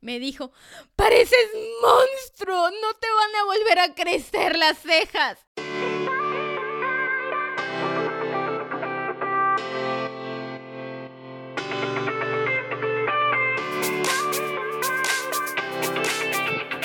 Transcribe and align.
Me 0.00 0.20
dijo, 0.20 0.52
pareces 0.94 1.48
monstruo, 1.82 2.70
no 2.70 2.94
te 3.00 3.08
van 3.10 3.34
a 3.34 3.44
volver 3.46 3.78
a 3.80 3.94
crecer 3.96 4.56
las 4.56 4.78
cejas. 4.78 5.38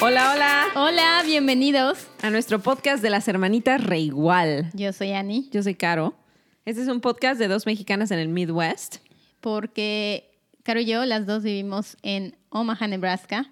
Hola, 0.02 0.34
hola. 0.34 0.66
Hola, 0.76 1.22
bienvenidos. 1.24 2.08
A 2.24 2.32
nuestro 2.32 2.60
podcast 2.60 3.04
de 3.04 3.12
las 3.12 3.28
hermanitas 3.28 3.84
Reigual. 3.84 4.72
Yo 4.74 4.92
soy 4.92 5.12
Annie. 5.12 5.50
Yo 5.52 5.62
soy 5.62 5.76
Caro. 5.76 6.16
Este 6.66 6.82
es 6.82 6.88
un 6.88 7.00
podcast 7.00 7.40
de 7.40 7.48
dos 7.48 7.68
mexicanas 7.68 8.10
en 8.10 8.18
el 8.18 8.28
Midwest. 8.28 8.98
Porque 9.40 10.33
Caro 10.64 10.80
y 10.80 10.86
yo, 10.86 11.04
las 11.06 11.26
dos 11.26 11.44
vivimos 11.44 11.98
en 12.04 12.36
Omaha, 12.50 12.88
Nebraska. 12.88 13.50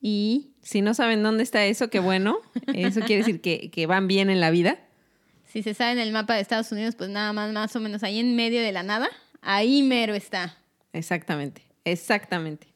Y 0.00 0.52
Si 0.62 0.80
no 0.80 0.94
saben 0.94 1.22
dónde 1.22 1.42
está 1.42 1.64
eso, 1.66 1.90
qué 1.90 1.98
bueno. 2.00 2.38
Eso 2.74 3.00
quiere 3.00 3.18
decir 3.24 3.40
que, 3.42 3.70
que 3.70 3.86
van 3.86 4.08
bien 4.08 4.30
en 4.30 4.40
la 4.40 4.50
vida. 4.50 4.78
si 5.46 5.62
se 5.62 5.74
sabe 5.74 5.92
en 5.92 5.98
el 5.98 6.12
mapa 6.12 6.34
de 6.34 6.40
Estados 6.40 6.72
Unidos, 6.72 6.94
pues 6.96 7.10
nada 7.10 7.32
más, 7.34 7.52
más 7.52 7.76
o 7.76 7.80
menos 7.80 8.02
ahí 8.02 8.18
en 8.18 8.34
medio 8.36 8.62
de 8.62 8.72
la 8.72 8.82
nada, 8.82 9.08
ahí 9.42 9.82
mero 9.82 10.14
está. 10.14 10.56
Exactamente, 10.94 11.62
exactamente. 11.84 12.68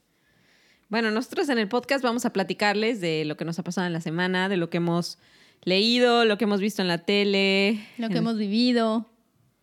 Bueno, 0.91 1.11
nosotros 1.11 1.49
en 1.49 1.59
el 1.59 1.69
podcast 1.69 2.05
vamos 2.05 2.25
a 2.27 2.33
platicarles 2.33 3.01
de 3.01 3.25
lo 3.25 3.37
que 3.39 3.45
nos 3.47 3.59
ha 3.59 3.63
pasado 3.65 3.87
en 3.87 3.93
la 3.95 4.01
semana, 4.03 4.49
de 4.51 4.57
lo 4.59 4.69
que 4.71 4.77
hemos 4.77 5.19
leído, 5.63 6.25
lo 6.27 6.37
que 6.37 6.45
hemos 6.45 6.61
visto 6.61 6.83
en 6.83 6.89
la 6.89 6.99
tele. 6.99 7.81
Lo 7.97 8.09
que 8.09 8.15
en- 8.15 8.19
hemos 8.19 8.37
vivido 8.37 9.11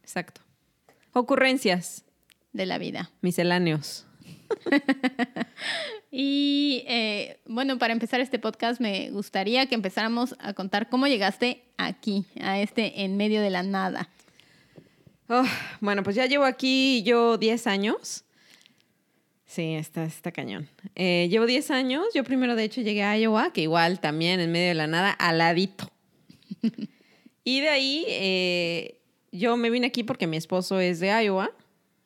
Exacto. 0.02 0.42
Ocurrencias, 1.14 2.04
de 2.54 2.66
la 2.66 2.78
vida. 2.78 3.12
misceláneos. 3.22 4.06
Y 6.14 6.84
eh, 6.88 7.40
bueno, 7.46 7.78
para 7.78 7.94
empezar 7.94 8.20
este 8.20 8.38
podcast 8.38 8.82
me 8.82 9.10
gustaría 9.12 9.66
que 9.68 9.76
empezáramos 9.76 10.36
a 10.40 10.54
contar 10.54 10.90
cómo 10.90 11.08
llegaste 11.08 11.64
aquí, 11.78 12.26
a 12.42 12.60
este 12.60 13.04
en 13.04 13.16
medio 13.16 13.42
de 13.42 13.50
la 13.50 13.64
nada. 13.64 14.10
Oh, 15.30 15.46
bueno, 15.80 16.04
pues 16.04 16.18
ya 16.18 16.26
llevo 16.26 16.44
aquí 16.44 17.02
yo 17.04 17.38
10 17.38 17.66
años. 17.68 18.26
Sí, 19.46 19.76
está, 19.76 20.04
está 20.04 20.34
cañón. 20.34 20.68
Eh, 20.96 21.30
llevo 21.32 21.46
10 21.46 21.72
años. 21.72 22.06
Yo 22.14 22.26
primero, 22.26 22.58
de 22.58 22.66
hecho, 22.66 22.82
llegué 22.82 23.04
a 23.04 23.18
Iowa, 23.18 23.54
que 23.54 23.62
igual 23.62 24.02
también 24.02 24.42
en 24.42 24.52
medio 24.52 24.68
de 24.68 24.74
la 24.74 24.88
nada, 24.88 25.12
al 25.12 25.38
ladito. 25.38 25.90
y 27.46 27.62
de 27.62 27.70
ahí 27.70 28.06
eh, 28.08 29.00
yo 29.32 29.56
me 29.56 29.70
vine 29.70 29.88
aquí 29.88 30.04
porque 30.04 30.28
mi 30.28 30.36
esposo 30.36 30.82
es 30.82 31.00
de 31.00 31.08
Iowa. 31.24 31.52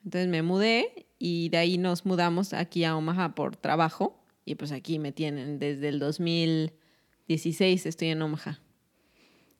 Entonces 0.06 0.30
me 0.30 0.44
mudé 0.44 1.08
y 1.17 1.50
de 1.50 1.58
ahí 1.58 1.78
nos 1.80 2.06
mudamos 2.06 2.53
aquí 2.53 2.84
a 2.84 2.95
Omaha 2.95 3.34
por 3.34 3.58
trabajo. 3.58 4.23
Y 4.45 4.56
pues 4.56 4.72
aquí 4.72 5.00
me 5.00 5.12
tienen 5.12 5.58
desde 5.58 5.89
el 5.89 6.00
2016 6.00 7.86
estoy 7.88 8.09
en 8.09 8.22
Omaha. 8.22 8.62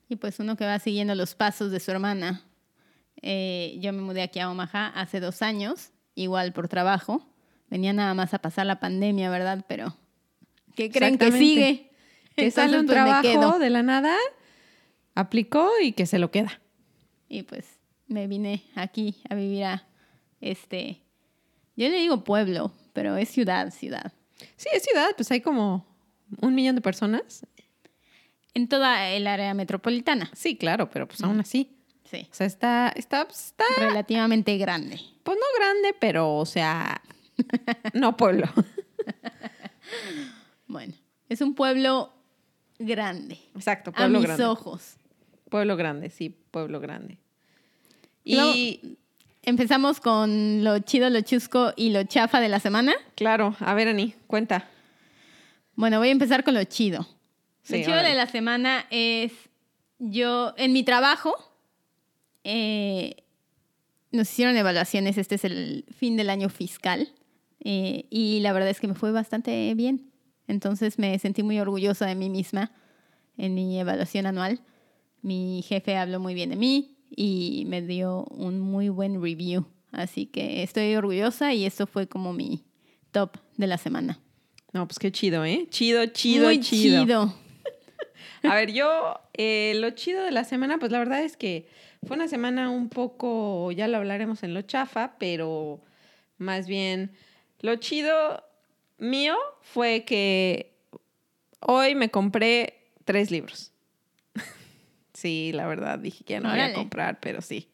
Y 0.08 0.16
pues 0.16 0.38
uno 0.38 0.56
que 0.56 0.64
va 0.64 0.78
siguiendo 0.78 1.16
los 1.16 1.34
pasos 1.34 1.72
de 1.72 1.80
su 1.80 1.90
hermana. 1.90 2.44
Eh, 3.22 3.76
yo 3.80 3.92
me 3.92 4.00
mudé 4.02 4.22
aquí 4.22 4.38
a 4.38 4.48
Omaha 4.48 4.88
hace 4.88 5.18
dos 5.18 5.42
años, 5.42 5.90
igual 6.14 6.52
por 6.52 6.68
trabajo. 6.68 7.26
Venía 7.68 7.92
nada 7.92 8.14
más 8.14 8.32
a 8.32 8.38
pasar 8.38 8.66
la 8.66 8.78
pandemia, 8.78 9.28
¿verdad? 9.30 9.64
Pero, 9.68 9.96
¿qué 10.76 10.90
creen 10.90 11.18
que 11.18 11.32
sigue? 11.32 11.82
Que 12.36 12.50
sale 12.50 12.78
un 12.78 12.84
pues, 12.84 12.94
trabajo 12.94 13.58
de 13.58 13.70
la 13.70 13.82
nada, 13.82 14.14
aplicó 15.14 15.70
y 15.82 15.92
que 15.92 16.04
se 16.04 16.18
lo 16.18 16.30
queda. 16.30 16.60
Y 17.30 17.44
pues 17.44 17.64
me 18.08 18.26
vine 18.26 18.62
aquí 18.74 19.16
a 19.30 19.34
vivir 19.34 19.64
a 19.64 19.86
este, 20.50 21.02
yo 21.76 21.88
le 21.88 21.96
digo 21.98 22.24
pueblo, 22.24 22.72
pero 22.92 23.16
es 23.16 23.28
ciudad, 23.28 23.70
ciudad. 23.72 24.12
Sí, 24.56 24.68
es 24.72 24.82
ciudad, 24.82 25.08
pues 25.16 25.30
hay 25.30 25.40
como 25.40 25.86
un 26.40 26.54
millón 26.54 26.74
de 26.76 26.80
personas. 26.82 27.46
En 28.54 28.68
toda 28.68 29.08
el 29.10 29.26
área 29.26 29.52
metropolitana. 29.54 30.30
Sí, 30.34 30.56
claro, 30.56 30.88
pero 30.90 31.06
pues 31.06 31.22
aún 31.22 31.40
así. 31.40 31.76
Sí. 32.04 32.26
O 32.30 32.34
sea, 32.34 32.46
está, 32.46 32.92
está, 32.96 33.24
pues, 33.26 33.46
está, 33.46 33.64
Relativamente 33.78 34.56
grande. 34.58 35.00
pues 35.22 35.36
no 35.38 35.44
grande, 35.58 35.94
pero, 36.00 36.36
o 36.36 36.46
sea, 36.46 37.02
no 37.94 38.16
pueblo. 38.16 38.46
Bueno, 40.66 40.94
es 41.28 41.40
un 41.40 41.54
pueblo 41.54 42.12
grande. 42.78 43.38
Exacto, 43.54 43.90
A 43.90 43.94
pueblo 43.94 44.18
mis 44.18 44.26
grande. 44.26 44.44
ojos. 44.46 44.96
Pueblo 45.48 45.76
grande, 45.76 46.10
sí, 46.10 46.30
pueblo 46.50 46.80
grande. 46.80 47.18
Y 48.24 48.34
luego- 48.34 48.52
Y, 48.54 48.98
Empezamos 49.46 50.00
con 50.00 50.64
lo 50.64 50.80
chido, 50.80 51.08
lo 51.08 51.20
chusco 51.20 51.72
y 51.76 51.90
lo 51.90 52.02
chafa 52.02 52.40
de 52.40 52.48
la 52.48 52.58
semana. 52.58 52.92
claro, 53.14 53.54
a 53.60 53.74
ver, 53.74 53.86
Ani, 53.86 54.12
cuenta. 54.26 54.68
Bueno, 55.76 56.00
voy 56.00 56.08
a 56.08 56.10
empezar 56.10 56.42
con 56.42 56.54
lo 56.54 56.64
chido. 56.64 57.06
Sí, 57.62 57.78
lo 57.78 57.84
chido 57.84 58.02
de 58.02 58.14
la 58.16 58.26
semana 58.26 58.86
es 58.90 59.30
yo, 60.00 60.52
en 60.56 60.72
mi 60.72 60.82
trabajo, 60.82 61.36
eh, 62.42 63.22
nos 64.10 64.28
hicieron 64.32 64.56
evaluaciones, 64.56 65.16
este 65.16 65.36
es 65.36 65.44
el 65.44 65.84
fin 65.96 66.16
del 66.16 66.28
año 66.28 66.48
fiscal, 66.48 67.12
eh, 67.60 68.06
y 68.10 68.40
la 68.40 68.52
verdad 68.52 68.70
es 68.70 68.80
que 68.80 68.88
me 68.88 68.94
fue 68.94 69.12
bastante 69.12 69.72
bien. 69.74 70.10
Entonces 70.48 70.98
me 70.98 71.16
sentí 71.20 71.44
muy 71.44 71.60
orgullosa 71.60 72.06
de 72.06 72.16
mí 72.16 72.30
misma 72.30 72.72
en 73.38 73.54
mi 73.54 73.78
evaluación 73.78 74.26
anual. 74.26 74.60
Mi 75.22 75.62
jefe 75.62 75.96
habló 75.96 76.18
muy 76.18 76.34
bien 76.34 76.50
de 76.50 76.56
mí 76.56 76.95
y 77.16 77.64
me 77.66 77.82
dio 77.82 78.24
un 78.30 78.60
muy 78.60 78.90
buen 78.90 79.20
review. 79.20 79.66
Así 79.90 80.26
que 80.26 80.62
estoy 80.62 80.94
orgullosa 80.94 81.54
y 81.54 81.64
esto 81.64 81.86
fue 81.86 82.06
como 82.06 82.32
mi 82.32 82.64
top 83.10 83.38
de 83.56 83.66
la 83.66 83.78
semana. 83.78 84.20
No, 84.72 84.86
pues 84.86 84.98
qué 84.98 85.10
chido, 85.10 85.44
¿eh? 85.44 85.66
Chido, 85.70 86.04
chido, 86.06 86.44
muy 86.44 86.60
chido. 86.60 87.02
chido. 87.02 87.34
A 88.42 88.54
ver, 88.54 88.72
yo, 88.72 89.18
eh, 89.32 89.72
lo 89.76 89.90
chido 89.90 90.22
de 90.22 90.30
la 90.30 90.44
semana, 90.44 90.78
pues 90.78 90.92
la 90.92 90.98
verdad 90.98 91.22
es 91.22 91.36
que 91.36 91.66
fue 92.06 92.16
una 92.16 92.28
semana 92.28 92.70
un 92.70 92.90
poco, 92.90 93.72
ya 93.72 93.88
lo 93.88 93.96
hablaremos 93.96 94.42
en 94.42 94.52
lo 94.52 94.62
chafa, 94.62 95.16
pero 95.18 95.80
más 96.36 96.66
bien 96.66 97.12
lo 97.60 97.76
chido 97.76 98.44
mío 98.98 99.36
fue 99.62 100.04
que 100.04 100.74
hoy 101.60 101.94
me 101.94 102.10
compré 102.10 102.90
tres 103.04 103.30
libros. 103.30 103.72
Sí, 105.16 105.52
la 105.52 105.66
verdad, 105.66 105.98
dije 105.98 106.24
que 106.24 106.34
ya 106.34 106.40
no 106.40 106.50
voy 106.50 106.58
a 106.58 106.64
Órale. 106.64 106.74
comprar, 106.74 107.18
pero 107.20 107.40
sí. 107.42 107.68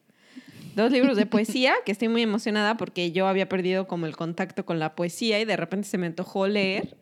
Dos 0.75 0.91
libros 0.91 1.17
de 1.17 1.25
poesía, 1.27 1.73
que 1.85 1.91
estoy 1.91 2.07
muy 2.07 2.23
emocionada 2.23 2.77
porque 2.77 3.11
yo 3.11 3.27
había 3.27 3.47
perdido 3.47 3.87
como 3.87 4.07
el 4.07 4.15
contacto 4.15 4.65
con 4.65 4.79
la 4.79 4.95
poesía 4.95 5.39
y 5.39 5.45
de 5.45 5.55
repente 5.55 5.87
se 5.87 5.97
me 5.99 6.07
antojó 6.07 6.47
leer 6.47 6.97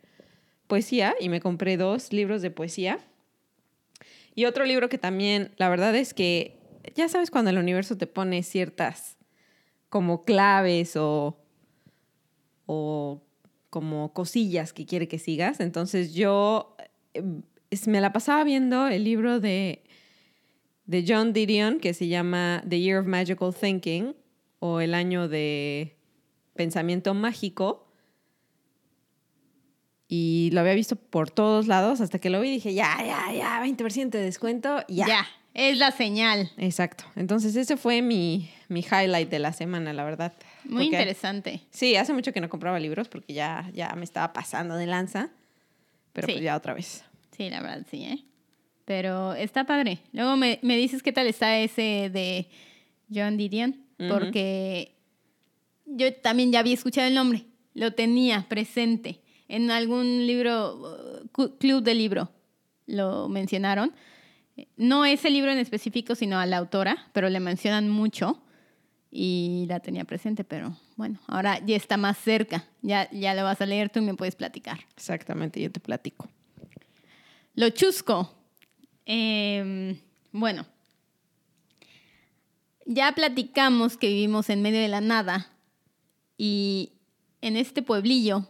poesía 0.68 1.16
y 1.20 1.30
me 1.30 1.40
compré 1.40 1.78
dos 1.78 2.12
libros 2.12 2.42
de 2.42 2.52
poesía. 2.52 3.00
Y 4.36 4.46
otro 4.46 4.66
libro 4.66 4.90
que 4.90 4.98
también, 4.98 5.52
la 5.58 5.70
verdad 5.70 5.96
es 5.96 6.14
que 6.14 6.58
ya 6.96 7.08
sabes 7.08 7.32
cuando 7.32 7.52
el 7.52 7.58
universo 7.58 7.98
te 7.98 8.08
pone 8.08 8.44
ciertas 8.44 9.18
como 9.90 10.24
claves 10.24 10.96
o, 10.96 11.38
o 12.66 13.22
como 13.70 14.14
cosillas 14.14 14.74
que 14.74 14.86
quiere 14.86 15.08
que 15.08 15.20
sigas. 15.20 15.60
Entonces 15.60 16.14
yo 16.14 16.76
eh, 17.14 17.24
me 17.88 18.02
la 18.02 18.14
pasaba 18.14 18.44
viendo 18.44 18.88
el 18.88 19.04
libro 19.04 19.40
de, 19.40 19.84
de 20.86 21.06
John 21.08 21.34
Didion 21.34 21.80
que 21.80 21.94
se 21.94 22.08
llama 22.08 22.64
The 22.68 22.80
Year 22.80 23.00
of 23.00 23.08
Magical 23.08 23.54
Thinking 23.54 24.16
o 24.60 24.80
el 24.82 24.94
año 24.94 25.28
de 25.28 25.96
pensamiento 26.56 27.14
mágico. 27.14 27.88
Y 30.08 30.50
lo 30.52 30.60
había 30.62 30.74
visto 30.74 30.96
por 30.98 31.30
todos 31.32 31.68
lados 31.68 32.02
hasta 32.02 32.20
que 32.20 32.30
lo 32.30 32.42
vi 32.42 32.50
y 32.50 32.52
dije, 32.54 32.74
ya, 32.74 32.98
ya, 33.00 33.32
ya, 33.34 33.64
20% 33.66 34.10
de 34.10 34.20
descuento, 34.22 34.84
ya. 34.90 35.08
Ya, 35.08 35.28
es 35.54 35.78
la 35.78 35.92
señal. 35.92 36.52
Exacto. 36.58 37.06
Entonces 37.16 37.56
ese 37.56 37.78
fue 37.78 38.02
mi, 38.02 38.50
mi 38.68 38.82
highlight 38.82 39.30
de 39.30 39.40
la 39.40 39.54
semana, 39.54 39.94
la 39.94 40.04
verdad. 40.04 40.34
Muy 40.66 40.72
Porque- 40.72 40.84
interesante. 40.86 41.62
Sí, 41.70 41.96
hace 41.96 42.12
mucho 42.12 42.34
que 42.34 42.42
no 42.42 42.50
compraba 42.50 42.78
libros 42.80 43.08
porque 43.08 43.34
ya, 43.34 43.70
ya 43.74 43.94
me 43.96 44.04
estaba 44.04 44.34
pasando 44.34 44.76
de 44.76 44.86
lanza. 44.88 45.30
Pero 46.12 46.28
Sí. 46.28 46.34
pues 46.34 46.44
ya 46.44 46.58
otra 46.58 46.74
vez. 46.74 47.06
Sí, 47.38 47.50
la 47.50 47.62
verdad, 47.62 47.86
sí, 47.90 48.04
¿eh? 48.04 48.26
Pero 48.92 49.34
está 49.36 49.64
padre. 49.64 50.00
Luego 50.12 50.36
me, 50.36 50.60
me 50.64 50.76
dices 50.76 51.02
qué 51.02 51.14
tal 51.14 51.26
está 51.26 51.58
ese 51.58 52.12
de 52.12 52.50
John 53.10 53.38
Didion, 53.38 53.86
porque 54.10 54.98
yo 55.86 56.14
también 56.16 56.52
ya 56.52 56.60
había 56.60 56.74
escuchado 56.74 57.08
el 57.08 57.14
nombre, 57.14 57.46
lo 57.74 57.94
tenía 57.94 58.46
presente. 58.50 59.22
En 59.48 59.72
algún 59.72 60.28
libro, 60.28 61.22
uh, 61.38 61.58
club 61.58 61.84
de 61.84 61.96
libro, 61.96 62.34
lo 62.86 63.30
mencionaron. 63.30 63.94
No 64.76 65.06
ese 65.06 65.30
libro 65.30 65.54
en 65.54 65.60
específico, 65.60 66.14
sino 66.14 66.38
a 66.38 66.46
la 66.46 66.58
autora, 66.58 67.08
pero 67.14 67.30
le 67.30 67.40
mencionan 67.40 67.88
mucho 67.88 68.44
y 69.10 69.68
la 69.70 69.80
tenía 69.80 70.04
presente, 70.04 70.44
pero 70.44 70.76
bueno, 70.98 71.18
ahora 71.28 71.66
ya 71.66 71.78
está 71.78 71.96
más 71.96 72.18
cerca. 72.18 72.66
Ya, 72.82 73.10
ya 73.12 73.36
lo 73.36 73.44
vas 73.44 73.62
a 73.62 73.66
leer 73.66 73.90
tú 73.90 74.00
y 74.00 74.04
me 74.04 74.16
puedes 74.16 74.36
platicar. 74.36 74.82
Exactamente, 74.98 75.62
yo 75.62 75.72
te 75.72 75.80
platico. 75.80 76.28
Lo 77.56 77.70
chusco. 77.70 78.41
Eh, 79.14 79.98
bueno, 80.32 80.66
ya 82.86 83.12
platicamos 83.12 83.98
que 83.98 84.08
vivimos 84.08 84.50
en 84.50 84.62
medio 84.62 84.80
de 84.80 84.88
la 84.88 85.02
nada 85.02 85.52
y 86.38 86.94
en 87.42 87.58
este 87.58 87.82
pueblillo 87.82 88.48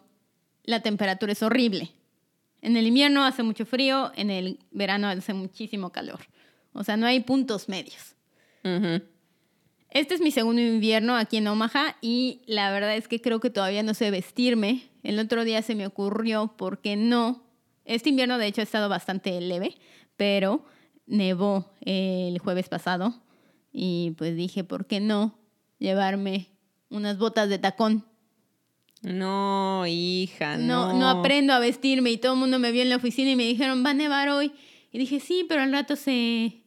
la 0.63 0.81
temperatura 0.81 1.31
es 1.31 1.41
horrible. 1.41 1.89
En 2.61 2.77
el 2.77 2.85
invierno 2.85 3.25
hace 3.25 3.41
mucho 3.41 3.65
frío, 3.65 4.11
en 4.15 4.29
el 4.29 4.59
verano 4.69 5.07
hace 5.07 5.33
muchísimo 5.33 5.91
calor. 5.91 6.19
O 6.73 6.83
sea, 6.83 6.95
no 6.95 7.07
hay 7.07 7.21
puntos 7.21 7.67
medios. 7.67 8.15
Este 9.89 10.13
es 10.13 10.21
mi 10.21 10.29
segundo 10.29 10.61
invierno 10.61 11.15
aquí 11.15 11.37
en 11.37 11.47
Omaha 11.47 11.97
y 12.01 12.43
la 12.45 12.71
verdad 12.71 12.95
es 12.95 13.07
que 13.07 13.19
creo 13.19 13.39
que 13.39 13.49
todavía 13.49 13.81
no 13.81 13.95
sé 13.95 14.11
vestirme. 14.11 14.83
El 15.01 15.17
otro 15.17 15.43
día 15.43 15.63
se 15.63 15.73
me 15.73 15.87
ocurrió, 15.87 16.55
¿por 16.55 16.81
qué 16.81 16.95
no? 16.95 17.47
Este 17.83 18.09
invierno 18.09 18.37
de 18.37 18.45
hecho 18.45 18.61
ha 18.61 18.63
estado 18.63 18.89
bastante 18.89 19.41
leve, 19.41 19.75
pero 20.21 20.63
nevó 21.07 21.73
el 21.81 22.37
jueves 22.37 22.69
pasado 22.69 23.23
y 23.73 24.11
pues 24.19 24.35
dije, 24.35 24.63
¿por 24.63 24.85
qué 24.85 24.99
no 24.99 25.39
llevarme 25.79 26.51
unas 26.91 27.17
botas 27.17 27.49
de 27.49 27.57
tacón? 27.57 28.05
No, 29.01 29.83
hija, 29.87 30.57
No, 30.57 30.93
no. 30.93 30.99
no 30.99 31.09
aprendo 31.09 31.53
a 31.53 31.59
vestirme 31.59 32.11
y 32.11 32.17
todo 32.17 32.33
el 32.33 32.39
mundo 32.39 32.59
me 32.59 32.71
vio 32.71 32.83
en 32.83 32.89
la 32.89 32.97
oficina 32.97 33.31
y 33.31 33.35
me 33.35 33.45
dijeron, 33.47 33.83
va 33.83 33.89
a 33.89 33.93
nevar 33.95 34.29
hoy. 34.29 34.51
Y 34.91 34.99
dije, 34.99 35.19
sí, 35.19 35.43
pero 35.49 35.63
al 35.63 35.71
rato 35.71 35.95
se, 35.95 36.65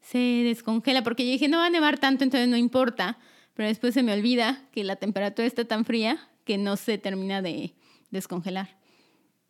se 0.00 0.16
descongela 0.16 1.02
porque 1.02 1.26
yo 1.26 1.32
dije, 1.32 1.48
no 1.48 1.58
va 1.58 1.66
a 1.66 1.70
nevar 1.70 1.98
tanto, 1.98 2.24
entonces 2.24 2.48
no 2.48 2.56
importa. 2.56 3.18
Pero 3.52 3.68
después 3.68 3.92
se 3.92 4.02
me 4.02 4.14
olvida 4.14 4.66
que 4.72 4.82
la 4.82 4.96
temperatura 4.96 5.46
está 5.46 5.66
tan 5.66 5.84
fría 5.84 6.26
que 6.46 6.56
no 6.56 6.78
se 6.78 6.96
termina 6.96 7.42
de 7.42 7.74
descongelar. 8.10 8.78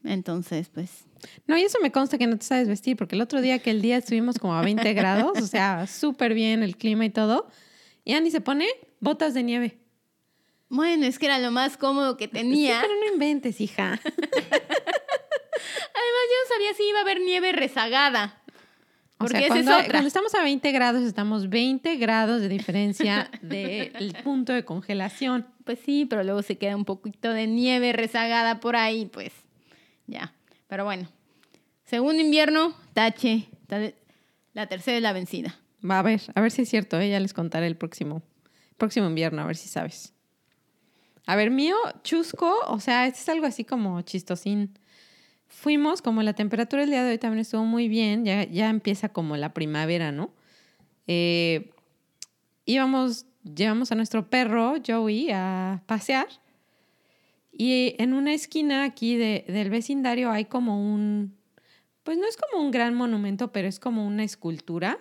Entonces, 0.02 0.70
pues, 0.70 1.04
No, 1.46 1.56
y 1.56 1.62
eso 1.62 1.78
me 1.82 1.90
consta 1.92 2.18
que 2.18 2.26
no 2.26 2.38
te 2.38 2.44
sabes 2.44 2.68
vestir, 2.68 2.96
porque 2.96 3.14
el 3.16 3.22
otro 3.22 3.40
día 3.40 3.58
que 3.58 3.70
el 3.70 3.82
día 3.82 3.96
estuvimos 3.96 4.38
como 4.38 4.54
a 4.54 4.62
20 4.62 4.92
grados, 4.94 5.38
o 5.40 5.46
sea, 5.46 5.86
súper 5.86 6.34
bien 6.34 6.62
el 6.62 6.76
clima 6.76 7.04
y 7.04 7.10
todo, 7.10 7.48
y 8.04 8.14
Annie 8.14 8.30
se 8.30 8.40
pone 8.40 8.66
botas 9.00 9.34
de 9.34 9.42
nieve. 9.42 9.78
bueno, 10.68 11.06
es 11.06 11.18
que 11.18 11.26
era 11.26 11.38
lo 11.38 11.50
más 11.50 11.76
cómodo 11.76 12.16
que 12.16 12.28
tenía. 12.28 12.80
Sí, 12.80 12.86
pero 12.86 13.00
no 13.00 13.12
inventes, 13.12 13.60
hija. 13.60 14.00
Además, 15.94 16.24
yo 16.30 16.36
no 16.42 16.54
sabía 16.54 16.74
si 16.76 16.82
iba 16.88 16.98
a 16.98 17.02
haber 17.02 17.20
nieve 17.20 17.52
rezagada. 17.52 18.40
O 19.18 19.26
Porque 19.26 19.38
sea, 19.38 19.46
esa 19.46 19.58
es 19.60 19.64
cuando, 19.64 19.90
cuando 19.90 20.08
estamos 20.08 20.34
a 20.34 20.42
20 20.42 20.72
grados, 20.72 21.02
estamos 21.02 21.48
20 21.48 21.96
grados 21.96 22.40
de 22.40 22.48
diferencia 22.48 23.30
del 23.42 24.12
punto 24.24 24.52
de 24.52 24.64
congelación. 24.64 25.46
Pues 25.64 25.78
sí, 25.84 26.04
pero 26.04 26.24
luego 26.24 26.42
se 26.42 26.58
queda 26.58 26.74
un 26.76 26.84
poquito 26.84 27.32
de 27.32 27.46
nieve 27.46 27.92
rezagada 27.92 28.58
por 28.60 28.74
ahí, 28.76 29.06
pues 29.06 29.32
ya. 30.06 30.34
Pero 30.66 30.84
bueno, 30.84 31.08
segundo 31.84 32.22
invierno, 32.22 32.74
tache. 32.92 33.48
La 34.52 34.66
tercera 34.66 34.96
es 34.96 35.02
la 35.02 35.12
vencida. 35.12 35.58
Va 35.88 35.98
a 35.98 36.02
ver, 36.02 36.22
a 36.34 36.40
ver 36.40 36.50
si 36.50 36.62
es 36.62 36.68
cierto, 36.68 36.98
¿eh? 36.98 37.10
ya 37.10 37.20
les 37.20 37.34
contaré 37.34 37.66
el 37.66 37.76
próximo, 37.76 38.22
próximo 38.78 39.06
invierno, 39.06 39.42
a 39.42 39.46
ver 39.46 39.56
si 39.56 39.68
sabes. 39.68 40.14
A 41.26 41.36
ver, 41.36 41.50
mío, 41.50 41.76
chusco, 42.02 42.58
o 42.68 42.80
sea, 42.80 43.06
este 43.06 43.20
es 43.20 43.28
algo 43.28 43.46
así 43.46 43.64
como 43.64 44.00
chistosín. 44.02 44.78
Fuimos, 45.46 46.02
como 46.02 46.22
la 46.22 46.32
temperatura 46.32 46.84
el 46.84 46.90
día 46.90 47.04
de 47.04 47.12
hoy 47.12 47.18
también 47.18 47.40
estuvo 47.40 47.64
muy 47.64 47.88
bien, 47.88 48.24
ya, 48.24 48.44
ya 48.44 48.70
empieza 48.70 49.10
como 49.10 49.36
la 49.36 49.52
primavera, 49.52 50.12
¿no? 50.12 50.32
Eh, 51.06 51.70
íbamos, 52.64 53.26
llevamos 53.42 53.92
a 53.92 53.94
nuestro 53.94 54.28
perro, 54.30 54.74
Joey, 54.86 55.30
a 55.32 55.82
pasear. 55.86 56.28
Y 57.56 57.94
en 57.98 58.14
una 58.14 58.34
esquina 58.34 58.84
aquí 58.84 59.16
de- 59.16 59.44
del 59.48 59.70
vecindario 59.70 60.30
hay 60.30 60.46
como 60.46 60.76
un, 60.92 61.36
pues 62.02 62.18
no 62.18 62.26
es 62.26 62.36
como 62.36 62.62
un 62.64 62.70
gran 62.70 62.94
monumento, 62.94 63.52
pero 63.52 63.68
es 63.68 63.78
como 63.78 64.06
una 64.06 64.24
escultura 64.24 64.98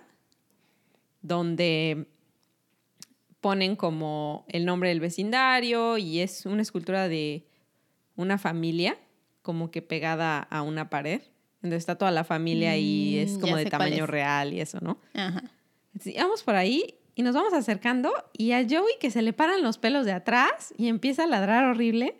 donde 1.22 2.06
ponen 3.40 3.76
como 3.76 4.44
el 4.48 4.64
nombre 4.64 4.88
del 4.90 5.00
vecindario 5.00 5.98
y 5.98 6.20
es 6.20 6.46
una 6.46 6.62
escultura 6.62 7.08
de 7.08 7.46
una 8.16 8.38
familia 8.38 8.96
como 9.42 9.70
que 9.70 9.82
pegada 9.82 10.38
a 10.38 10.62
una 10.62 10.88
pared. 10.88 11.20
Entonces 11.56 11.78
está 11.82 11.96
toda 11.96 12.10
la 12.10 12.24
familia 12.24 12.76
y 12.76 13.18
es 13.18 13.32
Mm, 13.36 13.40
como 13.40 13.52
ya 13.56 13.64
de 13.64 13.70
tamaño 13.70 14.04
es. 14.04 14.10
real 14.10 14.52
y 14.52 14.60
eso, 14.60 14.78
¿no? 14.80 14.98
Ajá. 15.14 15.42
Vamos 16.18 16.42
por 16.42 16.54
ahí 16.56 16.94
y 17.14 17.22
nos 17.22 17.34
vamos 17.34 17.52
acercando 17.52 18.12
y 18.32 18.52
a 18.52 18.62
Joey 18.68 18.94
que 19.00 19.10
se 19.10 19.22
le 19.22 19.32
paran 19.32 19.62
los 19.62 19.78
pelos 19.78 20.04
de 20.06 20.12
atrás 20.12 20.74
y 20.76 20.88
empieza 20.88 21.24
a 21.24 21.26
ladrar 21.26 21.64
horrible. 21.64 22.16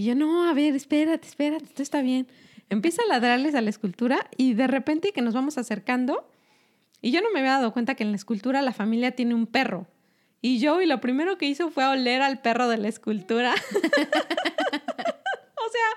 Y 0.00 0.04
yo, 0.04 0.14
no, 0.14 0.48
a 0.48 0.54
ver, 0.54 0.74
espérate, 0.74 1.28
espérate, 1.28 1.66
esto 1.66 1.82
está 1.82 2.00
bien. 2.00 2.26
Empieza 2.70 3.02
a 3.02 3.06
ladrarles 3.06 3.54
a 3.54 3.60
la 3.60 3.68
escultura 3.68 4.30
y 4.38 4.54
de 4.54 4.66
repente 4.66 5.12
que 5.12 5.20
nos 5.20 5.34
vamos 5.34 5.58
acercando 5.58 6.26
y 7.02 7.10
yo 7.10 7.20
no 7.20 7.30
me 7.30 7.40
había 7.40 7.50
dado 7.50 7.74
cuenta 7.74 7.94
que 7.96 8.04
en 8.04 8.10
la 8.10 8.16
escultura 8.16 8.62
la 8.62 8.72
familia 8.72 9.10
tiene 9.10 9.34
un 9.34 9.46
perro. 9.46 9.88
Y 10.40 10.64
Joey 10.64 10.86
lo 10.86 11.02
primero 11.02 11.36
que 11.36 11.44
hizo 11.44 11.70
fue 11.70 11.84
oler 11.84 12.22
al 12.22 12.40
perro 12.40 12.66
de 12.66 12.78
la 12.78 12.88
escultura. 12.88 13.52
o 13.74 13.76
sea, 15.68 15.90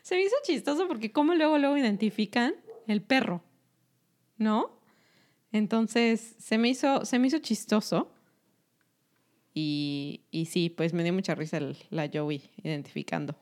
se 0.00 0.14
me 0.14 0.22
hizo 0.22 0.36
chistoso 0.42 0.88
porque 0.88 1.12
como 1.12 1.34
luego, 1.34 1.58
luego 1.58 1.76
identifican 1.76 2.54
el 2.86 3.02
perro, 3.02 3.44
¿no? 4.38 4.80
Entonces, 5.52 6.34
se 6.38 6.56
me 6.56 6.70
hizo, 6.70 7.04
se 7.04 7.18
me 7.18 7.26
hizo 7.26 7.40
chistoso. 7.40 8.10
Y, 9.52 10.22
y 10.30 10.46
sí, 10.46 10.70
pues 10.70 10.94
me 10.94 11.02
dio 11.02 11.12
mucha 11.12 11.34
risa 11.34 11.60
la 11.90 12.08
Joey 12.10 12.40
identificando. 12.62 13.36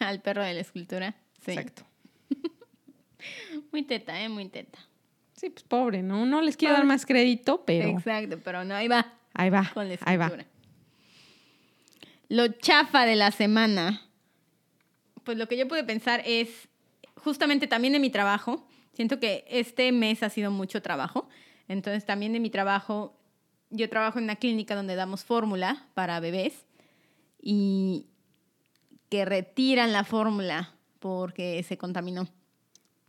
Al 0.08 0.20
perro 0.20 0.42
de 0.42 0.54
la 0.54 0.60
escultura. 0.60 1.14
Sí. 1.44 1.52
Exacto. 1.52 1.84
Muy 3.72 3.82
teta, 3.82 4.20
¿eh? 4.20 4.28
Muy 4.28 4.48
teta. 4.48 4.78
Sí, 5.34 5.50
pues 5.50 5.62
pobre, 5.62 6.02
¿no? 6.02 6.26
No 6.26 6.42
les 6.42 6.56
quiero 6.56 6.74
dar 6.74 6.84
más 6.84 7.06
crédito, 7.06 7.64
pero 7.64 7.88
Exacto, 7.88 8.38
pero 8.44 8.64
no, 8.64 8.74
ahí 8.74 8.88
va. 8.88 9.14
ahí 9.32 9.48
va, 9.48 9.70
Con 9.72 9.88
la 9.88 9.96
ahí 10.02 10.16
va. 10.18 10.26
escultura. 10.26 10.50
Lo 12.28 12.48
chafa 12.48 13.06
de 13.06 13.16
la 13.16 13.30
semana. 13.30 14.02
Pues 15.24 15.38
lo 15.38 15.48
que 15.48 15.56
yo 15.56 15.66
pude 15.66 15.82
pensar 15.82 16.22
es, 16.26 16.68
justamente 17.16 17.66
también 17.66 17.92
de 17.94 18.00
mi 18.00 18.10
trabajo, 18.10 18.66
siento 18.92 19.18
que 19.18 19.44
este 19.48 19.92
mes 19.92 20.22
ha 20.22 20.28
sido 20.28 20.50
mucho 20.50 20.82
trabajo, 20.82 21.28
entonces 21.68 22.04
también 22.04 22.32
de 22.34 22.40
mi 22.40 22.50
trabajo, 22.50 23.16
yo 23.70 23.88
trabajo 23.88 24.18
en 24.18 24.24
una 24.24 24.36
clínica 24.36 24.74
donde 24.74 24.94
damos 24.94 25.24
fórmula 25.24 25.86
para 25.94 26.20
bebés 26.20 26.66
y 27.40 28.09
que 29.10 29.26
retiran 29.26 29.92
la 29.92 30.04
fórmula 30.04 30.74
porque 30.98 31.62
se 31.62 31.76
contaminó 31.76 32.28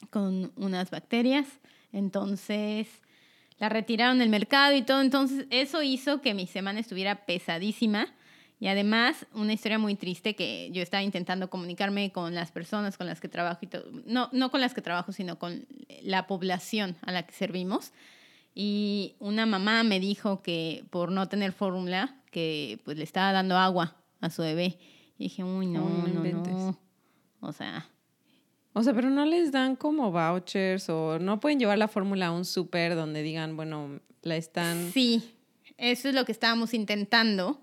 con 0.10 0.52
unas 0.58 0.90
bacterias, 0.90 1.48
entonces 1.94 2.88
la 3.60 3.70
retiraron 3.70 4.18
del 4.18 4.30
mercado 4.30 4.76
y 4.76 4.82
todo, 4.82 5.02
entonces 5.02 5.46
eso 5.52 5.84
hizo 5.84 6.22
que 6.22 6.34
mi 6.34 6.48
semana 6.48 6.80
estuviera 6.80 7.26
pesadísima 7.26 8.08
y 8.62 8.68
además 8.68 9.26
una 9.34 9.54
historia 9.54 9.80
muy 9.80 9.96
triste 9.96 10.36
que 10.36 10.70
yo 10.72 10.84
estaba 10.84 11.02
intentando 11.02 11.50
comunicarme 11.50 12.12
con 12.12 12.36
las 12.36 12.52
personas 12.52 12.96
con 12.96 13.08
las 13.08 13.20
que 13.20 13.28
trabajo 13.28 13.60
y 13.62 13.68
todo, 13.68 13.86
no, 14.06 14.30
no 14.34 14.52
con 14.52 14.62
las 14.62 14.76
que 14.76 14.82
trabajo, 14.82 15.12
sino 15.12 15.40
con 15.40 15.66
la 16.04 16.28
población 16.28 16.96
a 17.02 17.12
la 17.12 17.24
que 17.24 17.34
servimos. 17.34 17.92
Y 18.54 19.16
una 19.20 19.48
mamá 19.48 19.82
me 19.82 20.00
dijo 20.00 20.44
que 20.44 20.84
por 20.92 21.12
no 21.12 21.28
tener 21.28 21.54
fórmula, 21.54 22.16
que 22.30 22.80
pues 22.86 22.98
le 22.98 23.04
estaba 23.04 23.32
dando 23.32 23.58
agua 23.58 23.96
a 24.20 24.30
su 24.30 24.44
bebé. 24.44 24.78
Y 25.22 25.26
dije, 25.26 25.44
uy, 25.44 25.68
no, 25.68 25.86
Oh, 25.86 26.08
no 26.08 26.24
no. 26.24 26.80
O 27.42 27.52
sea, 27.54 27.88
O 28.74 28.82
sea, 28.82 28.94
pero 28.94 29.10
no 29.12 29.24
les 29.26 29.52
dan 29.52 29.76
como 29.76 30.12
vouchers 30.12 30.90
o 30.90 31.20
no 31.20 31.40
pueden 31.40 31.60
llevar 31.60 31.78
la 31.78 31.88
fórmula 31.88 32.28
a 32.28 32.32
un 32.32 32.44
súper 32.44 32.96
donde 32.96 33.22
digan, 33.22 33.56
bueno, 33.56 34.00
la 34.24 34.36
están... 34.36 34.92
Sí, 34.92 35.36
eso 35.78 36.10
es 36.10 36.16
lo 36.16 36.26
que 36.26 36.32
estábamos 36.32 36.74
intentando. 36.74 37.62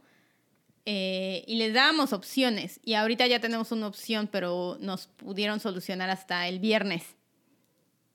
eh, 0.85 1.43
y 1.49 1.57
les 1.57 1.75
dábamos 1.75 2.13
opciones. 2.13 2.79
Y 2.85 2.95
ahorita 2.95 3.27
ya 3.27 3.41
tenemos 3.41 3.73
una 3.73 3.89
opción, 3.89 4.29
pero 4.31 4.79
nos 4.81 5.09
pudieron 5.09 5.59
solucionar 5.61 6.11
hasta 6.11 6.47
el 6.49 6.61
viernes. 6.61 7.03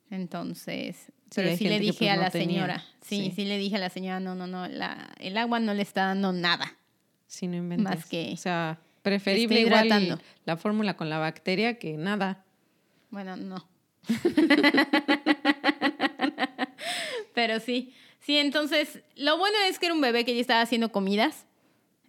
Entonces, 0.10 1.12
pero 1.36 1.56
sí 1.58 1.66
le 1.68 1.80
dije 1.80 1.98
pues, 2.00 2.12
a 2.12 2.16
no 2.16 2.22
la 2.22 2.32
señora. 2.32 2.84
Sí, 3.02 3.26
Sí. 3.26 3.32
sí, 3.36 3.46
le 3.46 3.58
dije 3.58 3.76
a 3.76 3.80
la 3.80 3.90
señora, 3.90 4.20
no, 4.20 4.36
no, 4.36 4.48
no, 4.48 4.68
la, 4.68 5.14
el 5.20 5.38
agua 5.38 5.60
no 5.60 5.74
le 5.74 5.82
está 5.82 6.06
dando 6.06 6.32
nada. 6.32 6.78
Sí, 7.28 7.48
no. 7.48 7.62
Más 7.78 8.06
que 8.06 8.32
O 8.34 8.38
sea, 8.38 8.80
preferible 9.04 9.60
igual 9.62 9.86
hidratando. 9.86 10.20
la 10.46 10.58
fórmula 10.58 10.98
con 10.98 11.10
la 11.10 11.20
bacteria 11.20 11.78
que 11.78 11.96
nada. 11.98 12.44
Bueno, 13.12 13.36
no. 13.36 13.68
Pero 17.34 17.60
sí, 17.60 17.94
sí, 18.20 18.38
entonces, 18.38 19.00
lo 19.16 19.38
bueno 19.38 19.56
es 19.68 19.80
que 19.80 19.88
era 19.88 19.96
un 19.96 20.02
bebé 20.02 20.26
que 20.26 20.34
ya 20.36 20.42
estaba 20.42 20.62
haciendo 20.62 20.92
comidas. 20.92 21.46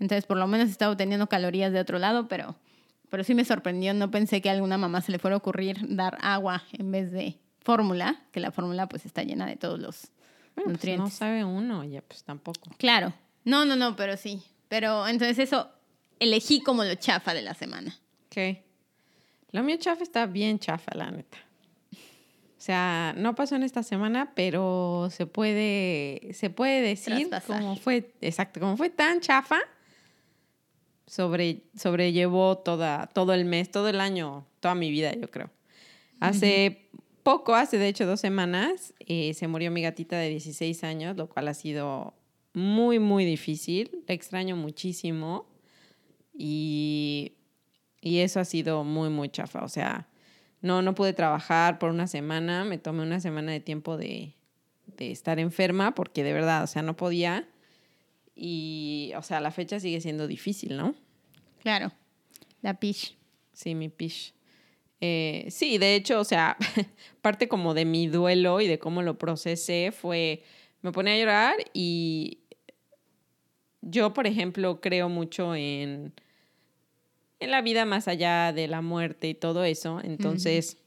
Entonces, 0.01 0.27
por 0.27 0.37
lo 0.37 0.47
menos 0.47 0.69
estaba 0.71 0.93
obteniendo 0.93 1.29
calorías 1.29 1.73
de 1.73 1.81
otro 1.81 1.99
lado, 1.99 2.27
pero, 2.29 2.57
pero 3.11 3.25
sí 3.25 3.35
me 3.35 3.45
sorprendió. 3.45 3.95
No 3.95 4.11
pensé 4.11 4.41
que 4.43 4.49
a 4.51 4.53
alguna 4.53 4.77
mamá 4.77 5.01
se 5.01 5.13
le 5.13 5.19
fuera 5.19 5.35
a 5.35 5.39
ocurrir 5.39 5.79
dar 5.83 6.19
agua 6.21 6.65
en 6.73 6.91
vez 6.91 7.11
de 7.13 7.39
fórmula, 7.61 8.23
que 8.33 8.41
la 8.41 8.51
fórmula 8.51 8.89
pues 8.89 9.07
está 9.07 9.23
llena 9.23 9.47
de 9.47 9.57
todos 9.57 9.79
los 9.79 10.09
Bueno, 10.55 10.55
pues, 10.55 10.67
no 10.67 10.73
nutrientes. 10.73 11.15
sabe 11.15 11.45
uno, 11.45 11.85
ya 11.85 12.03
pues 12.03 12.25
tampoco. 12.25 12.71
Claro. 12.77 13.13
No, 13.45 13.65
no, 13.65 13.77
no, 13.77 13.95
pero 13.97 14.17
sí. 14.17 14.43
Pero 14.69 15.07
entonces 15.07 15.39
eso 15.39 15.71
elegí 16.18 16.61
como 16.62 16.85
lo 16.85 16.94
chafa 16.94 17.35
de 17.35 17.42
la 17.42 17.54
semana. 17.54 17.99
Ok. 18.26 18.59
Lo 19.52 19.62
mío 19.62 19.76
chafa 19.78 20.02
está 20.02 20.26
bien 20.26 20.59
chafa, 20.59 20.92
la 20.97 21.11
neta. 21.11 21.38
O 21.92 22.61
sea, 22.64 23.14
no 23.16 23.35
pasó 23.35 23.56
en 23.56 23.62
esta 23.62 23.83
semana, 23.83 24.33
pero 24.35 25.09
se 25.11 25.26
puede, 25.26 26.30
se 26.33 26.49
puede 26.49 26.80
decir 26.80 27.28
Traspasar. 27.28 27.61
como 27.61 27.76
fue, 27.76 28.11
exacto, 28.23 28.59
como 28.59 28.76
fue 28.76 28.88
tan 28.88 29.21
chafa 29.21 29.59
sobre, 31.06 31.64
sobrellevó 31.76 32.56
toda, 32.59 33.06
todo 33.09 33.35
el 33.35 33.44
mes, 33.44 33.71
todo 33.71 33.88
el 33.88 34.00
año, 34.00 34.47
toda 34.61 34.75
mi 34.75 34.90
vida, 34.90 35.12
yo 35.14 35.30
creo. 35.30 35.50
Hace 36.21 36.88
poco, 37.23 37.54
hace 37.54 37.76
de 37.76 37.88
hecho 37.88 38.06
dos 38.06 38.21
semanas, 38.21 38.94
eh, 39.00 39.35
se 39.35 39.47
murió 39.47 39.71
mi 39.71 39.83
gatita 39.83 40.16
de 40.16 40.30
16 40.30 40.85
años, 40.85 41.16
lo 41.16 41.28
cual 41.28 41.49
ha 41.49 41.54
sido 41.54 42.14
muy, 42.54 42.99
muy 42.99 43.25
difícil. 43.25 44.02
La 44.06 44.14
extraño 44.14 44.56
muchísimo. 44.56 45.47
Y, 46.37 47.35
y 48.00 48.19
eso 48.19 48.41
ha 48.41 48.45
sido 48.45 48.85
muy, 48.85 49.09
muy 49.09 49.29
chafa. 49.29 49.64
O 49.64 49.69
sea, 49.69 50.09
no, 50.61 50.83
no 50.83 50.95
pude 50.95 51.12
trabajar 51.12 51.79
por 51.79 51.91
una 51.91 52.07
semana. 52.07 52.64
Me 52.64 52.79
tomé 52.79 53.03
una 53.03 53.21
semana 53.21 53.53
de 53.53 53.61
tiempo 53.61 53.97
de, 53.97 54.35
de 54.87 55.11
estar 55.11 55.38
enferma 55.38 55.95
porque 55.95 56.23
de 56.23 56.33
verdad, 56.33 56.64
o 56.64 56.67
sea, 56.67 56.83
no 56.83 56.97
podía. 56.97 57.49
Y, 58.35 59.12
o 59.17 59.23
sea, 59.23 59.41
la 59.41 59.50
fecha 59.50 59.79
sigue 59.79 60.00
siendo 60.00 60.26
difícil, 60.26 60.76
¿no? 60.76 60.95
Claro, 61.61 61.93
la 62.62 62.75
pish. 62.75 63.17
Sí, 63.53 63.75
mi 63.75 63.88
pish. 63.88 64.35
Eh, 65.00 65.47
sí, 65.50 65.79
de 65.79 65.95
hecho, 65.95 66.19
o 66.19 66.25
sea, 66.25 66.57
parte 67.23 67.49
como 67.49 67.75
de 67.75 67.85
mi 67.85 68.07
duelo 68.07 68.61
y 68.61 68.67
de 68.67 68.79
cómo 68.79 69.03
lo 69.03 69.19
procesé 69.19 69.93
fue, 69.93 70.43
me 70.83 70.93
pone 70.93 71.12
a 71.12 71.19
llorar 71.19 71.57
y 71.73 72.38
yo, 73.83 74.14
por 74.14 74.26
ejemplo, 74.26 74.81
creo 74.81 75.09
mucho 75.09 75.55
en, 75.55 76.14
en 77.41 77.50
la 77.50 77.62
vida 77.62 77.85
más 77.85 78.09
allá 78.09 78.53
de 78.53 78.69
la 78.69 78.81
muerte 78.81 79.29
y 79.29 79.35
todo 79.35 79.64
eso. 79.64 80.00
Entonces, 80.03 80.79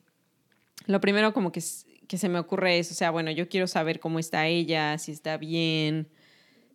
lo 0.86 1.02
primero 1.02 1.34
como 1.34 1.52
que, 1.52 1.62
que 2.08 2.18
se 2.18 2.30
me 2.30 2.40
ocurre 2.40 2.80
es, 2.80 2.92
o 2.92 2.96
sea, 2.96 3.12
bueno, 3.12 3.32
yo 3.32 3.50
quiero 3.50 3.68
saber 3.68 4.00
cómo 4.00 4.20
está 4.20 4.48
ella, 4.48 4.98
si 4.98 5.12
está 5.12 5.38
bien, 5.38 6.08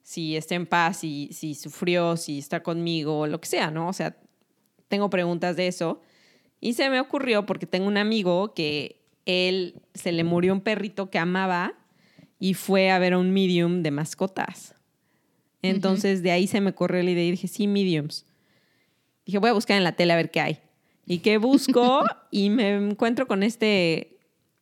si 0.03 0.37
está 0.37 0.55
en 0.55 0.67
paz, 0.67 0.99
si, 0.99 1.31
si 1.33 1.55
sufrió, 1.55 2.17
si 2.17 2.39
está 2.39 2.63
conmigo, 2.63 3.27
lo 3.27 3.41
que 3.41 3.49
sea, 3.49 3.71
¿no? 3.71 3.89
O 3.89 3.93
sea, 3.93 4.17
tengo 4.89 5.11
preguntas 5.11 5.57
de 5.57 5.69
eso. 5.69 6.01
Y 6.61 6.75
se 6.75 6.91
me 6.91 7.01
ocurrió 7.01 7.47
porque 7.47 7.67
tengo 7.67 7.87
un 7.87 7.97
amigo 7.97 8.55
que 8.55 9.01
él 9.27 9.81
se 9.95 10.13
le 10.13 10.25
murió 10.25 10.53
un 10.53 10.61
perrito 10.61 11.11
que 11.11 11.19
amaba 11.19 11.75
y 12.39 12.55
fue 12.55 12.91
a 12.91 12.99
ver 12.99 13.15
a 13.15 13.19
un 13.19 13.33
medium 13.33 13.83
de 13.83 13.91
mascotas. 13.91 14.75
Entonces 15.63 16.23
de 16.23 16.33
ahí 16.33 16.47
se 16.47 16.61
me 16.61 16.75
corrió 16.75 17.03
la 17.03 17.11
idea 17.13 17.25
y 17.25 17.31
dije, 17.31 17.49
sí, 17.49 17.69
mediums. 17.69 18.27
Dije, 19.27 19.39
voy 19.39 19.51
a 19.51 19.53
buscar 19.53 19.77
en 19.77 19.85
la 19.85 19.93
tele 19.93 20.13
a 20.13 20.17
ver 20.17 20.31
qué 20.31 20.41
hay. 20.41 20.59
Y 21.07 21.19
que 21.19 21.39
busco 21.39 22.05
y 22.31 22.51
me 22.51 22.75
encuentro 22.75 23.27
con 23.27 23.43
este 23.43 24.19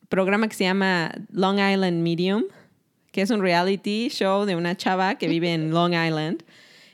programa 0.08 0.48
que 0.48 0.54
se 0.54 0.64
llama 0.64 1.12
Long 1.30 1.58
Island 1.58 2.02
Medium 2.02 2.44
que 3.12 3.22
es 3.22 3.30
un 3.30 3.40
reality 3.40 4.08
show 4.08 4.44
de 4.44 4.56
una 4.56 4.76
chava 4.76 5.16
que 5.16 5.28
vive 5.28 5.52
en 5.52 5.70
Long 5.74 5.94
Island 5.94 6.42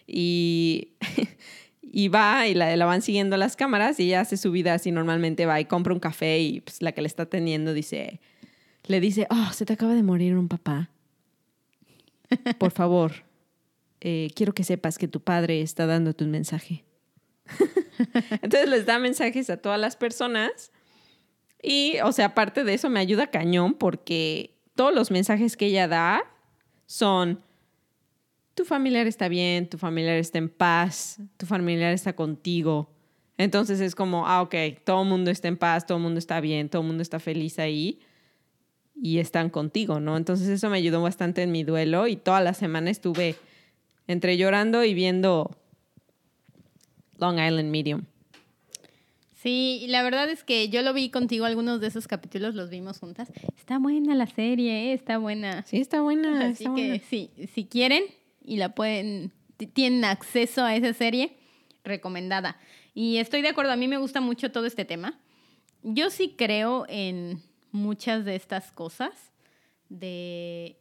y, 0.07 0.93
y 1.83 2.09
va 2.09 2.47
y 2.47 2.55
la, 2.55 2.75
la, 2.77 2.87
van 2.87 3.03
siguiendo 3.03 3.37
las 3.37 3.57
cámaras 3.57 3.99
y 4.01 4.05
ella 4.05 4.21
hace 4.21 4.37
su 4.37 4.51
vida 4.51 4.75
así 4.75 4.91
normalmente, 4.93 5.47
va 5.47 5.61
y 5.61 5.65
compra 5.65 5.93
un 5.93 6.01
café 6.01 6.39
y 6.41 6.61
pues, 6.61 6.83
la 6.83 6.93
que 6.93 7.03
le 7.03 7.09
está 7.09 7.25
atendiendo 7.25 7.73
dice, 7.75 8.21
le 8.85 9.01
dice, 9.01 9.27
oh, 9.31 9.53
se 9.53 9.67
te 9.67 9.73
acaba 9.73 9.95
de 9.95 10.03
morir 10.03 10.37
un 10.37 10.49
papá. 10.49 10.91
Por 12.59 12.73
favor, 12.73 13.25
eh, 14.01 14.31
quiero 14.35 14.53
que 14.53 14.65
sepas 14.65 14.99
que 14.99 15.07
tu 15.07 15.21
padre 15.21 15.61
está 15.61 15.87
dándote 15.87 16.25
un 16.25 16.31
mensaje. 16.31 16.85
Entonces 18.43 18.69
les 18.69 18.87
da 18.87 18.99
mensajes 18.99 19.51
a 19.51 19.57
todas 19.57 19.81
las 19.81 19.97
personas 19.97 20.73
y, 21.63 21.99
o 22.05 22.13
sea, 22.13 22.27
aparte 22.27 22.65
de 22.65 22.75
eso 22.75 22.91
me 22.91 23.01
ayuda 23.01 23.29
cañón 23.29 23.75
porque 23.75 24.57
todos 24.75 24.95
los 24.95 25.11
mensajes 25.11 25.57
que 25.57 25.67
ella 25.67 25.89
da 25.89 26.23
son, 26.87 27.41
tu 28.55 28.65
familiar 28.65 29.07
está 29.07 29.29
bien, 29.29 29.69
tu 29.69 29.79
familiar 29.79 30.17
está 30.17 30.39
en 30.39 30.49
paz, 30.49 31.21
tu 31.37 31.47
familiar 31.47 31.93
está 31.93 32.15
contigo. 32.15 32.91
Entonces 33.39 33.81
es 33.81 33.95
como, 33.95 34.27
ah, 34.27 34.43
ok, 34.43 34.55
todo 34.85 35.03
el 35.03 35.09
mundo 35.09 35.31
está 35.31 35.49
en 35.49 35.57
paz, 35.59 35.87
todo 35.87 35.99
el 35.99 36.05
mundo 36.05 36.19
está 36.19 36.41
bien, 36.41 36.69
todo 36.69 36.83
el 36.83 36.89
mundo 36.89 37.03
está 37.03 37.19
feliz 37.21 37.59
ahí 37.59 38.01
y 38.95 39.19
están 39.19 39.51
contigo, 39.51 40.01
¿no? 40.01 40.17
Entonces 40.17 40.49
eso 40.49 40.71
me 40.71 40.79
ayudó 40.79 41.03
bastante 41.03 41.43
en 41.43 41.53
mi 41.53 41.65
duelo 41.65 42.07
y 42.07 42.17
toda 42.17 42.41
la 42.41 42.55
semana 42.55 42.91
estuve 42.91 43.37
entre 44.07 44.37
llorando 44.39 44.85
y 44.85 44.95
viendo 44.95 45.51
Long 47.19 47.39
Island 47.39 47.71
Medium. 47.71 48.05
Sí, 49.47 49.85
la 49.89 50.03
verdad 50.03 50.29
es 50.29 50.43
que 50.43 50.69
yo 50.71 50.83
lo 50.83 50.93
vi 50.93 51.11
contigo, 51.11 51.45
algunos 51.45 51.81
de 51.81 51.87
esos 51.87 52.09
capítulos 52.09 52.55
los 52.55 52.69
vimos 52.69 52.99
juntas. 52.99 53.31
Está 53.57 53.79
buena 53.79 54.15
la 54.15 54.27
serie, 54.27 54.91
¿eh? 54.91 54.93
está 54.93 55.19
buena. 55.19 55.63
Sí, 55.67 55.79
está 55.79 56.01
buena. 56.01 56.49
Así 56.49 56.65
que 56.75 56.99
sí, 56.99 57.31
si 57.55 57.67
quieren 57.67 58.03
y 58.45 58.57
la 58.57 58.75
pueden, 58.75 59.33
tienen 59.73 60.05
acceso 60.05 60.65
a 60.65 60.75
esa 60.75 60.93
serie, 60.95 61.37
recomendada. 61.85 62.59
Y 62.93 63.19
estoy 63.19 63.43
de 63.43 63.49
acuerdo, 63.49 63.73
a 63.73 63.77
mí 63.77 63.87
me 63.89 63.99
gusta 63.99 64.21
mucho 64.21 64.51
todo 64.51 64.67
este 64.67 64.85
tema. 64.85 65.21
Yo 65.83 66.11
sí 66.11 66.35
creo 66.37 66.87
en 66.89 67.43
muchas 67.71 68.25
de 68.25 68.37
estas 68.37 68.73
cosas 68.73 69.13
de... 69.89 70.77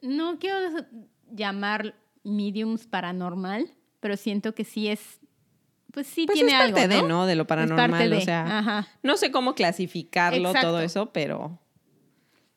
No 0.00 0.38
quiero 0.38 0.86
llamar 1.30 1.96
mediums 2.22 2.86
paranormal, 2.86 3.70
pero 4.00 4.16
siento 4.16 4.54
que 4.54 4.64
sí 4.64 4.88
es 4.88 5.20
pues 5.96 6.08
sí 6.08 6.26
pues 6.26 6.34
tiene 6.34 6.52
es 6.52 6.58
parte 6.58 6.82
algo, 6.82 6.94
de, 6.94 7.08
¿no? 7.08 7.24
De 7.24 7.34
lo 7.34 7.46
paranormal, 7.46 8.12
o 8.12 8.20
sea, 8.20 8.86
no 9.02 9.16
sé 9.16 9.30
cómo 9.30 9.54
clasificarlo 9.54 10.52
todo 10.52 10.80
eso, 10.80 11.06
pero 11.10 11.58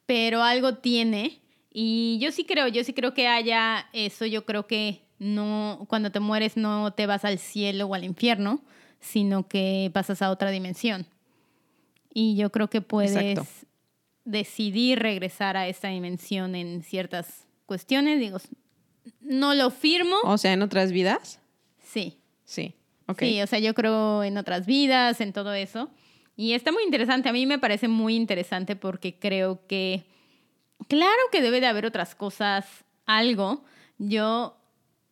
pero 0.05 0.43
algo 0.43 0.75
tiene 0.75 1.39
y 1.71 2.19
yo 2.19 2.33
sí 2.33 2.43
creo, 2.43 2.67
yo 2.67 2.83
sí 2.83 2.91
creo 2.91 3.13
que 3.13 3.29
haya 3.29 3.87
eso, 3.93 4.25
yo 4.25 4.45
creo 4.45 4.67
que 4.67 5.05
no 5.19 5.85
cuando 5.87 6.11
te 6.11 6.19
mueres 6.19 6.57
no 6.57 6.91
te 6.91 7.07
vas 7.07 7.23
al 7.23 7.39
cielo 7.39 7.85
o 7.85 7.93
al 7.93 8.03
infierno, 8.03 8.61
sino 8.99 9.47
que 9.47 9.89
pasas 9.93 10.21
a 10.21 10.31
otra 10.31 10.51
dimensión. 10.51 11.05
Y 12.13 12.35
yo 12.35 12.51
creo 12.51 12.69
que 12.69 12.81
puedes 12.81 13.39
decidir 14.25 14.99
regresar 14.99 15.55
a 15.55 15.69
esta 15.69 15.87
dimensión 15.87 16.55
en 16.55 16.83
ciertas 16.83 17.47
cuestiones, 17.65 18.19
digo, 18.19 18.39
no 19.21 19.53
lo 19.53 19.69
firmo. 19.69 20.17
O 20.25 20.37
sea, 20.37 20.51
en 20.51 20.61
otras 20.61 20.91
vidas? 20.91 21.39
Sí. 21.81 22.17
Sí. 22.43 22.75
Sí, 23.17 23.41
o 23.41 23.47
sea, 23.47 23.59
yo 23.59 23.73
creo 23.73 24.23
en 24.23 24.37
otras 24.37 24.65
vidas, 24.65 25.21
en 25.21 25.33
todo 25.33 25.53
eso. 25.53 25.89
Y 26.35 26.53
está 26.53 26.71
muy 26.71 26.83
interesante, 26.83 27.27
a 27.29 27.33
mí 27.33 27.45
me 27.45 27.59
parece 27.59 27.87
muy 27.87 28.15
interesante 28.15 28.75
porque 28.75 29.19
creo 29.19 29.65
que, 29.67 30.05
claro 30.87 31.21
que 31.31 31.41
debe 31.41 31.59
de 31.59 31.67
haber 31.67 31.85
otras 31.85 32.15
cosas, 32.15 32.65
algo. 33.05 33.65
Yo 33.97 34.57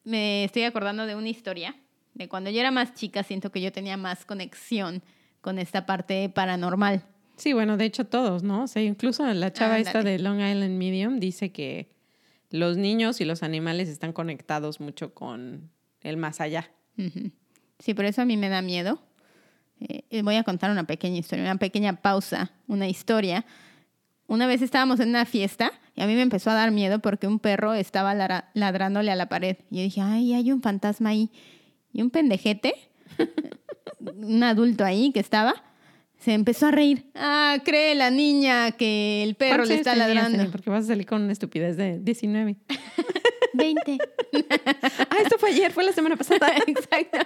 me 0.04 0.46
estoy 0.46 0.64
acordando 0.64 1.06
de 1.06 1.16
una 1.16 1.28
historia 1.28 1.76
de 2.14 2.30
cuando 2.30 2.50
yo 2.50 2.60
era 2.60 2.72
más 2.72 2.94
chica, 2.94 3.24
siento 3.24 3.52
que 3.52 3.62
yo 3.62 3.72
tenía 3.72 3.98
más 3.98 4.26
conexión 4.26 5.04
con 5.42 5.60
esta 5.60 5.86
parte 5.86 6.30
paranormal. 6.30 7.04
Sí, 7.36 7.54
bueno, 7.54 7.78
de 7.78 7.86
hecho 7.86 8.06
todos, 8.06 8.42
¿no? 8.42 8.64
O 8.64 8.68
sea, 8.68 8.82
incluso 8.82 9.26
la 9.26 9.54
chava 9.54 9.80
esta 9.80 10.02
de 10.02 10.18
Long 10.18 10.40
Island 10.40 10.78
Medium 10.78 11.20
dice 11.20 11.52
que 11.52 11.92
los 12.50 12.78
niños 12.78 13.22
y 13.22 13.26
los 13.26 13.44
animales 13.44 13.90
están 13.90 14.14
conectados 14.14 14.80
mucho 14.80 15.14
con 15.14 15.70
el 16.02 16.18
más 16.18 16.42
allá. 16.42 16.72
Sí, 17.80 17.94
por 17.94 18.06
eso 18.06 18.22
a 18.22 18.26
mí 18.26 18.38
me 18.38 18.50
da 18.50 18.62
miedo. 18.62 19.00
Eh, 19.80 20.22
voy 20.24 20.36
a 20.36 20.44
contar 20.44 20.72
una 20.72 20.86
pequeña 20.86 21.18
historia, 21.18 21.46
una 21.46 21.58
pequeña 21.58 22.02
pausa, 22.02 22.52
una 22.68 22.88
historia. 22.88 23.46
Una 24.28 24.48
vez 24.48 24.62
estábamos 24.62 25.00
en 25.00 25.10
una 25.10 25.26
fiesta 25.26 25.72
y 25.96 26.02
a 26.02 26.08
mí 26.08 26.16
me 26.16 26.22
empezó 26.22 26.50
a 26.50 26.54
dar 26.54 26.72
miedo 26.72 27.00
porque 27.00 27.28
un 27.28 27.40
perro 27.40 27.74
estaba 27.74 28.14
ladrándole 28.54 29.12
a 29.12 29.16
la 29.16 29.30
pared. 29.30 29.58
Y 29.70 29.78
yo 29.78 29.82
dije, 29.84 30.02
ay, 30.02 30.34
hay 30.34 30.52
un 30.52 30.62
fantasma 30.62 31.10
ahí. 31.10 31.32
Y 31.94 32.02
un 32.02 32.10
pendejete, 32.10 32.74
un 34.00 34.44
adulto 34.44 34.84
ahí 34.84 35.12
que 35.12 35.20
estaba, 35.20 35.56
se 36.20 36.34
empezó 36.34 36.68
a 36.68 36.72
reír. 36.72 37.06
Ah, 37.16 37.58
cree 37.64 37.96
la 37.96 38.10
niña 38.10 38.72
que 38.72 39.24
el 39.24 39.36
perro 39.36 39.66
le 39.66 39.76
está 39.76 39.96
ladrando. 39.96 40.52
Porque 40.52 40.70
vas 40.70 40.86
a 40.86 40.88
salir 40.88 41.06
con 41.06 41.22
una 41.22 41.32
estupidez 41.32 41.78
de 41.78 42.00
19. 42.00 42.58
20. 43.58 43.98
ah, 45.10 45.18
esto 45.22 45.38
fue 45.38 45.50
ayer, 45.50 45.72
fue 45.72 45.84
la 45.84 45.92
semana 45.92 46.16
pasada. 46.16 46.54
Exacto. 46.68 47.18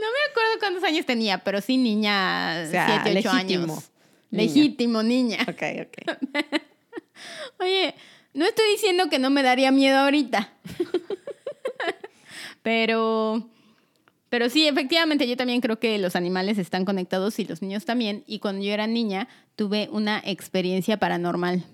No 0.00 0.06
me 0.06 0.30
acuerdo 0.30 0.58
cuántos 0.58 0.84
años 0.84 1.06
tenía, 1.06 1.38
pero 1.38 1.60
sí 1.60 1.76
niña, 1.76 2.66
7, 2.70 3.18
8 3.18 3.30
años. 3.30 3.90
Legítimo, 4.30 5.02
niña. 5.02 5.38
Ok, 5.42 5.62
ok. 5.82 6.18
Oye, 7.60 7.94
no 8.32 8.46
estoy 8.46 8.70
diciendo 8.70 9.08
que 9.10 9.18
no 9.18 9.30
me 9.30 9.42
daría 9.42 9.70
miedo 9.70 9.98
ahorita. 9.98 10.52
pero, 12.62 13.48
pero 14.28 14.48
sí, 14.48 14.66
efectivamente, 14.66 15.28
yo 15.28 15.36
también 15.36 15.60
creo 15.60 15.78
que 15.78 15.98
los 15.98 16.16
animales 16.16 16.58
están 16.58 16.84
conectados 16.84 17.38
y 17.38 17.44
los 17.44 17.60
niños 17.60 17.84
también. 17.84 18.24
Y 18.26 18.38
cuando 18.38 18.64
yo 18.64 18.72
era 18.72 18.86
niña, 18.86 19.28
tuve 19.56 19.88
una 19.92 20.22
experiencia 20.24 20.98
paranormal. 20.98 21.64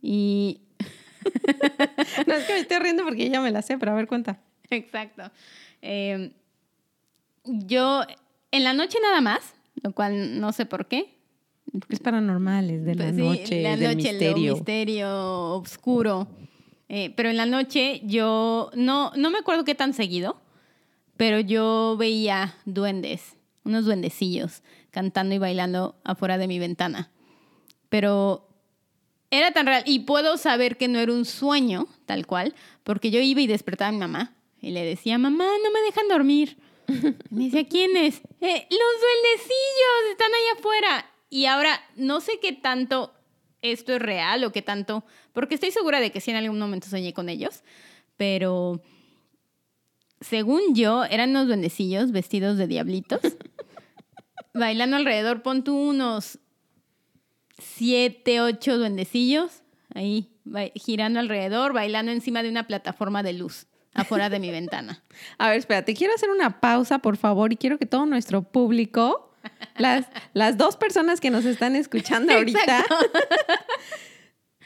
Y 0.00 0.62
no 2.26 2.34
es 2.34 2.44
que 2.44 2.52
me 2.52 2.60
estoy 2.60 2.78
riendo 2.78 3.04
porque 3.04 3.28
ya 3.30 3.40
me 3.40 3.50
la 3.50 3.62
sé, 3.62 3.78
pero 3.78 3.92
a 3.92 3.94
ver, 3.94 4.06
cuenta. 4.06 4.40
Exacto. 4.70 5.30
Em, 5.82 6.32
yo, 7.44 8.02
en 8.50 8.64
la 8.64 8.72
noche 8.74 8.98
nada 9.02 9.20
más, 9.20 9.54
lo 9.82 9.92
cual 9.92 10.40
no 10.40 10.52
sé 10.52 10.66
por 10.66 10.86
qué. 10.86 11.14
Es 11.88 12.00
paranormal, 12.00 12.70
es 12.70 12.84
de 12.84 12.94
la 12.94 13.04
pues 13.04 13.14
noche, 13.16 13.62
la 13.62 13.76
del 13.76 13.96
noche, 13.96 14.12
misterio. 14.12 14.54
misterio 14.54 15.54
oscuro. 15.54 16.28
Eh, 16.88 17.12
pero 17.14 17.28
en 17.28 17.36
la 17.36 17.46
noche 17.46 18.00
yo 18.04 18.70
no, 18.74 19.12
no 19.14 19.30
me 19.30 19.38
acuerdo 19.38 19.64
qué 19.64 19.74
tan 19.74 19.92
seguido, 19.92 20.40
pero 21.16 21.40
yo 21.40 21.96
veía 21.98 22.54
duendes, 22.64 23.36
unos 23.64 23.84
duendecillos, 23.84 24.62
cantando 24.90 25.34
y 25.34 25.38
bailando 25.38 25.96
afuera 26.04 26.38
de 26.38 26.48
mi 26.48 26.58
ventana. 26.58 27.10
Pero 27.90 28.47
era 29.30 29.52
tan 29.52 29.66
real, 29.66 29.82
y 29.86 30.00
puedo 30.00 30.36
saber 30.38 30.76
que 30.76 30.88
no 30.88 30.98
era 30.98 31.12
un 31.12 31.24
sueño, 31.24 31.86
tal 32.06 32.26
cual, 32.26 32.54
porque 32.84 33.10
yo 33.10 33.20
iba 33.20 33.40
y 33.40 33.46
despertaba 33.46 33.88
a 33.90 33.92
mi 33.92 33.98
mamá 33.98 34.34
y 34.60 34.70
le 34.70 34.84
decía, 34.84 35.18
mamá, 35.18 35.44
no 35.62 35.70
me 35.70 35.80
dejan 35.82 36.08
dormir. 36.08 36.56
Me 37.30 37.44
decía, 37.44 37.68
¿quién 37.68 37.96
es? 37.96 38.16
"Eh, 38.40 38.66
los 38.70 39.00
duendecillos 39.00 40.10
están 40.10 40.28
allá 40.32 40.58
afuera. 40.58 41.06
Y 41.28 41.44
ahora 41.44 41.78
no 41.96 42.20
sé 42.22 42.38
qué 42.40 42.52
tanto 42.54 43.12
esto 43.60 43.92
es 43.94 44.00
real 44.00 44.42
o 44.44 44.52
qué 44.52 44.62
tanto, 44.62 45.04
porque 45.34 45.54
estoy 45.56 45.70
segura 45.70 46.00
de 46.00 46.10
que 46.10 46.20
sí 46.20 46.30
en 46.30 46.38
algún 46.38 46.58
momento 46.58 46.88
soñé 46.88 47.12
con 47.12 47.28
ellos, 47.28 47.62
pero 48.16 48.80
según 50.20 50.74
yo 50.74 51.04
eran 51.04 51.30
unos 51.30 51.48
duendecillos 51.48 52.10
vestidos 52.12 52.56
de 52.56 52.66
diablitos, 52.66 53.20
bailando 54.54 54.96
alrededor, 54.96 55.42
pon 55.42 55.64
tú 55.64 55.76
unos 55.76 56.38
siete, 57.58 58.40
ocho 58.40 58.78
duendecillos 58.78 59.62
ahí 59.94 60.28
girando 60.74 61.20
alrededor, 61.20 61.72
bailando 61.72 62.12
encima 62.12 62.42
de 62.42 62.48
una 62.48 62.66
plataforma 62.66 63.22
de 63.22 63.34
luz 63.34 63.66
afuera 63.94 64.30
de 64.30 64.38
mi 64.38 64.50
ventana. 64.50 65.02
A 65.38 65.48
ver, 65.48 65.58
espérate, 65.58 65.94
quiero 65.94 66.14
hacer 66.14 66.30
una 66.30 66.60
pausa, 66.60 66.98
por 66.98 67.16
favor, 67.16 67.52
y 67.52 67.56
quiero 67.56 67.78
que 67.78 67.86
todo 67.86 68.06
nuestro 68.06 68.42
público, 68.42 69.32
las, 69.76 70.06
las 70.34 70.56
dos 70.56 70.76
personas 70.76 71.20
que 71.20 71.30
nos 71.30 71.44
están 71.44 71.76
escuchando 71.76 72.32
ahorita, 72.34 72.84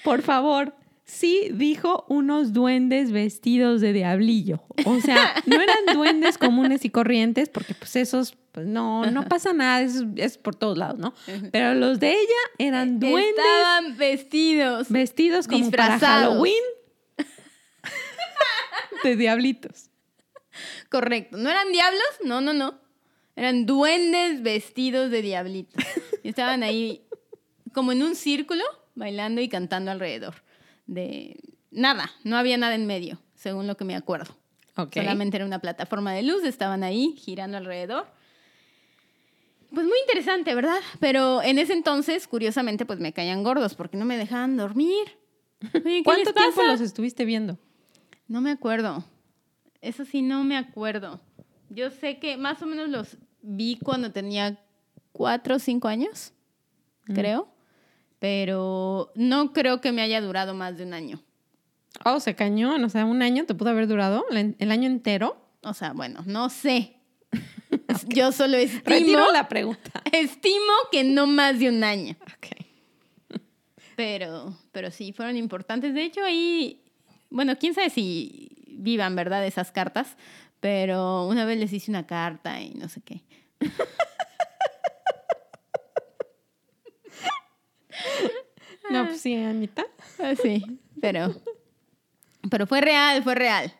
por 0.05 0.23
favor, 0.23 0.75
sí 1.05 1.51
dijo 1.53 2.05
unos 2.09 2.53
duendes 2.53 3.11
vestidos 3.13 3.81
de 3.81 3.93
diablillo. 3.93 4.63
O 4.85 5.01
sea, 5.01 5.35
no 5.47 5.61
eran 5.61 5.95
duendes 5.95 6.39
comunes 6.39 6.85
y 6.85 6.91
corrientes, 6.91 7.49
porque 7.49 7.75
pues 7.75 7.97
esos, 7.97 8.37
pues 8.53 8.67
no, 8.67 9.11
no 9.11 9.25
pasa 9.29 9.53
nada, 9.53 9.81
es, 9.81 10.05
es 10.17 10.39
por 10.39 10.55
todos 10.55 10.79
lados, 10.79 10.99
¿no? 10.99 11.15
Pero 11.51 11.75
los 11.75 11.99
de 11.99 12.11
ella 12.11 12.43
eran 12.59 13.01
duendes 13.01 13.35
Estaban 13.39 13.97
vestidos. 13.97 14.89
vestidos 14.91 15.49
como 15.49 15.71
para. 15.71 15.99
Halloween 15.99 16.63
de 19.05 19.17
diablitos. 19.17 19.91
Correcto. 20.91 21.39
¿No 21.39 21.49
eran 21.51 21.73
diablos? 21.73 22.03
No, 22.25 22.41
no, 22.41 22.53
no. 22.53 22.79
Eran 23.35 23.65
duendes 23.65 24.43
vestidos 24.43 25.11
de 25.11 25.23
diablitos. 25.23 25.83
Y 26.23 26.29
estaban 26.29 26.63
ahí 26.63 27.07
como 27.73 27.93
en 27.93 28.03
un 28.03 28.15
círculo, 28.15 28.63
bailando 28.95 29.41
y 29.41 29.49
cantando 29.49 29.91
alrededor. 29.91 30.35
De 30.87 31.41
nada, 31.71 32.11
no 32.25 32.37
había 32.37 32.59
nada 32.59 32.75
en 32.75 32.87
medio, 32.87 33.19
según 33.35 33.67
lo 33.67 33.79
que 33.79 33.85
me 33.85 33.97
acuerdo. 33.97 34.37
Solamente 34.93 35.37
era 35.37 35.47
una 35.47 35.61
plataforma 35.61 36.13
de 36.13 36.23
luz, 36.23 36.45
estaban 36.45 36.83
ahí 36.85 37.15
girando 37.19 37.57
alrededor. 37.57 38.07
Pues 39.73 39.87
muy 39.87 39.99
interesante, 40.01 40.55
¿verdad? 40.55 40.81
Pero 41.01 41.43
en 41.43 41.59
ese 41.59 41.73
entonces, 41.73 42.29
curiosamente, 42.29 42.85
pues 42.85 43.01
me 43.01 43.13
caían 43.13 43.43
gordos 43.43 43.75
porque 43.75 43.97
no 43.97 44.05
me 44.05 44.17
dejaban 44.17 44.57
dormir. 44.57 45.19
Oye, 45.75 45.99
¿qué 45.99 46.03
¿Cuánto 46.03 46.33
tiempo 46.35 46.57
pasa? 46.57 46.71
los 46.71 46.81
estuviste 46.81 47.25
viendo? 47.25 47.59
No 48.29 48.41
me 48.41 48.51
acuerdo. 48.51 49.05
Eso 49.81 50.05
sí, 50.05 50.23
no 50.23 50.45
me 50.45 50.57
acuerdo. 50.57 51.21
Yo 51.71 51.91
sé 51.91 52.19
que 52.19 52.37
más 52.37 52.61
o 52.63 52.67
menos 52.67 52.89
los 52.91 53.17
vi 53.41 53.79
cuando 53.83 54.13
tenía 54.13 54.59
cuatro 55.13 55.57
o 55.57 55.59
cinco 55.59 55.89
años, 55.89 56.33
creo. 57.07 57.49
Pero 58.19 59.11
no 59.15 59.53
creo 59.53 59.81
que 59.81 59.91
me 59.91 60.03
haya 60.03 60.21
durado 60.21 60.55
más 60.55 60.77
de 60.77 60.85
un 60.85 60.95
año. 60.95 61.21
Oh, 62.05 62.21
se 62.21 62.37
cañón. 62.37 62.85
O 62.85 62.89
sea, 62.89 63.05
un 63.05 63.23
año 63.23 63.47
te 63.47 63.55
pudo 63.55 63.71
haber 63.71 63.89
durado, 63.89 64.25
el 64.31 64.71
año 64.71 64.87
entero. 64.87 65.37
O 65.63 65.75
sea, 65.75 65.93
bueno, 65.93 66.23
no 66.27 66.49
sé. 66.49 67.02
Yo 68.09 68.33
solo 68.33 68.57
estimo, 68.57 68.83
Retiro 68.85 69.33
la 69.33 69.49
pregunta. 69.49 70.03
estimo 70.13 70.73
que 70.91 71.05
no 71.05 71.27
más 71.27 71.59
de 71.59 71.69
un 71.69 71.83
año. 71.85 72.17
Ok. 72.21 72.49
Pero, 73.97 74.57
pero 74.73 74.91
sí, 74.91 75.13
fueron 75.13 75.37
importantes. 75.37 75.95
De 75.95 76.03
hecho, 76.05 76.25
ahí, 76.25 76.83
bueno, 77.31 77.57
quién 77.59 77.75
sabe 77.75 77.91
si 77.91 78.51
vivan, 78.67 79.15
¿verdad? 79.17 79.47
Esas 79.47 79.71
cartas. 79.71 80.17
Pero 80.61 81.27
una 81.27 81.45
vez 81.45 81.59
les 81.59 81.73
hice 81.73 81.91
una 81.91 82.07
carta 82.07 82.61
y 82.61 82.71
no 82.75 82.89
sé 82.89 83.01
qué. 83.03 83.23
No, 88.91 89.07
pues 89.07 89.21
sí, 89.21 89.35
Anita. 89.35 89.85
Ah, 90.19 90.35
Sí, 90.41 90.63
pero, 91.01 91.35
pero 92.51 92.67
fue 92.67 92.81
real, 92.81 93.23
fue 93.23 93.35
real. 93.35 93.73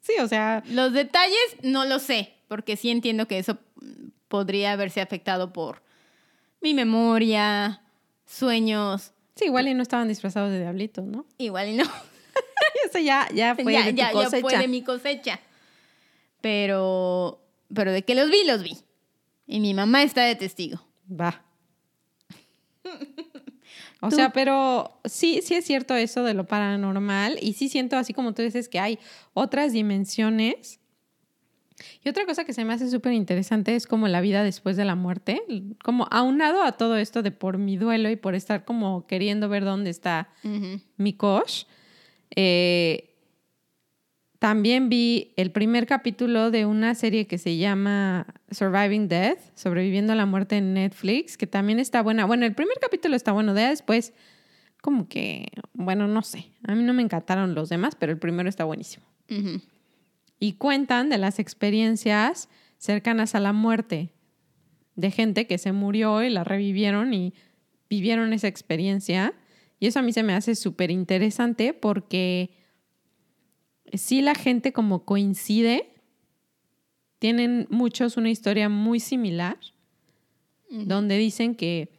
Sí, 0.00 0.14
o 0.20 0.26
sea, 0.28 0.62
Los 0.68 0.92
detalles 0.92 1.38
no 1.62 1.84
lo 1.84 1.98
sé, 1.98 2.34
porque 2.52 2.76
sí 2.76 2.90
entiendo 2.90 3.26
que 3.26 3.38
eso 3.38 3.56
mm, 3.80 4.08
podría 4.28 4.72
haberse 4.72 5.00
afectado 5.00 5.54
por 5.54 5.82
mi 6.60 6.74
memoria, 6.74 7.80
sueños, 8.26 9.14
sí, 9.36 9.46
igual 9.46 9.68
y 9.68 9.74
no 9.74 9.80
estaban 9.82 10.06
disfrazados 10.06 10.50
de 10.50 10.60
diablitos, 10.60 11.02
¿no? 11.06 11.24
igual 11.38 11.70
y 11.70 11.76
no. 11.78 11.84
Eso 12.86 12.98
ya, 12.98 13.26
ya 13.32 13.54
fue 13.56 13.72
ya, 13.72 13.84
de 13.86 13.92
tu 13.92 13.96
ya, 13.96 14.12
ya 14.12 14.28
fue 14.42 14.58
de 14.58 14.68
mi 14.68 14.82
cosecha. 14.82 15.40
Pero, 16.42 17.42
pero 17.74 17.90
de 17.90 18.04
que 18.04 18.14
los 18.14 18.28
vi, 18.28 18.44
los 18.44 18.62
vi. 18.62 18.76
Y 19.46 19.58
mi 19.58 19.72
mamá 19.72 20.02
está 20.02 20.24
de 20.24 20.36
testigo. 20.36 20.78
Va. 21.10 21.42
O 24.02 24.10
Tú- 24.10 24.16
sea, 24.16 24.28
pero 24.28 25.00
sí, 25.06 25.40
sí 25.42 25.54
es 25.54 25.64
cierto 25.64 25.94
eso 25.94 26.22
de 26.22 26.34
lo 26.34 26.46
paranormal 26.46 27.38
y 27.40 27.54
sí 27.54 27.70
siento 27.70 27.96
así 27.96 28.12
como 28.12 28.34
tú 28.34 28.42
dices 28.42 28.68
que 28.68 28.78
hay 28.78 28.98
otras 29.32 29.72
dimensiones. 29.72 30.80
Y 32.04 32.08
otra 32.08 32.26
cosa 32.26 32.44
que 32.44 32.52
se 32.52 32.64
me 32.64 32.72
hace 32.72 32.88
súper 32.90 33.12
interesante 33.12 33.74
es 33.74 33.86
como 33.86 34.08
la 34.08 34.20
vida 34.20 34.42
después 34.42 34.76
de 34.76 34.84
la 34.84 34.94
muerte, 34.94 35.42
como 35.82 36.06
aunado 36.10 36.62
a 36.62 36.72
todo 36.72 36.96
esto 36.96 37.22
de 37.22 37.30
por 37.30 37.58
mi 37.58 37.76
duelo 37.76 38.10
y 38.10 38.16
por 38.16 38.34
estar 38.34 38.64
como 38.64 39.06
queriendo 39.06 39.48
ver 39.48 39.64
dónde 39.64 39.90
está 39.90 40.30
mi 40.96 41.12
coach. 41.12 41.64
eh, 42.34 43.08
también 44.42 44.88
vi 44.88 45.34
el 45.36 45.52
primer 45.52 45.86
capítulo 45.86 46.50
de 46.50 46.66
una 46.66 46.96
serie 46.96 47.28
que 47.28 47.38
se 47.38 47.58
llama 47.58 48.26
Surviving 48.50 49.06
Death, 49.06 49.38
sobreviviendo 49.54 50.14
a 50.14 50.16
la 50.16 50.26
muerte 50.26 50.56
en 50.56 50.74
Netflix, 50.74 51.36
que 51.36 51.46
también 51.46 51.78
está 51.78 52.02
buena. 52.02 52.24
Bueno, 52.24 52.44
el 52.44 52.52
primer 52.52 52.76
capítulo 52.80 53.14
está 53.14 53.30
bueno, 53.30 53.54
de 53.54 53.68
después, 53.68 54.14
como 54.80 55.08
que, 55.08 55.46
bueno, 55.74 56.08
no 56.08 56.22
sé. 56.22 56.50
A 56.66 56.74
mí 56.74 56.82
no 56.82 56.92
me 56.92 57.02
encantaron 57.02 57.54
los 57.54 57.68
demás, 57.68 57.94
pero 57.94 58.10
el 58.10 58.18
primero 58.18 58.48
está 58.48 58.64
buenísimo. 58.64 59.06
Y 60.42 60.54
cuentan 60.54 61.08
de 61.08 61.18
las 61.18 61.38
experiencias 61.38 62.48
cercanas 62.76 63.36
a 63.36 63.38
la 63.38 63.52
muerte, 63.52 64.12
de 64.96 65.12
gente 65.12 65.46
que 65.46 65.56
se 65.56 65.70
murió 65.70 66.20
y 66.24 66.30
la 66.30 66.42
revivieron 66.42 67.14
y 67.14 67.32
vivieron 67.88 68.32
esa 68.32 68.48
experiencia. 68.48 69.34
Y 69.78 69.86
eso 69.86 70.00
a 70.00 70.02
mí 70.02 70.12
se 70.12 70.24
me 70.24 70.34
hace 70.34 70.56
súper 70.56 70.90
interesante 70.90 71.74
porque 71.74 72.56
sí 73.92 74.20
la 74.20 74.34
gente 74.34 74.72
como 74.72 75.04
coincide, 75.04 75.94
tienen 77.20 77.68
muchos 77.70 78.16
una 78.16 78.30
historia 78.30 78.68
muy 78.68 78.98
similar, 78.98 79.58
donde 80.68 81.18
dicen 81.18 81.54
que 81.54 81.92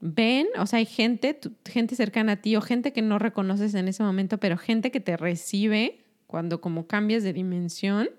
ven, 0.00 0.48
o 0.58 0.66
sea, 0.66 0.80
hay 0.80 0.86
gente, 0.86 1.40
gente 1.64 1.96
cercana 1.96 2.32
a 2.32 2.42
ti 2.42 2.56
o 2.56 2.60
gente 2.60 2.92
que 2.92 3.00
no 3.00 3.18
reconoces 3.18 3.72
en 3.72 3.88
ese 3.88 4.02
momento, 4.02 4.36
pero 4.36 4.58
gente 4.58 4.90
que 4.90 5.00
te 5.00 5.16
recibe 5.16 6.04
cuando 6.28 6.60
como 6.60 6.86
cambias 6.86 7.24
de 7.24 7.32
dimensión 7.32 8.10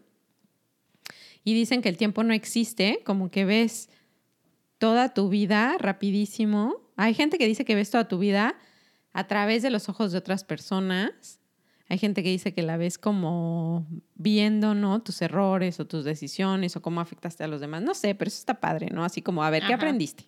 y 1.45 1.53
dicen 1.53 1.81
que 1.81 1.89
el 1.89 1.95
tiempo 1.95 2.23
no 2.23 2.33
existe, 2.33 3.01
como 3.05 3.31
que 3.31 3.45
ves 3.45 3.87
toda 4.79 5.13
tu 5.13 5.29
vida 5.29 5.77
rapidísimo. 5.79 6.91
Hay 6.97 7.13
gente 7.13 7.37
que 7.37 7.47
dice 7.47 7.63
que 7.63 7.75
ves 7.75 7.91
toda 7.91 8.07
tu 8.07 8.17
vida 8.17 8.55
a 9.13 9.27
través 9.27 9.61
de 9.61 9.69
los 9.69 9.89
ojos 9.89 10.11
de 10.11 10.17
otras 10.17 10.43
personas. 10.43 11.39
Hay 11.87 11.99
gente 11.99 12.23
que 12.23 12.29
dice 12.29 12.53
que 12.53 12.63
la 12.63 12.77
ves 12.77 12.97
como 12.97 13.87
viendo, 14.15 14.73
¿no? 14.73 15.01
Tus 15.01 15.21
errores 15.21 15.79
o 15.79 15.85
tus 15.85 16.03
decisiones 16.03 16.75
o 16.75 16.81
cómo 16.81 17.01
afectaste 17.01 17.43
a 17.43 17.47
los 17.47 17.61
demás. 17.61 17.83
No 17.83 17.93
sé, 17.93 18.15
pero 18.15 18.29
eso 18.29 18.39
está 18.39 18.59
padre, 18.59 18.89
¿no? 18.91 19.03
Así 19.03 19.21
como, 19.21 19.43
a 19.43 19.49
ver, 19.51 19.61
¿qué 19.61 19.73
Ajá. 19.73 19.75
aprendiste? 19.75 20.25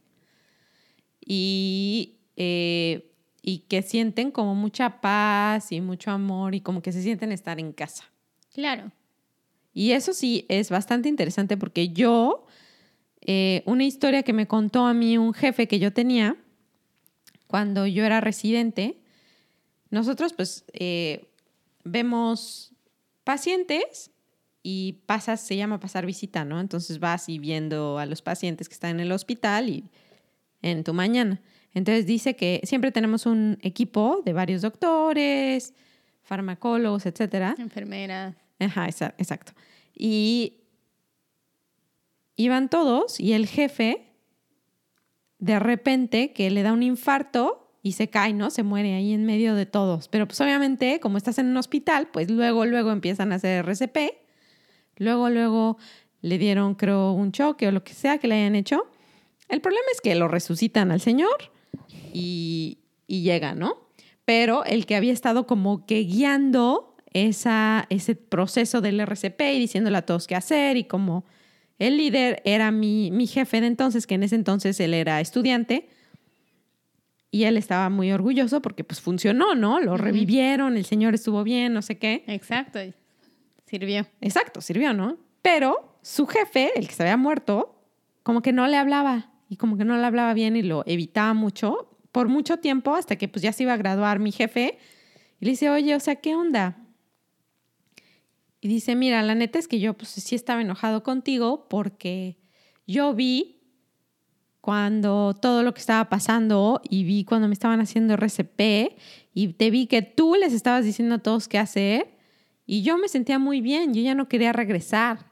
Y, 1.20 2.20
eh, 2.36 3.11
y 3.42 3.60
que 3.60 3.82
sienten 3.82 4.32
como 4.32 4.56
mucha 4.56 5.02
paz 5.02 5.72
y 5.72 5.82
mucho 5.82 6.12
amor 6.12 6.56
y 6.56 6.62
como 6.62 6.82
que 6.82 6.92
se 6.92 7.02
sienten 7.02 7.32
estar 7.32 7.60
en 7.60 7.74
casa. 7.74 8.06
Claro. 8.54 8.92
Y 9.74 9.92
eso 9.92 10.14
sí 10.14 10.46
es 10.50 10.70
bastante 10.70 11.10
interesante 11.10 11.58
porque 11.58 11.90
yo, 11.90 12.46
eh, 13.22 13.64
una 13.66 13.86
historia 13.86 14.24
que 14.24 14.34
me 14.34 14.48
contó 14.48 14.86
a 14.86 14.94
mí 14.94 15.18
un 15.18 15.34
jefe 15.34 15.68
que 15.68 15.80
yo 15.80 15.94
tenía 15.94 16.38
cuando 17.48 17.88
yo 17.88 18.06
era 18.06 18.22
residente, 18.22 19.02
nosotros 19.90 20.34
pues 20.34 20.66
eh, 20.74 21.30
vemos 21.84 22.74
pacientes 23.24 24.12
y 24.64 25.00
pasas, 25.06 25.42
se 25.42 25.58
llama 25.58 25.80
pasar 25.80 26.06
visita, 26.06 26.46
¿no? 26.46 26.60
Entonces 26.60 27.00
vas 27.00 27.28
y 27.30 27.40
viendo 27.40 27.98
a 27.98 28.06
los 28.06 28.22
pacientes 28.22 28.70
que 28.70 28.74
están 28.74 28.92
en 28.92 29.00
el 29.02 29.12
hospital 29.12 29.70
y 29.70 29.90
en 30.62 30.84
tu 30.84 30.94
mañana. 30.94 31.42
Entonces 31.74 32.06
dice 32.06 32.36
que 32.36 32.62
siempre 32.64 32.92
tenemos 32.92 33.26
un 33.26 33.58
equipo 33.62 34.22
de 34.26 34.34
varios 34.34 34.62
doctores, 34.62 35.74
farmacólogos, 36.24 37.06
etcétera, 37.06 37.56
Enfermeras. 37.58 38.36
Ajá, 38.60 38.88
exa- 38.88 39.14
exacto. 39.18 39.54
Y 39.96 40.58
iban 42.36 42.70
todos 42.70 43.20
y 43.20 43.34
el 43.34 43.48
jefe, 43.48 44.08
de 45.40 45.60
repente, 45.60 46.34
que 46.34 46.50
le 46.52 46.62
da 46.64 46.74
un 46.74 46.84
infarto 46.84 47.58
y 47.84 47.94
se 47.94 48.10
cae, 48.10 48.34
¿no? 48.34 48.50
Se 48.52 48.62
muere 48.64 48.94
ahí 48.94 49.14
en 49.14 49.26
medio 49.26 49.56
de 49.56 49.66
todos. 49.66 50.08
Pero 50.08 50.28
pues 50.28 50.40
obviamente, 50.42 51.00
como 51.00 51.18
estás 51.18 51.40
en 51.40 51.48
un 51.48 51.58
hospital, 51.58 52.10
pues 52.14 52.30
luego, 52.30 52.66
luego 52.66 52.92
empiezan 52.92 53.32
a 53.32 53.36
hacer 53.36 53.66
RCP. 53.68 53.98
Luego, 54.98 55.30
luego 55.30 55.78
le 56.22 56.38
dieron, 56.38 56.76
creo, 56.76 57.14
un 57.14 57.32
choque 57.32 57.68
o 57.68 57.72
lo 57.72 57.84
que 57.84 57.94
sea 57.94 58.20
que 58.20 58.28
le 58.28 58.36
hayan 58.36 58.56
hecho. 58.56 58.88
El 59.50 59.62
problema 59.62 59.86
es 59.94 60.02
que 60.02 60.14
lo 60.14 60.28
resucitan 60.28 60.92
al 60.92 61.02
señor 61.02 61.52
y, 62.14 62.80
y 63.08 63.22
llega, 63.22 63.56
¿no? 63.56 63.90
Pero 64.26 64.64
el 64.66 64.86
que 64.86 64.96
había 64.96 65.14
estado 65.14 65.48
como 65.48 65.86
que 65.86 66.00
guiando 66.04 66.96
esa, 67.14 67.86
ese 67.90 68.16
proceso 68.16 68.82
del 68.82 69.00
RCP 69.00 69.42
y 69.54 69.60
diciéndole 69.60 69.98
a 69.98 70.06
todos 70.06 70.28
qué 70.28 70.36
hacer 70.36 70.78
y 70.78 70.86
como 70.86 71.26
el 71.80 71.98
líder 71.98 72.42
era 72.46 72.72
mi, 72.72 73.12
mi 73.12 73.28
jefe 73.28 73.60
de 73.60 73.68
entonces, 73.68 74.06
que 74.06 74.16
en 74.16 74.24
ese 74.24 74.36
entonces 74.36 74.80
él 74.80 74.94
era 74.94 75.20
estudiante, 75.20 75.90
y 77.32 77.46
él 77.46 77.56
estaba 77.56 77.90
muy 77.90 78.12
orgulloso 78.12 78.62
porque 78.62 78.84
pues 78.84 79.00
funcionó, 79.00 79.56
¿no? 79.56 79.80
Lo 79.80 79.96
revivieron, 79.96 80.76
el 80.76 80.86
señor 80.86 81.16
estuvo 81.16 81.44
bien, 81.44 81.74
no 81.74 81.82
sé 81.82 81.98
qué. 81.98 82.26
Exacto, 82.28 82.80
sirvió. 83.66 84.06
Exacto, 84.20 84.60
sirvió, 84.60 84.94
¿no? 84.94 85.18
Pero 85.42 85.98
su 86.02 86.28
jefe, 86.28 86.72
el 86.76 86.88
que 86.88 86.94
se 86.94 87.04
había 87.04 87.16
muerto, 87.16 87.82
como 88.22 88.42
que 88.42 88.52
no 88.52 88.68
le 88.68 88.76
hablaba 88.76 89.32
y 89.48 89.56
como 89.56 89.78
que 89.78 89.86
no 89.86 89.98
le 89.98 90.06
hablaba 90.06 90.34
bien 90.34 90.58
y 90.58 90.62
lo 90.62 90.84
evitaba 90.86 91.34
mucho 91.34 91.91
por 92.12 92.28
mucho 92.28 92.58
tiempo 92.58 92.96
hasta 92.96 93.16
que 93.16 93.28
pues 93.28 93.42
ya 93.42 93.54
se 93.54 93.64
iba 93.64 93.74
a 93.74 93.78
graduar 93.78 94.20
mi 94.20 94.32
jefe 94.32 94.78
y 95.40 95.46
le 95.46 95.52
dice, 95.52 95.70
oye, 95.70 95.96
o 95.96 96.00
sea, 96.00 96.16
¿qué 96.16 96.36
onda? 96.36 96.78
Y 98.60 98.68
dice, 98.68 98.96
mira, 98.96 99.24
la 99.24 99.34
neta 99.34 99.58
es 99.58 99.68
que 99.68 99.80
yo 99.80 99.96
pues 99.96 100.10
sí 100.10 100.36
estaba 100.36 100.62
enojado 100.62 101.02
contigo 101.04 101.68
porque 101.68 102.38
yo 102.86 103.14
vi 103.16 103.62
cuando 104.62 105.34
todo 105.34 105.64
lo 105.64 105.74
que 105.74 105.80
estaba 105.80 106.08
pasando 106.10 106.82
y 106.88 107.04
vi 107.04 107.26
cuando 107.26 107.48
me 107.48 107.54
estaban 107.54 107.82
haciendo 107.82 108.14
RCP 108.14 108.96
y 109.34 109.54
te 109.54 109.72
vi 109.72 109.88
que 109.88 110.04
tú 110.04 110.36
les 110.36 110.54
estabas 110.54 110.86
diciendo 110.86 111.16
a 111.16 111.20
todos 111.20 111.48
qué 111.48 111.58
hacer 111.58 112.16
y 112.68 112.84
yo 112.84 113.00
me 113.00 113.08
sentía 113.08 113.40
muy 113.40 113.60
bien, 113.62 113.94
yo 113.96 114.02
ya 114.04 114.14
no 114.14 114.30
quería 114.30 114.54
regresar, 114.54 115.32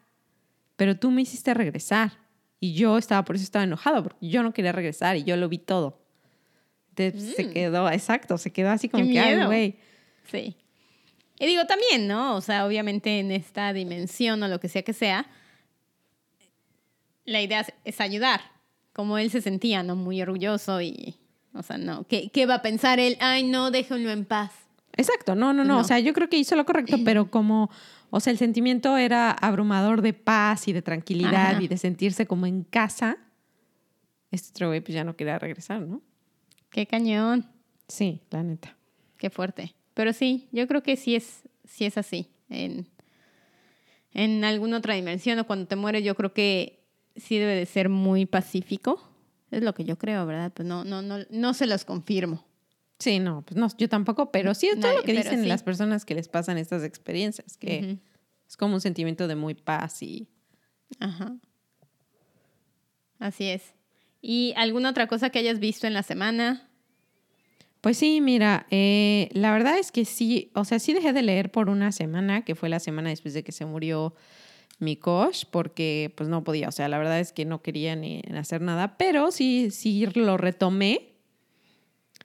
pero 0.76 0.98
tú 0.98 1.12
me 1.12 1.22
hiciste 1.22 1.54
regresar 1.54 2.13
y 2.60 2.74
yo 2.74 2.98
estaba, 2.98 3.24
por 3.24 3.36
eso 3.36 3.44
estaba 3.44 3.63
enojado, 3.63 4.04
porque 4.04 4.28
yo 4.28 4.42
no 4.42 4.52
quería 4.52 4.72
regresar 4.72 5.15
y 5.15 5.24
yo 5.24 5.38
lo 5.38 5.48
vi 5.48 5.60
todo. 5.60 5.98
Se 7.12 7.45
Mm. 7.45 7.51
quedó, 7.53 7.89
exacto, 7.89 8.38
se 8.38 8.51
quedó 8.51 8.69
así 8.69 8.89
como 8.89 9.05
Qué 9.05 9.12
que, 9.13 9.19
ay, 9.19 9.45
güey. 9.45 9.75
Sí. 10.31 10.55
Y 11.39 11.45
digo 11.47 11.65
también, 11.65 12.07
¿no? 12.07 12.35
O 12.35 12.41
sea, 12.41 12.65
obviamente 12.65 13.19
en 13.19 13.31
esta 13.31 13.71
dimensión 13.73 14.43
o 14.43 14.47
lo 14.47 14.59
que 14.59 14.67
sea 14.69 14.81
que 14.83 14.93
sea, 14.93 15.25
la 17.25 17.41
idea 17.41 17.62
es- 17.62 17.73
es 17.85 18.01
ayudar. 18.01 18.41
Como 18.93 19.17
él 19.17 19.29
se 19.31 19.41
sentía, 19.41 19.83
¿no? 19.83 19.95
Muy 19.95 20.21
orgulloso 20.21 20.81
y, 20.81 21.15
o 21.53 21.63
sea, 21.63 21.77
no. 21.77 22.03
¿Qué, 22.07 22.29
qué 22.31 22.45
va 22.45 22.55
a 22.55 22.62
pensar 22.62 22.99
él? 22.99 23.17
Ay, 23.21 23.43
no, 23.43 23.71
déjenlo 23.71 24.12
en 24.12 24.25
paz. 24.25 24.51
Exacto, 24.97 25.35
no, 25.35 25.53
no, 25.53 25.63
no, 25.63 25.75
No. 25.75 25.79
O 25.79 25.83
sea, 25.83 25.99
yo 25.99 26.12
creo 26.13 26.27
que 26.29 26.38
hizo 26.38 26.55
lo 26.55 26.65
correcto, 26.65 26.97
pero 27.05 27.29
como, 27.31 27.69
o 28.09 28.19
sea, 28.19 28.31
el 28.31 28.38
sentimiento 28.38 28.97
era 28.97 29.31
abrumador 29.31 30.01
de 30.01 30.13
paz 30.13 30.67
y 30.67 30.73
de 30.73 30.81
tranquilidad 30.81 31.51
Ajá. 31.51 31.62
y 31.62 31.67
de 31.69 31.77
sentirse 31.77 32.25
como 32.25 32.45
en 32.47 32.63
casa. 32.63 33.17
Este 34.31 34.49
otro 34.51 34.67
güey 34.67 34.81
pues 34.81 34.93
ya 34.93 35.03
no 35.03 35.15
quería 35.15 35.39
regresar, 35.39 35.81
¿no? 35.81 36.01
Qué 36.71 36.86
cañón. 36.86 37.49
Sí, 37.88 38.21
la 38.29 38.43
neta. 38.43 38.77
Qué 39.17 39.29
fuerte. 39.29 39.75
Pero 39.93 40.13
sí, 40.13 40.47
yo 40.51 40.67
creo 40.67 40.84
que 40.84 40.95
sí 40.95 41.15
es, 41.15 41.43
sí 41.65 41.86
es 41.86 41.97
así. 41.97 42.29
En, 42.49 42.88
en 44.13 44.43
alguna 44.43 44.77
otra 44.77 44.93
dimensión 44.93 45.39
o 45.39 45.47
cuando 45.47 45.67
te 45.67 45.75
mueres, 45.75 46.03
yo 46.03 46.15
creo 46.15 46.34
que 46.34 46.86
sí 47.15 47.38
debe 47.38 47.55
de 47.55 47.65
ser 47.65 47.89
muy 47.89 48.25
pacífico. 48.25 49.12
Es 49.51 49.63
lo 49.63 49.73
que 49.73 49.84
yo 49.84 49.97
creo, 49.97 50.25
¿verdad? 50.25 50.51
Pues 50.53 50.67
no, 50.67 50.84
no, 50.84 51.01
no, 51.01 51.17
no 51.29 51.53
se 51.53 51.65
los 51.65 51.86
confirmo. 51.86 52.45
Sí, 52.99 53.19
no, 53.19 53.43
pues 53.43 53.58
no, 53.58 53.67
yo 53.77 53.88
tampoco, 53.88 54.29
pero 54.29 54.53
sí 54.53 54.67
es 54.67 54.79
todo 54.79 54.93
lo 54.93 55.03
que 55.03 55.13
dicen 55.13 55.43
sí. 55.43 55.47
las 55.47 55.63
personas 55.63 56.03
que 56.03 56.15
les 56.15 56.27
pasan 56.27 56.58
estas 56.58 56.84
experiencias, 56.84 57.55
que 57.55 57.99
es 58.45 58.58
como 58.58 58.75
un 58.75 58.82
sentimiento 58.82 59.27
de 59.27 59.36
muy 59.36 59.55
paz 59.55 60.03
y... 60.03 60.27
Ajá. 60.99 61.38
Así 63.17 63.45
es. 63.45 63.73
¿Y 64.21 64.53
alguna 64.58 64.89
otra 64.89 65.08
cosa 65.08 65.29
que 65.29 65.39
hayas 65.39 65.60
visto 65.60 65.88
en 65.88 65.93
la 65.93 66.03
semana? 66.03 66.69
Pues 67.82 67.97
sí, 67.97 68.19
mira, 68.19 68.67
eh, 68.71 69.29
la 69.32 69.53
verdad 69.53 69.77
es 69.77 69.91
que 69.91 70.03
sí, 70.03 70.51
o 70.53 70.65
sea, 70.65 70.79
sí 70.79 70.93
dejé 70.93 71.13
de 71.13 71.21
leer 71.21 71.49
por 71.49 71.69
una 71.69 71.93
semana, 71.93 72.43
que 72.43 72.55
fue 72.55 72.67
la 72.67 72.79
semana 72.79 73.10
después 73.10 73.34
de 73.34 73.43
que 73.43 73.53
se 73.53 73.65
murió 73.65 74.13
mi 74.79 74.97
coach, 74.97 75.45
porque 75.49 76.13
pues 76.15 76.27
no 76.27 76.43
podía, 76.43 76.67
o 76.67 76.71
sea, 76.71 76.89
la 76.89 76.97
verdad 76.97 77.19
es 77.19 77.32
que 77.32 77.45
no 77.45 77.62
quería 77.62 77.95
ni 77.95 78.21
hacer 78.36 78.62
nada, 78.62 78.97
pero 78.97 79.32
sí, 79.32 79.71
sí 79.71 80.05
lo 80.08 80.38
retomé. 80.38 81.13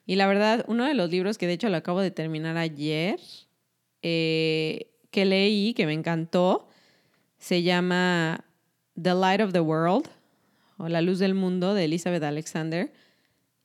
Y 0.07 0.17
la 0.17 0.27
verdad, 0.27 0.65
uno 0.69 0.85
de 0.85 0.95
los 0.95 1.11
libros 1.11 1.39
que 1.39 1.47
de 1.47 1.55
hecho 1.55 1.69
lo 1.69 1.77
acabo 1.77 2.01
de 2.01 2.11
terminar 2.11 2.57
ayer, 2.57 3.21
eh, 4.03 4.91
que 5.11 5.25
leí, 5.25 5.73
que 5.75 5.87
me 5.87 5.93
encantó, 5.93 6.69
se 7.39 7.63
llama 7.63 8.45
The 9.01 9.15
Light 9.15 9.41
of 9.41 9.53
the 9.53 9.61
World, 9.61 10.09
o 10.85 10.89
La 10.89 11.01
Luz 11.01 11.19
del 11.19 11.35
Mundo, 11.35 11.73
de 11.73 11.85
Elizabeth 11.85 12.23
Alexander. 12.23 12.93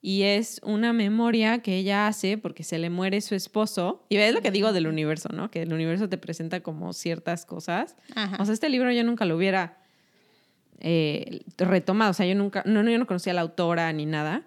Y 0.00 0.22
es 0.22 0.60
una 0.64 0.94
memoria 0.94 1.58
que 1.58 1.76
ella 1.76 2.06
hace 2.06 2.38
porque 2.38 2.64
se 2.64 2.78
le 2.78 2.88
muere 2.88 3.20
su 3.20 3.34
esposo. 3.34 4.06
Y 4.08 4.16
ves 4.16 4.32
lo 4.32 4.40
que 4.40 4.50
digo 4.50 4.72
del 4.72 4.86
universo, 4.86 5.28
¿no? 5.30 5.50
Que 5.50 5.62
el 5.62 5.72
universo 5.74 6.08
te 6.08 6.16
presenta 6.16 6.62
como 6.62 6.94
ciertas 6.94 7.44
cosas. 7.44 7.96
Ajá. 8.14 8.38
O 8.40 8.44
sea, 8.46 8.54
este 8.54 8.70
libro 8.70 8.90
yo 8.90 9.04
nunca 9.04 9.26
lo 9.26 9.36
hubiera 9.36 9.82
eh, 10.78 11.42
retomado. 11.58 12.12
O 12.12 12.14
sea, 12.14 12.24
yo 12.24 12.34
nunca, 12.34 12.62
no, 12.64 12.82
no, 12.82 12.90
yo 12.90 12.98
no 12.98 13.06
conocía 13.06 13.32
a 13.32 13.34
la 13.34 13.42
autora 13.42 13.92
ni 13.92 14.06
nada. 14.06 14.46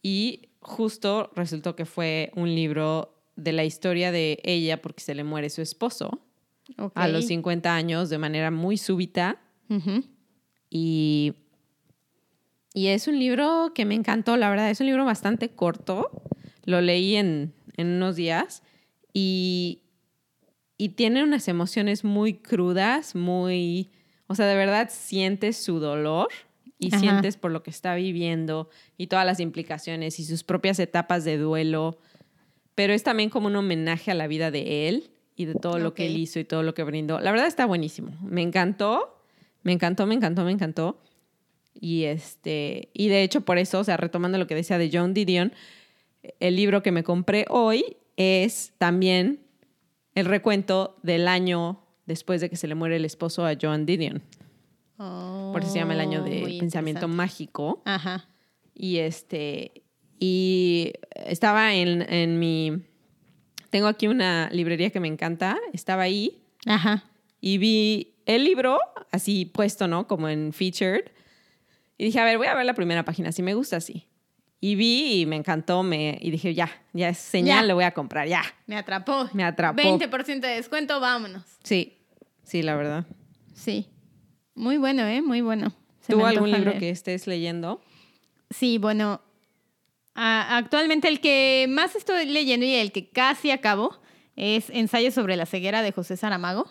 Y 0.00 0.50
justo 0.60 1.32
resultó 1.34 1.74
que 1.74 1.84
fue 1.84 2.30
un 2.36 2.54
libro 2.54 3.18
de 3.34 3.52
la 3.52 3.64
historia 3.64 4.12
de 4.12 4.38
ella 4.44 4.80
porque 4.80 5.02
se 5.02 5.16
le 5.16 5.24
muere 5.24 5.50
su 5.50 5.62
esposo 5.62 6.22
a 6.94 7.08
los 7.08 7.26
50 7.26 7.74
años 7.74 8.08
de 8.08 8.18
manera 8.18 8.52
muy 8.52 8.76
súbita. 8.76 9.40
Y, 10.70 11.34
y 12.74 12.88
es 12.88 13.06
un 13.06 13.18
libro 13.18 13.72
que 13.74 13.84
me 13.84 13.94
encantó, 13.94 14.36
la 14.36 14.48
verdad. 14.48 14.70
Es 14.70 14.80
un 14.80 14.86
libro 14.86 15.04
bastante 15.04 15.50
corto. 15.50 16.10
Lo 16.64 16.80
leí 16.80 17.16
en, 17.16 17.52
en 17.76 17.88
unos 17.88 18.16
días 18.16 18.62
y, 19.12 19.82
y 20.78 20.90
tiene 20.90 21.22
unas 21.22 21.48
emociones 21.48 22.04
muy 22.04 22.34
crudas, 22.34 23.14
muy... 23.14 23.90
O 24.26 24.34
sea, 24.34 24.46
de 24.46 24.54
verdad 24.54 24.88
sientes 24.90 25.58
su 25.58 25.78
dolor 25.78 26.28
y 26.78 26.88
Ajá. 26.88 27.00
sientes 27.00 27.36
por 27.36 27.50
lo 27.50 27.62
que 27.62 27.70
está 27.70 27.94
viviendo 27.94 28.70
y 28.96 29.08
todas 29.08 29.26
las 29.26 29.40
implicaciones 29.40 30.18
y 30.18 30.24
sus 30.24 30.42
propias 30.42 30.78
etapas 30.78 31.24
de 31.24 31.36
duelo. 31.36 31.98
Pero 32.74 32.94
es 32.94 33.02
también 33.02 33.28
como 33.28 33.48
un 33.48 33.56
homenaje 33.56 34.10
a 34.10 34.14
la 34.14 34.26
vida 34.26 34.50
de 34.50 34.88
él 34.88 35.10
y 35.36 35.44
de 35.44 35.54
todo 35.54 35.78
lo 35.78 35.92
que 35.92 36.06
él 36.06 36.16
hizo 36.16 36.40
y 36.40 36.44
todo 36.44 36.62
lo 36.62 36.72
que 36.72 36.84
brindó. 36.84 37.20
La 37.20 37.30
verdad 37.32 37.46
está 37.46 37.66
buenísimo. 37.66 38.16
Me 38.22 38.40
encantó. 38.40 39.18
Me 39.62 39.72
encantó, 39.72 40.06
me 40.06 40.14
encantó, 40.14 40.44
me 40.44 40.52
encantó. 40.52 40.98
Y 41.74 42.04
este, 42.04 42.90
y 42.92 43.08
de 43.08 43.22
hecho, 43.22 43.40
por 43.42 43.58
eso, 43.58 43.80
o 43.80 43.84
sea, 43.84 43.96
retomando 43.96 44.38
lo 44.38 44.46
que 44.46 44.54
decía 44.54 44.78
de 44.78 44.90
John 44.92 45.14
Didion, 45.14 45.52
el 46.40 46.56
libro 46.56 46.82
que 46.82 46.92
me 46.92 47.02
compré 47.02 47.46
hoy 47.48 47.96
es 48.16 48.72
también 48.78 49.40
el 50.14 50.26
recuento 50.26 50.96
del 51.02 51.26
año 51.26 51.80
después 52.06 52.40
de 52.40 52.50
que 52.50 52.56
se 52.56 52.68
le 52.68 52.74
muere 52.74 52.96
el 52.96 53.04
esposo 53.04 53.46
a 53.46 53.54
John 53.60 53.86
Didion. 53.86 54.22
Por 54.96 55.62
eso 55.62 55.72
se 55.72 55.78
llama 55.80 55.94
el 55.94 56.00
año 56.00 56.20
Oh, 56.20 56.24
de 56.24 56.56
pensamiento 56.60 57.08
mágico. 57.08 57.82
Ajá. 57.84 58.28
Y 58.74 58.98
este, 58.98 59.82
y 60.20 60.92
estaba 61.26 61.74
en, 61.74 62.02
en 62.02 62.38
mi, 62.38 62.82
tengo 63.70 63.88
aquí 63.88 64.06
una 64.06 64.48
librería 64.52 64.90
que 64.90 65.00
me 65.00 65.08
encanta, 65.08 65.58
estaba 65.72 66.02
ahí 66.02 66.42
Ajá. 66.66 67.04
y 67.40 67.58
vi 67.58 68.14
el 68.26 68.44
libro 68.44 68.78
así 69.10 69.44
puesto, 69.44 69.88
¿no? 69.88 70.06
Como 70.06 70.28
en 70.28 70.52
featured. 70.52 71.06
Y 72.02 72.06
dije, 72.06 72.18
a 72.18 72.24
ver, 72.24 72.36
voy 72.36 72.48
a 72.48 72.54
ver 72.54 72.66
la 72.66 72.74
primera 72.74 73.04
página, 73.04 73.30
si 73.30 73.42
me 73.44 73.54
gusta 73.54 73.76
así. 73.76 74.08
Y 74.60 74.74
vi 74.74 75.20
y 75.20 75.26
me 75.26 75.36
encantó, 75.36 75.84
me, 75.84 76.18
y 76.20 76.32
dije, 76.32 76.52
ya, 76.52 76.68
ya 76.92 77.10
es 77.10 77.18
señal, 77.18 77.60
Ya. 77.62 77.68
lo 77.68 77.74
voy 77.76 77.84
a 77.84 77.92
comprar, 77.92 78.26
ya. 78.26 78.42
Me 78.66 78.76
atrapó. 78.76 79.28
Me 79.34 79.44
atrapó. 79.44 79.80
20% 79.80 80.40
de 80.40 80.48
descuento, 80.56 80.98
vámonos. 80.98 81.44
Sí, 81.62 81.98
sí, 82.42 82.62
la 82.62 82.74
verdad. 82.74 83.06
Sí. 83.54 83.86
Muy 84.56 84.78
bueno, 84.78 85.06
¿eh? 85.06 85.22
Muy 85.22 85.42
bueno. 85.42 85.72
Se 86.00 86.12
¿Tú 86.12 86.26
algún 86.26 86.50
libro 86.50 86.70
leer. 86.70 86.80
que 86.80 86.90
estés 86.90 87.28
leyendo? 87.28 87.80
Sí, 88.50 88.78
bueno. 88.78 89.20
a- 90.16 90.56
actualmente 90.58 91.06
el 91.06 91.20
que 91.20 91.66
más 91.68 91.94
estoy 91.94 92.26
leyendo 92.26 92.66
y 92.66 92.74
el 92.74 92.90
que 92.90 93.08
casi 93.10 93.52
acabo 93.52 93.96
es 94.34 94.70
Ensayo 94.70 95.12
sobre 95.12 95.36
la 95.36 95.46
ceguera 95.46 95.82
de 95.82 95.92
José 95.92 96.16
Saramago. 96.16 96.66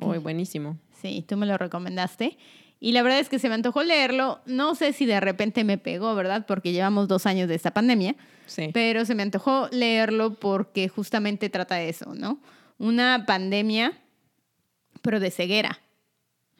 Uy, 0.00 0.16
buenísimo. 0.18 0.78
Sí, 1.02 1.24
tú 1.28 1.36
me 1.36 1.44
lo 1.46 1.58
recomendaste. 1.58 2.38
Y 2.84 2.90
la 2.90 3.04
verdad 3.04 3.20
es 3.20 3.28
que 3.28 3.38
se 3.38 3.48
me 3.48 3.54
antojó 3.54 3.84
leerlo. 3.84 4.40
No 4.44 4.74
sé 4.74 4.92
si 4.92 5.06
de 5.06 5.20
repente 5.20 5.62
me 5.62 5.78
pegó, 5.78 6.16
¿verdad? 6.16 6.46
Porque 6.48 6.72
llevamos 6.72 7.06
dos 7.06 7.26
años 7.26 7.48
de 7.48 7.54
esta 7.54 7.70
pandemia. 7.70 8.16
Sí. 8.46 8.70
Pero 8.74 9.04
se 9.04 9.14
me 9.14 9.22
antojó 9.22 9.68
leerlo 9.70 10.34
porque 10.34 10.88
justamente 10.88 11.48
trata 11.48 11.76
de 11.76 11.88
eso, 11.88 12.12
¿no? 12.16 12.40
Una 12.78 13.24
pandemia, 13.24 13.92
pero 15.00 15.20
de 15.20 15.30
ceguera. 15.30 15.78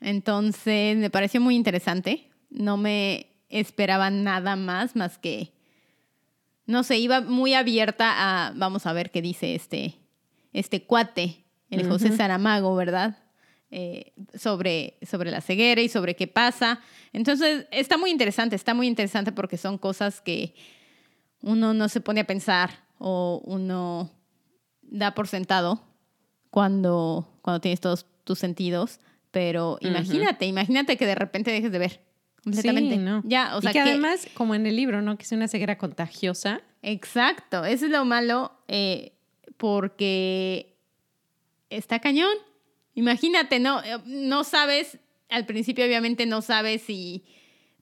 Entonces 0.00 0.96
me 0.96 1.10
pareció 1.10 1.40
muy 1.40 1.56
interesante. 1.56 2.30
No 2.50 2.76
me 2.76 3.26
esperaba 3.48 4.08
nada 4.08 4.54
más, 4.54 4.94
más 4.94 5.18
que, 5.18 5.50
no 6.66 6.84
sé, 6.84 6.98
iba 6.98 7.20
muy 7.20 7.54
abierta 7.54 8.46
a, 8.46 8.52
vamos 8.54 8.86
a 8.86 8.92
ver 8.92 9.10
qué 9.10 9.22
dice 9.22 9.56
este, 9.56 9.96
este 10.52 10.84
cuate, 10.84 11.44
el 11.68 11.88
José 11.88 12.16
Saramago, 12.16 12.76
¿verdad? 12.76 13.16
Eh, 13.74 14.12
sobre, 14.34 14.98
sobre 15.00 15.30
la 15.30 15.40
ceguera 15.40 15.80
y 15.80 15.88
sobre 15.88 16.14
qué 16.14 16.26
pasa. 16.26 16.80
Entonces, 17.14 17.66
está 17.70 17.96
muy 17.96 18.10
interesante, 18.10 18.54
está 18.54 18.74
muy 18.74 18.86
interesante 18.86 19.32
porque 19.32 19.56
son 19.56 19.78
cosas 19.78 20.20
que 20.20 20.54
uno 21.40 21.72
no 21.72 21.88
se 21.88 22.02
pone 22.02 22.20
a 22.20 22.26
pensar 22.26 22.84
o 22.98 23.40
uno 23.46 24.10
da 24.82 25.14
por 25.14 25.26
sentado 25.26 25.82
cuando, 26.50 27.26
cuando 27.40 27.62
tienes 27.62 27.80
todos 27.80 28.04
tus 28.24 28.38
sentidos. 28.38 29.00
Pero 29.30 29.78
imagínate, 29.80 30.44
imagínate 30.44 30.98
que 30.98 31.06
de 31.06 31.14
repente 31.14 31.50
dejes 31.50 31.72
de 31.72 31.78
ver 31.78 32.00
completamente. 32.44 32.96
Sí, 32.96 33.00
no. 33.00 33.22
Ya, 33.24 33.56
o 33.56 33.62
sea, 33.62 33.70
y 33.70 33.72
que, 33.72 33.80
además, 33.80 34.28
como 34.34 34.54
en 34.54 34.66
el 34.66 34.76
libro, 34.76 35.00
¿no? 35.00 35.16
Que 35.16 35.22
es 35.22 35.32
una 35.32 35.48
ceguera 35.48 35.78
contagiosa. 35.78 36.60
Exacto, 36.82 37.64
eso 37.64 37.86
es 37.86 37.90
lo 37.90 38.04
malo 38.04 38.52
eh, 38.68 39.14
porque 39.56 40.76
está 41.70 42.00
cañón. 42.00 42.36
Imagínate, 42.94 43.58
no, 43.58 43.82
eh, 43.82 43.98
no 44.04 44.44
sabes, 44.44 44.98
al 45.28 45.46
principio 45.46 45.84
obviamente 45.84 46.26
no 46.26 46.42
sabes 46.42 46.82
si 46.82 47.24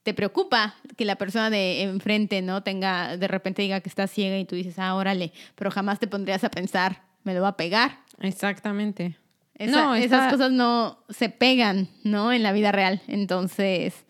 te 0.03 0.15
preocupa 0.15 0.77
que 0.97 1.05
la 1.05 1.17
persona 1.17 1.51
de 1.51 1.83
enfrente, 1.83 2.43
¿no? 2.43 2.63
Tenga, 2.63 3.17
de 3.17 3.29
repente 3.29 3.63
diga 3.63 3.81
que 3.81 3.89
está 3.89 4.07
ciega 4.07 4.39
y 4.39 4.45
tú 4.45 4.57
dices, 4.57 4.79
ah, 4.79 4.95
órale, 4.95 5.33
pero 5.57 5.71
jamás 5.71 5.99
te 5.99 6.07
pondrías 6.07 6.45
a 6.45 6.51
pensar, 6.51 7.03
me 7.25 7.35
lo 7.35 7.43
va 7.43 7.49
a 7.49 7.57
pegar. 7.57 8.01
Exactamente. 8.21 9.17
no, 9.59 9.95
esas 9.95 10.33
cosas 10.33 10.53
no 10.53 11.05
se 11.11 11.29
pegan, 11.29 11.89
¿no? 12.03 12.33
En 12.33 12.43
la 12.43 12.53
vida 12.53 12.73
real. 12.73 13.03
Entonces, 13.09 14.07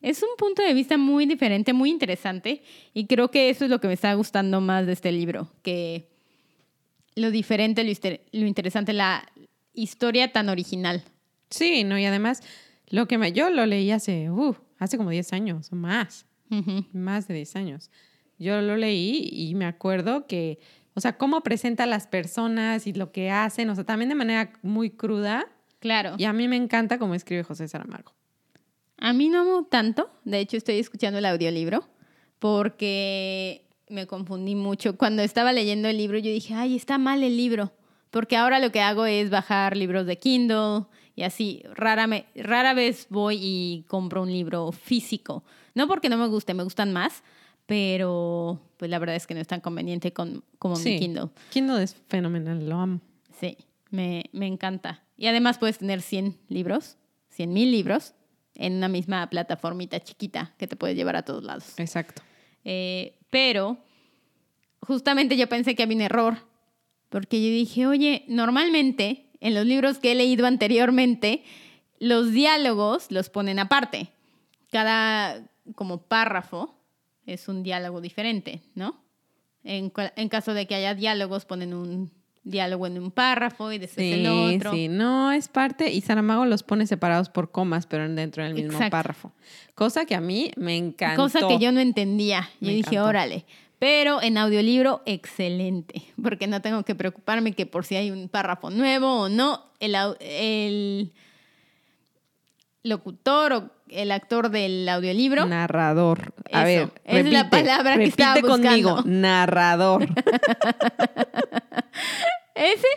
es 0.00 0.22
un 0.22 0.36
punto 0.36 0.62
de 0.62 0.74
vista 0.74 0.96
muy 0.96 1.26
diferente, 1.26 1.72
muy 1.72 1.90
interesante. 1.90 2.62
Y 2.92 3.06
creo 3.06 3.30
que 3.30 3.50
eso 3.50 3.64
es 3.64 3.70
lo 3.70 3.80
que 3.80 3.88
me 3.88 3.94
está 3.94 4.12
gustando 4.14 4.60
más 4.60 4.86
de 4.86 4.92
este 4.92 5.12
libro, 5.12 5.50
que 5.62 6.08
lo 7.14 7.30
diferente, 7.30 7.84
lo, 8.32 8.46
interesante, 8.46 8.92
la 8.92 9.24
historia 9.74 10.32
tan 10.32 10.48
original. 10.48 11.02
Sí, 11.50 11.84
no, 11.84 11.98
y 11.98 12.04
además, 12.04 12.42
lo 12.88 13.06
que 13.06 13.18
me, 13.18 13.32
yo 13.32 13.50
lo 13.50 13.66
leí 13.66 13.90
hace, 13.90 14.30
uh, 14.30 14.56
hace 14.78 14.96
como 14.96 15.10
10 15.10 15.32
años 15.32 15.72
o 15.72 15.76
más, 15.76 16.26
más 16.92 17.28
de 17.28 17.34
10 17.34 17.56
años. 17.56 17.90
Yo 18.38 18.60
lo 18.60 18.76
leí 18.76 19.28
y 19.30 19.54
me 19.54 19.66
acuerdo 19.66 20.26
que, 20.26 20.58
o 20.94 21.00
sea, 21.00 21.16
cómo 21.16 21.42
presenta 21.42 21.84
a 21.84 21.86
las 21.86 22.06
personas 22.06 22.86
y 22.86 22.92
lo 22.92 23.12
que 23.12 23.30
hacen, 23.30 23.70
o 23.70 23.74
sea, 23.74 23.84
también 23.84 24.08
de 24.08 24.14
manera 24.14 24.52
muy 24.62 24.90
cruda. 24.90 25.46
Claro. 25.80 26.14
Y 26.18 26.24
a 26.24 26.32
mí 26.32 26.48
me 26.48 26.56
encanta 26.56 26.98
cómo 26.98 27.14
escribe 27.14 27.42
José 27.42 27.68
Saramago. 27.68 28.12
A 28.98 29.12
mí 29.12 29.28
no 29.28 29.64
tanto, 29.64 30.10
de 30.24 30.40
hecho 30.40 30.56
estoy 30.56 30.78
escuchando 30.78 31.18
el 31.18 31.26
audiolibro 31.26 31.88
porque 32.38 33.66
me 33.88 34.06
confundí 34.06 34.54
mucho. 34.54 34.96
Cuando 34.96 35.22
estaba 35.22 35.52
leyendo 35.52 35.88
el 35.88 35.96
libro 35.96 36.18
yo 36.18 36.30
dije, 36.30 36.54
ay, 36.54 36.76
está 36.76 36.98
mal 36.98 37.22
el 37.22 37.36
libro, 37.36 37.72
porque 38.14 38.36
ahora 38.36 38.60
lo 38.60 38.70
que 38.70 38.80
hago 38.80 39.06
es 39.06 39.28
bajar 39.28 39.76
libros 39.76 40.06
de 40.06 40.20
Kindle 40.20 40.84
y 41.16 41.24
así, 41.24 41.64
rara, 41.74 42.06
me, 42.06 42.26
rara 42.36 42.72
vez 42.72 43.08
voy 43.10 43.40
y 43.42 43.84
compro 43.88 44.22
un 44.22 44.30
libro 44.30 44.70
físico. 44.70 45.42
No 45.74 45.88
porque 45.88 46.08
no 46.08 46.16
me 46.16 46.28
guste, 46.28 46.54
me 46.54 46.62
gustan 46.62 46.92
más, 46.92 47.24
pero 47.66 48.60
pues 48.76 48.88
la 48.88 49.00
verdad 49.00 49.16
es 49.16 49.26
que 49.26 49.34
no 49.34 49.40
es 49.40 49.48
tan 49.48 49.60
conveniente 49.60 50.12
con, 50.12 50.44
como 50.60 50.76
mi 50.76 50.96
Kindle. 50.96 51.30
Kindle 51.50 51.82
es 51.82 51.96
fenomenal, 52.06 52.68
lo 52.68 52.76
amo. 52.76 53.00
Sí, 53.40 53.58
me, 53.90 54.30
me 54.30 54.46
encanta. 54.46 55.02
Y 55.16 55.26
además 55.26 55.58
puedes 55.58 55.78
tener 55.78 56.00
100 56.00 56.38
libros, 56.48 56.98
100 57.30 57.52
mil 57.52 57.72
libros 57.72 58.14
en 58.54 58.74
una 58.74 58.86
misma 58.86 59.28
plataformita 59.28 59.98
chiquita 59.98 60.54
que 60.56 60.68
te 60.68 60.76
puede 60.76 60.94
llevar 60.94 61.16
a 61.16 61.24
todos 61.24 61.42
lados. 61.42 61.76
Exacto. 61.78 62.22
Eh, 62.62 63.18
pero 63.30 63.76
justamente 64.82 65.36
yo 65.36 65.48
pensé 65.48 65.74
que 65.74 65.82
había 65.82 65.96
un 65.96 66.02
error, 66.02 66.53
porque 67.14 67.40
yo 67.40 67.46
dije, 67.48 67.86
oye, 67.86 68.24
normalmente 68.26 69.26
en 69.38 69.54
los 69.54 69.64
libros 69.64 69.98
que 69.98 70.10
he 70.10 70.14
leído 70.16 70.46
anteriormente, 70.46 71.44
los 72.00 72.32
diálogos 72.32 73.06
los 73.12 73.30
ponen 73.30 73.60
aparte. 73.60 74.08
Cada 74.72 75.48
como 75.76 76.02
párrafo 76.02 76.74
es 77.24 77.46
un 77.46 77.62
diálogo 77.62 78.00
diferente, 78.00 78.62
¿no? 78.74 79.00
En, 79.62 79.92
en 80.16 80.28
caso 80.28 80.54
de 80.54 80.66
que 80.66 80.74
haya 80.74 80.96
diálogos, 80.96 81.44
ponen 81.44 81.72
un 81.72 82.10
diálogo 82.42 82.88
en 82.88 82.98
un 82.98 83.12
párrafo 83.12 83.70
y 83.70 83.78
después 83.78 84.12
en 84.12 84.26
otro. 84.26 84.72
Sí, 84.72 84.88
no 84.88 85.30
es 85.30 85.46
parte, 85.46 85.92
y 85.92 86.00
Saramago 86.00 86.46
los 86.46 86.64
pone 86.64 86.84
separados 86.84 87.28
por 87.28 87.52
comas, 87.52 87.86
pero 87.86 88.08
dentro 88.08 88.42
del 88.42 88.54
mismo 88.54 88.76
párrafo. 88.90 89.30
Cosa 89.76 90.04
que 90.04 90.16
a 90.16 90.20
mí 90.20 90.50
me 90.56 90.76
encantó. 90.76 91.22
Cosa 91.22 91.46
que 91.46 91.60
yo 91.60 91.70
no 91.70 91.78
entendía. 91.78 92.50
Yo 92.60 92.70
dije, 92.70 92.98
órale. 92.98 93.46
Pero 93.84 94.22
en 94.22 94.38
audiolibro, 94.38 95.02
excelente, 95.04 96.02
porque 96.22 96.46
no 96.46 96.62
tengo 96.62 96.84
que 96.84 96.94
preocuparme 96.94 97.52
que 97.52 97.66
por 97.66 97.84
si 97.84 97.96
hay 97.96 98.10
un 98.10 98.30
párrafo 98.30 98.70
nuevo 98.70 99.24
o 99.24 99.28
no, 99.28 99.62
el, 99.78 99.94
el 100.20 101.12
locutor 102.82 103.52
o 103.52 103.70
el 103.90 104.10
actor 104.10 104.48
del 104.48 104.88
audiolibro. 104.88 105.44
Narrador. 105.44 106.32
A 106.50 106.64
ver, 106.64 106.92
es 107.04 107.30
la 107.30 107.50
palabra 107.50 107.98
que 107.98 108.04
estaba 108.04 108.40
buscando. 108.40 108.62
conmigo, 108.62 109.02
narrador. 109.04 110.06
Ese, 112.54 112.88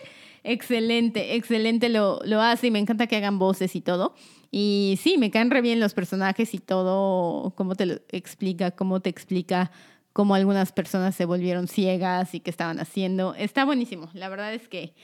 excelente, 0.45 1.35
excelente 1.35 1.89
lo, 1.89 2.21
lo 2.23 2.41
hace 2.41 2.67
y 2.67 2.71
me 2.71 2.79
encanta 2.79 3.07
que 3.07 3.17
hagan 3.17 3.39
voces 3.39 3.75
y 3.75 3.81
todo. 3.81 4.15
Y 4.51 4.97
sí, 5.03 5.17
me 5.17 5.31
caen 5.31 5.51
re 5.51 5.59
bien 5.59 5.81
los 5.81 5.93
personajes 5.93 6.53
y 6.53 6.59
todo, 6.59 7.51
cómo 7.57 7.75
te 7.75 7.85
lo 7.85 7.95
explica, 8.07 8.71
cómo 8.71 9.01
te 9.01 9.09
explica 9.09 9.69
cómo 10.17 10.33
algunas 10.33 10.71
personas 10.71 11.13
se 11.13 11.25
volvieron 11.25 11.67
ciegas 11.67 12.33
y 12.33 12.39
qué 12.39 12.49
estaban 12.49 12.79
haciendo. 12.79 13.35
Está 13.35 13.65
buenísimo. 13.65 14.09
La 14.15 14.29
verdad 14.29 14.51
es 14.51 14.67
que 14.67 14.95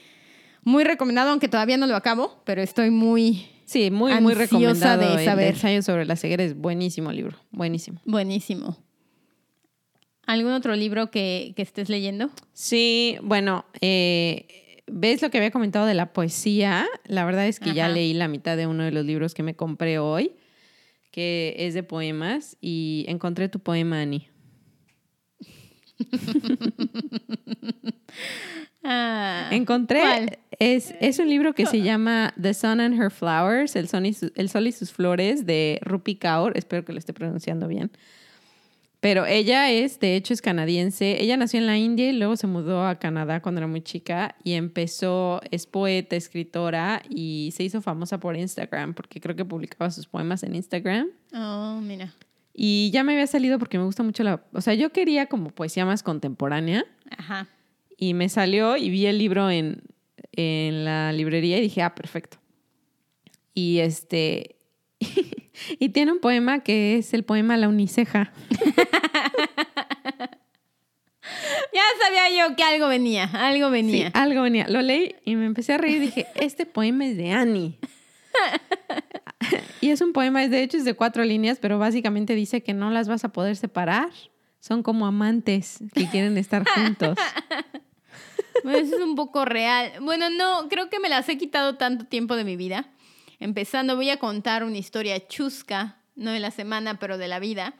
muy 0.64 0.82
recomendado, 0.82 1.30
aunque 1.30 1.46
todavía 1.46 1.76
no 1.76 1.86
lo 1.86 1.94
acabo, 1.94 2.42
pero 2.44 2.62
estoy 2.62 2.90
muy 2.90 3.46
Sí, 3.64 3.92
muy, 3.92 4.12
muy 4.20 4.34
recomendado. 4.34 5.16
De 5.16 5.24
saber. 5.24 5.46
El 5.46 5.54
ensayo 5.54 5.82
sobre 5.82 6.04
la 6.04 6.16
ceguera 6.16 6.42
es 6.42 6.56
buenísimo 6.56 7.12
libro, 7.12 7.38
buenísimo. 7.52 8.00
Buenísimo. 8.04 8.76
¿Algún 10.26 10.50
otro 10.50 10.74
libro 10.74 11.12
que, 11.12 11.52
que 11.54 11.62
estés 11.62 11.88
leyendo? 11.88 12.30
Sí, 12.52 13.16
bueno, 13.22 13.66
eh, 13.80 14.82
¿ves 14.88 15.22
lo 15.22 15.30
que 15.30 15.38
había 15.38 15.52
comentado 15.52 15.86
de 15.86 15.94
la 15.94 16.12
poesía? 16.12 16.88
La 17.04 17.24
verdad 17.24 17.46
es 17.46 17.60
que 17.60 17.72
ya 17.72 17.88
leí 17.88 18.14
la 18.14 18.26
mitad 18.26 18.56
de 18.56 18.66
uno 18.66 18.82
de 18.82 18.90
los 18.90 19.04
libros 19.04 19.32
que 19.32 19.44
me 19.44 19.54
compré 19.54 20.00
hoy, 20.00 20.32
que 21.12 21.54
es 21.56 21.72
de 21.74 21.84
poemas, 21.84 22.56
y 22.60 23.04
encontré 23.06 23.48
tu 23.48 23.60
poema, 23.60 24.00
Annie. 24.00 24.33
Ah, 28.86 29.48
Encontré, 29.50 30.38
es, 30.58 30.94
es, 31.00 31.18
un 31.18 31.30
libro 31.30 31.54
que 31.54 31.64
se 31.64 31.80
llama 31.82 32.34
The 32.40 32.52
Sun 32.52 32.80
and 32.80 33.00
Her 33.00 33.10
Flowers, 33.10 33.76
el, 33.76 33.88
Sol 33.88 34.04
y, 34.04 34.14
el 34.34 34.50
Sol 34.50 34.66
y 34.66 34.72
sus 34.72 34.92
Flores, 34.92 35.46
de 35.46 35.78
Rupi 35.80 36.16
Kaur, 36.16 36.52
espero 36.54 36.84
que 36.84 36.92
lo 36.92 36.98
esté 36.98 37.14
pronunciando 37.14 37.66
bien. 37.66 37.90
Pero 39.00 39.26
ella 39.26 39.70
es, 39.70 40.00
de 40.00 40.16
hecho, 40.16 40.32
es 40.32 40.40
canadiense. 40.40 41.22
Ella 41.22 41.36
nació 41.36 41.60
en 41.60 41.66
la 41.66 41.76
India 41.76 42.08
y 42.08 42.14
luego 42.14 42.36
se 42.36 42.46
mudó 42.46 42.86
a 42.86 42.98
Canadá 42.98 43.42
cuando 43.42 43.58
era 43.58 43.66
muy 43.66 43.82
chica 43.82 44.34
y 44.44 44.54
empezó, 44.54 45.42
es 45.50 45.66
poeta, 45.66 46.16
escritora 46.16 47.02
y 47.10 47.52
se 47.54 47.64
hizo 47.64 47.82
famosa 47.82 48.18
por 48.18 48.34
Instagram 48.34 48.94
porque 48.94 49.20
creo 49.20 49.36
que 49.36 49.44
publicaba 49.44 49.90
sus 49.90 50.06
poemas 50.06 50.42
en 50.42 50.54
Instagram. 50.54 51.08
Oh, 51.34 51.80
mira. 51.82 52.14
Y 52.56 52.90
ya 52.92 53.02
me 53.02 53.14
había 53.14 53.26
salido 53.26 53.58
porque 53.58 53.78
me 53.78 53.84
gusta 53.84 54.04
mucho 54.04 54.22
la, 54.22 54.44
o 54.52 54.60
sea, 54.60 54.74
yo 54.74 54.92
quería 54.92 55.26
como 55.26 55.50
poesía 55.50 55.84
más 55.84 56.04
contemporánea. 56.04 56.86
Ajá. 57.10 57.48
Y 57.96 58.14
me 58.14 58.28
salió 58.28 58.76
y 58.76 58.90
vi 58.90 59.06
el 59.06 59.18
libro 59.18 59.50
en, 59.50 59.82
en 60.32 60.84
la 60.84 61.12
librería 61.12 61.58
y 61.58 61.62
dije, 61.62 61.82
ah, 61.82 61.96
perfecto. 61.96 62.38
Y 63.54 63.80
este, 63.80 64.56
y 65.78 65.88
tiene 65.88 66.12
un 66.12 66.20
poema 66.20 66.60
que 66.60 66.98
es 66.98 67.12
el 67.12 67.24
poema 67.24 67.56
La 67.56 67.68
Uniceja. 67.68 68.32
ya 71.72 71.82
sabía 72.02 72.30
yo 72.38 72.54
que 72.56 72.62
algo 72.62 72.86
venía, 72.88 73.24
algo 73.32 73.70
venía. 73.70 74.06
Sí, 74.06 74.12
algo 74.14 74.42
venía. 74.42 74.68
Lo 74.68 74.80
leí 74.80 75.16
y 75.24 75.34
me 75.36 75.46
empecé 75.46 75.72
a 75.72 75.78
reír 75.78 75.96
y 75.96 76.06
dije, 76.06 76.26
este 76.36 76.66
poema 76.66 77.06
es 77.06 77.16
de 77.16 77.32
Annie. 77.32 77.78
Y 79.80 79.90
es 79.90 80.00
un 80.00 80.12
poema, 80.12 80.46
de 80.46 80.62
hecho 80.62 80.76
es 80.76 80.84
de 80.84 80.94
cuatro 80.94 81.24
líneas, 81.24 81.58
pero 81.60 81.78
básicamente 81.78 82.34
dice 82.34 82.62
que 82.62 82.74
no 82.74 82.90
las 82.90 83.08
vas 83.08 83.24
a 83.24 83.30
poder 83.30 83.56
separar. 83.56 84.10
Son 84.60 84.82
como 84.82 85.06
amantes 85.06 85.78
que 85.94 86.08
quieren 86.08 86.38
estar 86.38 86.64
juntos. 86.66 87.18
Bueno, 88.62 88.78
eso 88.78 88.96
es 88.96 89.02
un 89.02 89.14
poco 89.14 89.44
real. 89.44 89.92
Bueno, 90.00 90.30
no, 90.30 90.68
creo 90.70 90.88
que 90.88 90.98
me 90.98 91.10
las 91.10 91.28
he 91.28 91.36
quitado 91.36 91.76
tanto 91.76 92.06
tiempo 92.06 92.34
de 92.34 92.44
mi 92.44 92.56
vida. 92.56 92.86
Empezando, 93.38 93.96
voy 93.96 94.08
a 94.08 94.18
contar 94.18 94.64
una 94.64 94.78
historia 94.78 95.26
chusca, 95.28 95.98
no 96.14 96.30
de 96.30 96.40
la 96.40 96.50
semana, 96.50 96.98
pero 96.98 97.18
de 97.18 97.28
la 97.28 97.40
vida. 97.40 97.74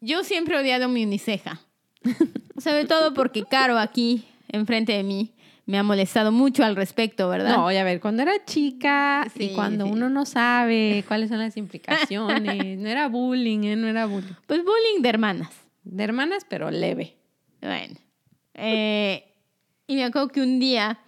Yo 0.00 0.24
siempre 0.24 0.56
he 0.56 0.60
odiado 0.60 0.88
mi 0.88 1.04
uniceja. 1.04 1.60
Sobre 2.58 2.84
todo 2.84 3.14
porque 3.14 3.44
Caro 3.44 3.78
aquí, 3.78 4.24
enfrente 4.48 4.92
de 4.92 5.02
mí, 5.02 5.33
me 5.66 5.78
ha 5.78 5.82
molestado 5.82 6.30
mucho 6.32 6.64
al 6.64 6.76
respecto, 6.76 7.28
¿verdad? 7.28 7.56
No, 7.56 7.72
y 7.72 7.76
a 7.76 7.84
ver, 7.84 8.00
cuando 8.00 8.22
era 8.22 8.44
chica 8.44 9.26
Sí, 9.34 9.44
y 9.44 9.54
cuando 9.54 9.86
sí. 9.86 9.92
uno 9.92 10.10
no 10.10 10.26
sabe 10.26 11.04
cuáles 11.08 11.30
son 11.30 11.38
las 11.38 11.56
implicaciones, 11.56 12.78
no 12.78 12.88
era 12.88 13.08
bullying, 13.08 13.64
¿eh? 13.64 13.76
No 13.76 13.88
era 13.88 14.06
bullying. 14.06 14.34
Pues 14.46 14.60
bullying 14.62 15.00
de 15.02 15.08
hermanas. 15.08 15.50
De 15.84 16.04
hermanas, 16.04 16.46
pero 16.48 16.70
leve. 16.70 17.16
Bueno. 17.60 17.94
eh, 18.54 19.24
y 19.86 19.96
me 19.96 20.04
acuerdo 20.04 20.28
que 20.28 20.40
un 20.42 20.58
día 20.60 20.98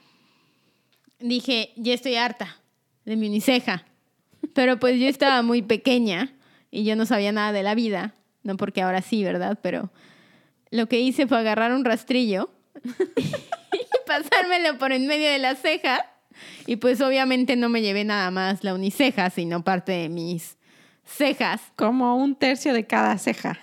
dije, 1.19 1.73
ya 1.77 1.95
estoy 1.95 2.17
harta 2.17 2.57
de 3.05 3.17
mi 3.17 3.29
uniceja. 3.29 3.85
Pero 4.55 4.79
pues 4.79 4.99
yo 5.01 5.07
estaba 5.09 5.43
muy 5.43 5.63
pequeña 5.63 6.33
y 6.71 6.85
yo 6.85 6.97
no 6.97 7.05
sabía 7.07 7.33
nada 7.33 7.53
de 7.53 7.63
la 7.63 7.75
vida. 7.75 8.15
No 8.43 8.57
porque 8.57 8.83
ahora 8.83 9.03
sí, 9.03 9.23
¿verdad? 9.25 9.59
Pero 9.63 9.91
lo 10.71 10.89
que 10.89 11.01
hice 11.01 11.27
fue 11.27 11.39
agarrar 11.39 11.73
un 11.75 11.85
rastrillo 11.85 12.51
pasármelo 14.07 14.79
por 14.79 14.93
en 14.93 15.07
medio 15.07 15.31
de 15.31 15.39
la 15.39 15.55
ceja. 15.55 16.11
Y 16.67 16.77
pues 16.77 17.01
obviamente 17.01 17.57
no 17.57 17.69
me 17.69 17.83
llevé 17.83 18.05
nada 18.05 18.31
más 18.31 18.65
la 18.65 18.75
uniceja, 18.75 19.31
sino 19.31 19.65
parte 19.65 19.93
de 19.93 20.09
mis 20.09 20.57
cejas. 21.05 21.61
Como 21.77 22.17
un 22.17 22.35
tercio 22.37 22.73
de 22.73 22.87
cada 22.87 23.19
ceja. 23.19 23.59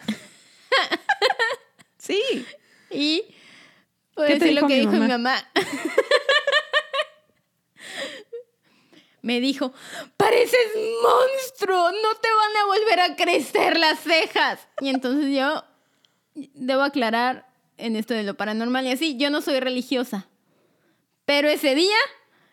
sí. 1.98 2.46
Y 2.90 3.24
pues 4.14 4.34
¿Qué 4.34 4.40
te 4.40 4.50
es 4.50 4.56
lo 4.56 4.68
que 4.68 4.76
mi 4.76 4.80
dijo 4.82 4.92
mi 4.92 5.08
mamá. 5.08 5.36
Me 9.22 9.40
dijo, 9.40 9.72
pareces 10.18 10.68
monstruo, 11.02 11.92
no 11.92 12.16
te 12.22 12.28
van 12.28 12.58
a 12.58 12.66
volver 12.66 13.00
a 13.00 13.16
crecer 13.16 13.80
las 13.80 14.02
cejas. 14.02 14.68
Y 14.82 14.90
entonces 14.90 15.34
yo 15.34 15.64
debo 16.36 16.82
aclarar 16.82 17.48
en 17.78 17.96
esto 17.96 18.14
de 18.14 18.24
lo 18.24 18.36
paranormal 18.36 18.86
y 18.86 18.92
así, 18.92 19.16
yo 19.16 19.30
no 19.30 19.42
soy 19.42 19.62
religiosa. 19.62 20.28
Pero 21.26 21.50
ese 21.50 21.76
día 21.76 21.96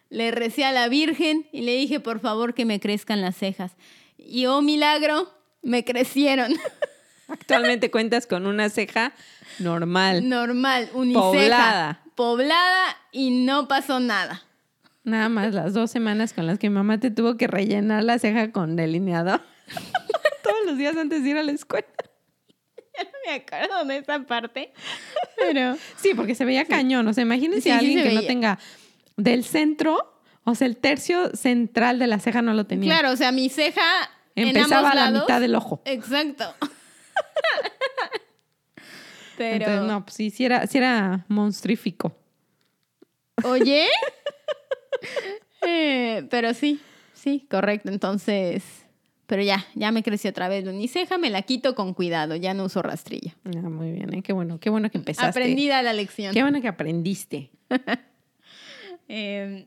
le 0.09 0.31
recé 0.31 0.65
a 0.65 0.73
la 0.73 0.89
Virgen 0.89 1.49
y 1.53 1.63
le 1.63 1.77
dije, 1.77 2.01
por 2.01 2.21
favor, 2.21 2.55
que 2.55 2.65
me 2.65 2.81
crezcan 2.81 3.21
las 3.21 3.37
cejas. 3.37 3.73
Y 4.17 4.47
oh 4.47 4.63
milagro, 4.63 5.33
me 5.63 5.85
crecieron. 5.85 6.53
Actualmente 7.29 7.91
cuentas 7.91 8.27
con 8.27 8.47
una 8.47 8.69
ceja 8.69 9.13
normal. 9.59 10.29
Normal, 10.29 10.91
uniceja. 10.93 11.23
Poblada. 11.23 12.03
Poblada 12.17 12.97
y 13.13 13.31
no 13.45 13.69
pasó 13.69 14.01
nada. 14.01 14.43
Nada 15.05 15.29
más 15.29 15.55
las 15.55 15.73
dos 15.73 15.91
semanas 15.91 16.33
con 16.33 16.47
las 16.47 16.59
que 16.59 16.71
mamá 16.71 16.99
te 16.99 17.11
tuvo 17.11 17.37
que 17.37 17.47
rellenar 17.47 18.05
la 18.05 18.19
ceja 18.19 18.53
con 18.53 18.77
delineador. 18.77 19.41
Todos 20.43 20.67
los 20.67 20.77
días 20.77 20.97
antes 20.97 21.23
de 21.23 21.31
ir 21.31 21.39
a 21.39 21.43
la 21.43 21.53
escuela. 21.53 21.87
Ya 23.01 23.05
no 23.11 23.11
me 23.27 23.35
acuerdo 23.37 23.85
de 23.87 23.97
esa 23.99 24.19
parte. 24.21 24.73
Pero 25.37 25.77
Sí, 25.97 26.15
porque 26.15 26.35
se 26.35 26.45
veía 26.45 26.65
cañón. 26.67 27.07
O 27.09 27.13
sea, 27.13 27.23
imagínense 27.23 27.63
Sí, 27.63 27.71
a 27.71 27.79
alguien 27.79 28.03
que 28.03 28.13
no 28.15 28.23
tenga 28.23 28.59
del 29.17 29.45
centro, 29.45 30.15
o 30.45 30.55
sea, 30.55 30.67
el 30.67 30.77
tercio 30.77 31.35
central 31.37 31.99
de 31.99 32.07
la 32.07 32.19
ceja 32.21 32.43
no 32.43 32.55
lo 32.55 32.65
tenía. 32.67 32.93
claro, 32.99 33.13
o 33.13 33.17
sea, 33.17 33.33
mi 33.33 33.49
ceja 33.51 33.83
en 34.35 34.49
Empezaba 34.49 34.79
ambos 34.79 34.93
a 34.93 34.95
la 34.95 35.11
lados- 35.11 35.23
mitad 35.23 35.41
del 35.41 35.55
ojo. 35.55 35.83
Exacto. 35.85 36.55
Pero 39.37 39.55
Entonces, 39.67 39.83
no, 39.89 40.05
pues 40.05 40.15
sí, 40.17 40.31
sí 40.31 40.45
era, 40.45 40.67
sí 40.67 40.79
era 40.79 41.25
monstrífico. 41.29 42.15
oye, 43.45 43.87
Eh, 45.63 46.27
pero 46.31 46.53
sí, 46.55 46.81
sí, 47.15 47.47
correcto. 47.51 47.91
Entonces, 47.91 48.63
pero 49.31 49.45
ya, 49.45 49.65
ya 49.77 49.93
me 49.93 50.03
creció 50.03 50.31
otra 50.31 50.49
vez 50.49 50.65
la 50.65 50.73
uniceja, 50.73 51.17
me 51.17 51.31
la 51.31 51.43
quito 51.43 51.77
con 51.77 51.95
cuidado, 51.95 52.35
ya 52.35 52.53
no 52.53 52.65
uso 52.65 52.83
rastrillo. 52.83 53.31
Ah, 53.45 53.69
muy 53.69 53.93
bien, 53.93 54.13
¿eh? 54.13 54.23
qué 54.23 54.33
bueno, 54.33 54.59
qué 54.59 54.71
bueno 54.71 54.91
que 54.91 54.99
empezaste. 54.99 55.29
Aprendida 55.29 55.81
la 55.83 55.93
lección. 55.93 56.35
Qué 56.35 56.43
bueno 56.43 56.61
que 56.61 56.67
aprendiste. 56.69 57.51
Eh, 59.13 59.67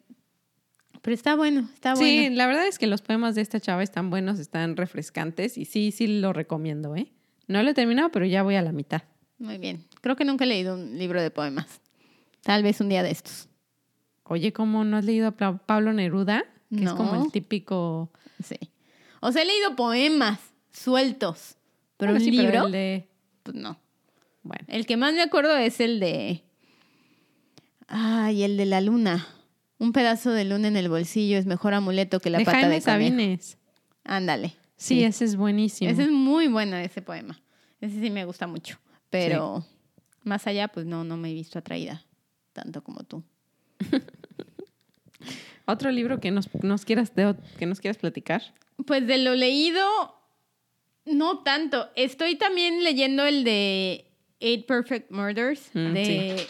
pero 1.02 1.13
está 1.13 1.36
bueno, 1.36 1.69
está 1.73 1.97
Sí, 1.97 2.21
bueno. 2.21 2.38
la 2.38 2.47
verdad 2.47 2.65
es 2.65 2.80
que 2.80 2.88
los 2.88 3.02
poemas 3.02 3.36
de 3.36 3.41
esta 3.41 3.60
chava 3.60 3.84
están 3.84 4.10
buenos, 4.10 4.39
están 4.39 4.78
refrescantes 4.78 5.58
y 5.58 5.65
sí, 5.65 5.91
sí 5.91 6.08
lo 6.08 6.32
recomiendo, 6.32 6.95
¿eh? 6.95 7.12
No 7.49 7.62
lo 7.62 7.71
he 7.71 7.73
terminado, 7.73 8.10
pero 8.10 8.26
ya 8.26 8.41
voy 8.41 8.56
a 8.56 8.62
la 8.62 8.71
mitad. 8.71 9.02
Muy 9.39 9.58
bien. 9.58 9.84
Creo 9.99 10.15
que 10.15 10.23
nunca 10.23 10.45
he 10.45 10.47
leído 10.47 10.76
un 10.76 10.97
libro 10.97 11.21
de 11.21 11.30
poemas. 11.30 11.82
Tal 12.41 12.63
vez 12.63 12.80
un 12.80 12.88
día 12.88 13.04
de 13.04 13.12
estos. 13.12 13.49
Oye, 14.23 14.54
¿cómo 14.54 14.86
no 14.86 14.95
has 14.95 15.04
leído 15.04 15.28
a 15.28 15.58
Pablo 15.58 15.91
Neruda? 15.91 16.45
Que 16.73 16.86
es 16.86 16.93
como 16.93 17.21
el 17.21 17.30
típico... 17.34 18.10
Sí. 18.41 18.56
O 19.23 19.31
sea, 19.31 19.41
he 19.41 19.45
leído 19.45 19.75
poemas 19.75 20.39
sueltos, 20.71 21.55
pero 21.97 22.12
Bueno, 22.13 22.25
un 22.25 22.31
sí, 22.31 22.38
pero 22.38 22.51
libro, 22.51 22.65
el 22.67 22.71
de- 22.71 23.07
pues 23.43 23.55
no. 23.55 23.79
Bueno, 24.43 24.65
El 24.67 24.86
que 24.86 24.97
más 24.97 25.13
me 25.13 25.21
acuerdo 25.21 25.55
es 25.55 25.79
el 25.79 25.99
de. 25.99 26.43
Ay, 27.88 28.43
el 28.43 28.57
de 28.57 28.65
la 28.65 28.81
luna. 28.81 29.25
Un 29.77 29.93
pedazo 29.93 30.31
de 30.31 30.43
luna 30.45 30.67
en 30.67 30.75
el 30.77 30.89
bolsillo 30.89 31.38
es 31.38 31.45
mejor 31.45 31.73
amuleto 31.73 32.19
que 32.19 32.29
la 32.29 32.39
de 32.39 32.45
pata 32.45 32.59
Jaime 32.59 32.75
de. 32.75 32.81
Sabines. 32.81 33.57
Ándale. 34.03 34.53
Sí, 34.75 35.03
ese 35.03 35.23
es 35.25 35.36
buenísimo. 35.38 35.89
Ese 35.89 36.03
es 36.03 36.12
muy 36.12 36.47
bueno 36.47 36.75
ese 36.75 37.01
poema. 37.01 37.41
Ese 37.79 37.99
sí 38.01 38.09
me 38.09 38.25
gusta 38.25 38.47
mucho. 38.47 38.77
Pero 39.09 39.65
más 40.23 40.45
allá, 40.47 40.67
pues 40.67 40.86
no, 40.86 41.03
no 41.05 41.15
me 41.15 41.29
he 41.31 41.33
visto 41.33 41.57
atraída 41.59 42.05
tanto 42.51 42.83
como 42.83 43.03
tú. 43.03 43.23
Otro 45.65 45.91
libro 45.91 46.19
que 46.19 46.31
nos, 46.31 46.49
nos 46.63 46.83
quieras 46.83 47.15
de- 47.15 47.36
que 47.57 47.65
nos 47.65 47.79
quieras 47.79 47.97
platicar. 47.97 48.41
Pues 48.86 49.05
de 49.07 49.17
lo 49.17 49.36
leído, 49.36 49.86
no 51.05 51.39
tanto. 51.39 51.89
Estoy 51.95 52.36
también 52.36 52.83
leyendo 52.83 53.25
el 53.25 53.43
de 53.43 54.12
Eight 54.39 54.65
Perfect 54.65 55.12
Murders 55.12 55.69
Mm, 55.73 55.93
de 55.93 56.47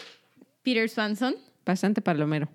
Peter 0.62 0.88
Swanson. 0.88 1.36
Bastante 1.64 2.00
palomero. 2.00 2.48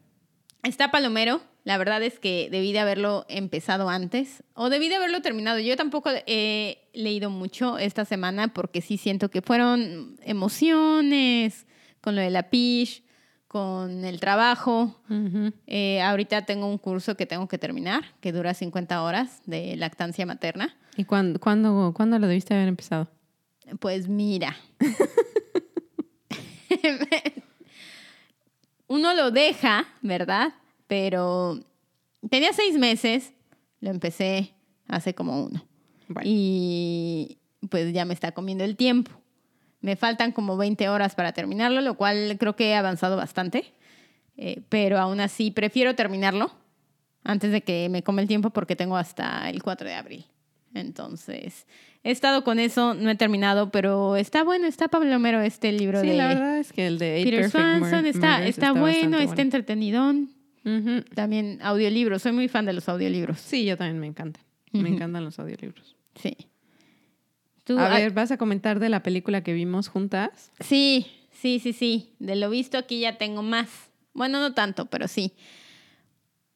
Está 0.63 0.91
Palomero. 0.91 1.41
La 1.63 1.77
verdad 1.77 2.01
es 2.03 2.19
que 2.19 2.49
debí 2.51 2.73
de 2.73 2.79
haberlo 2.79 3.25
empezado 3.29 3.89
antes 3.89 4.43
o 4.53 4.69
debí 4.69 4.89
de 4.89 4.95
haberlo 4.95 5.21
terminado. 5.21 5.59
Yo 5.59 5.75
tampoco 5.75 6.09
he 6.25 6.89
leído 6.93 7.29
mucho 7.29 7.77
esta 7.77 8.05
semana 8.05 8.53
porque 8.53 8.81
sí 8.81 8.97
siento 8.97 9.29
que 9.29 9.41
fueron 9.41 10.17
emociones 10.23 11.67
con 12.01 12.15
lo 12.15 12.21
de 12.21 12.29
la 12.29 12.49
PISH, 12.49 13.03
con 13.49 14.05
el 14.05 14.19
trabajo. 14.19 14.95
Eh, 15.65 15.99
ahorita 16.01 16.45
tengo 16.45 16.67
un 16.67 16.77
curso 16.77 17.17
que 17.17 17.25
tengo 17.25 17.47
que 17.47 17.57
terminar 17.57 18.03
que 18.21 18.31
dura 18.31 18.53
50 18.53 19.01
horas 19.01 19.41
de 19.47 19.75
lactancia 19.75 20.27
materna. 20.27 20.77
¿Y 20.95 21.05
cuándo, 21.05 21.39
cuándo, 21.39 21.91
cuándo 21.95 22.19
lo 22.19 22.27
debiste 22.27 22.53
haber 22.53 22.67
empezado? 22.67 23.09
Pues 23.79 24.07
mira. 24.07 24.55
Uno 28.87 29.15
lo 29.15 29.31
deja, 29.31 29.87
¿verdad? 30.03 30.53
Pero 30.85 31.59
tenía 32.29 32.53
seis 32.53 32.77
meses, 32.77 33.33
lo 33.79 33.89
empecé 33.89 34.53
hace 34.87 35.15
como 35.15 35.45
uno. 35.45 35.65
Bueno. 36.07 36.29
Y 36.31 37.39
pues 37.69 37.93
ya 37.93 38.05
me 38.05 38.13
está 38.13 38.31
comiendo 38.31 38.63
el 38.63 38.75
tiempo. 38.75 39.11
Me 39.81 39.95
faltan 39.95 40.31
como 40.31 40.57
20 40.57 40.89
horas 40.89 41.15
para 41.15 41.31
terminarlo, 41.31 41.81
lo 41.81 41.95
cual 41.95 42.35
creo 42.39 42.55
que 42.55 42.69
he 42.69 42.75
avanzado 42.75 43.15
bastante. 43.15 43.73
Eh, 44.35 44.61
pero 44.69 44.99
aún 44.99 45.19
así 45.19 45.51
prefiero 45.51 45.95
terminarlo 45.95 46.51
antes 47.23 47.51
de 47.51 47.61
que 47.61 47.89
me 47.89 48.03
come 48.03 48.21
el 48.21 48.27
tiempo 48.27 48.49
porque 48.51 48.75
tengo 48.75 48.95
hasta 48.95 49.49
el 49.49 49.61
4 49.61 49.87
de 49.87 49.95
abril. 49.95 50.25
Entonces, 50.73 51.65
he 52.03 52.11
estado 52.11 52.43
con 52.43 52.59
eso, 52.59 52.93
no 52.93 53.09
he 53.09 53.15
terminado, 53.15 53.71
pero 53.71 54.15
está 54.15 54.43
bueno, 54.43 54.67
está 54.67 54.87
Pablo 54.87 55.15
Homero 55.15 55.41
este 55.41 55.71
libro 55.71 55.99
Sí, 56.01 56.07
de 56.07 56.13
la 56.13 56.27
verdad 56.27 56.59
es 56.59 56.71
que 56.71 56.87
el 56.87 56.99
de 56.99 57.17
Eight 57.17 57.29
Peter 57.29 57.49
Swanson 57.49 58.05
está, 58.05 58.45
está, 58.45 58.71
bueno, 58.73 59.17
está 59.17 59.41
entretenidón. 59.41 60.29
Ujú. 60.63 61.01
También 61.15 61.59
audiolibros, 61.61 62.21
soy 62.21 62.33
muy 62.33 62.47
fan 62.47 62.65
de 62.65 62.73
los 62.73 62.87
audiolibros. 62.87 63.39
Sí, 63.39 63.65
yo 63.65 63.77
también 63.77 63.99
me 63.99 64.07
encantan. 64.07 64.43
Me 64.71 64.89
encantan 64.89 65.23
los 65.23 65.39
audiolibros. 65.39 65.95
Sí. 66.15 66.37
Tú, 67.69 67.77
A 67.77 67.85
ah, 67.85 67.99
ver, 67.99 68.11
¿vas 68.13 68.31
a 68.31 68.37
comentar 68.37 68.79
de 68.79 68.89
la 68.89 69.03
película 69.03 69.43
que 69.43 69.53
vimos 69.53 69.89
juntas? 69.89 70.51
Sí, 70.59 71.05
sí, 71.31 71.59
sí, 71.59 71.71
sí. 71.71 72.15
De 72.17 72.35
lo 72.35 72.49
visto 72.49 72.79
aquí 72.79 72.99
ya 72.99 73.19
tengo 73.19 73.43
más. 73.43 73.91
Bueno, 74.11 74.39
no 74.39 74.55
tanto, 74.55 74.87
pero 74.87 75.07
sí. 75.07 75.33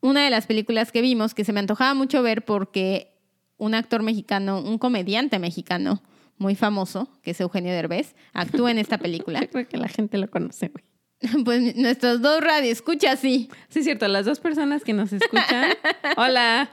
Una 0.01 0.23
de 0.23 0.31
las 0.31 0.47
películas 0.47 0.91
que 0.91 1.03
vimos 1.03 1.35
que 1.35 1.45
se 1.45 1.53
me 1.53 1.59
antojaba 1.59 1.93
mucho 1.93 2.23
ver 2.23 2.43
porque 2.43 3.13
un 3.57 3.75
actor 3.75 4.01
mexicano, 4.01 4.59
un 4.59 4.79
comediante 4.79 5.37
mexicano 5.37 6.01
muy 6.39 6.55
famoso, 6.55 7.07
que 7.21 7.29
es 7.29 7.41
Eugenio 7.41 7.71
Derbez, 7.73 8.15
actúa 8.33 8.71
en 8.71 8.79
esta 8.79 8.97
película. 8.97 9.41
Yo 9.41 9.49
creo 9.51 9.67
que 9.67 9.77
la 9.77 9.89
gente 9.89 10.17
lo 10.17 10.31
conoce, 10.31 10.69
güey. 10.69 10.83
Pues 11.45 11.75
nuestros 11.75 12.23
dos 12.23 12.41
radioescuchas, 12.41 13.19
sí. 13.19 13.51
Sí, 13.69 13.81
es 13.81 13.85
cierto, 13.85 14.07
las 14.07 14.25
dos 14.25 14.39
personas 14.39 14.83
que 14.83 14.93
nos 14.93 15.13
escuchan. 15.13 15.73
Hola. 16.17 16.71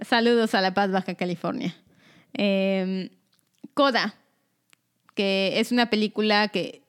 Saludos 0.00 0.54
a 0.54 0.62
La 0.62 0.72
Paz, 0.72 0.90
Baja 0.90 1.14
California. 1.14 1.76
Eh, 2.38 3.10
Coda, 3.74 4.14
que 5.14 5.58
es 5.58 5.72
una 5.72 5.90
película 5.90 6.48
que 6.48 6.82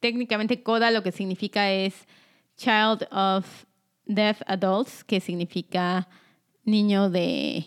técnicamente 0.00 0.62
Coda 0.62 0.90
lo 0.90 1.02
que 1.02 1.12
significa 1.12 1.70
es 1.70 1.94
Child 2.56 3.08
of 3.10 3.46
Deaf 4.06 4.40
Adults, 4.46 5.04
que 5.04 5.20
significa 5.20 6.08
niño 6.64 7.10
de, 7.10 7.66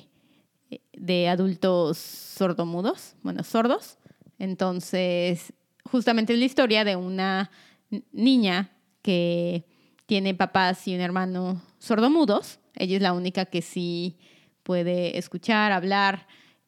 de 0.93 1.27
adultos 1.27 1.97
sordomudos, 1.97 3.15
bueno, 3.23 3.43
sordos. 3.43 3.97
Entonces, 4.37 5.53
justamente 5.83 6.33
es 6.33 6.39
la 6.39 6.45
historia 6.45 6.83
de 6.83 6.95
una 6.95 7.51
niña 8.11 8.71
que 9.01 9.65
tiene 10.05 10.33
papás 10.33 10.87
y 10.87 10.95
un 10.95 11.01
hermano 11.01 11.61
sordomudos. 11.79 12.59
Ella 12.75 12.97
es 12.97 13.01
la 13.01 13.13
única 13.13 13.45
que 13.45 13.61
sí 13.61 14.17
puede 14.63 15.17
escuchar, 15.17 15.71
hablar 15.71 16.27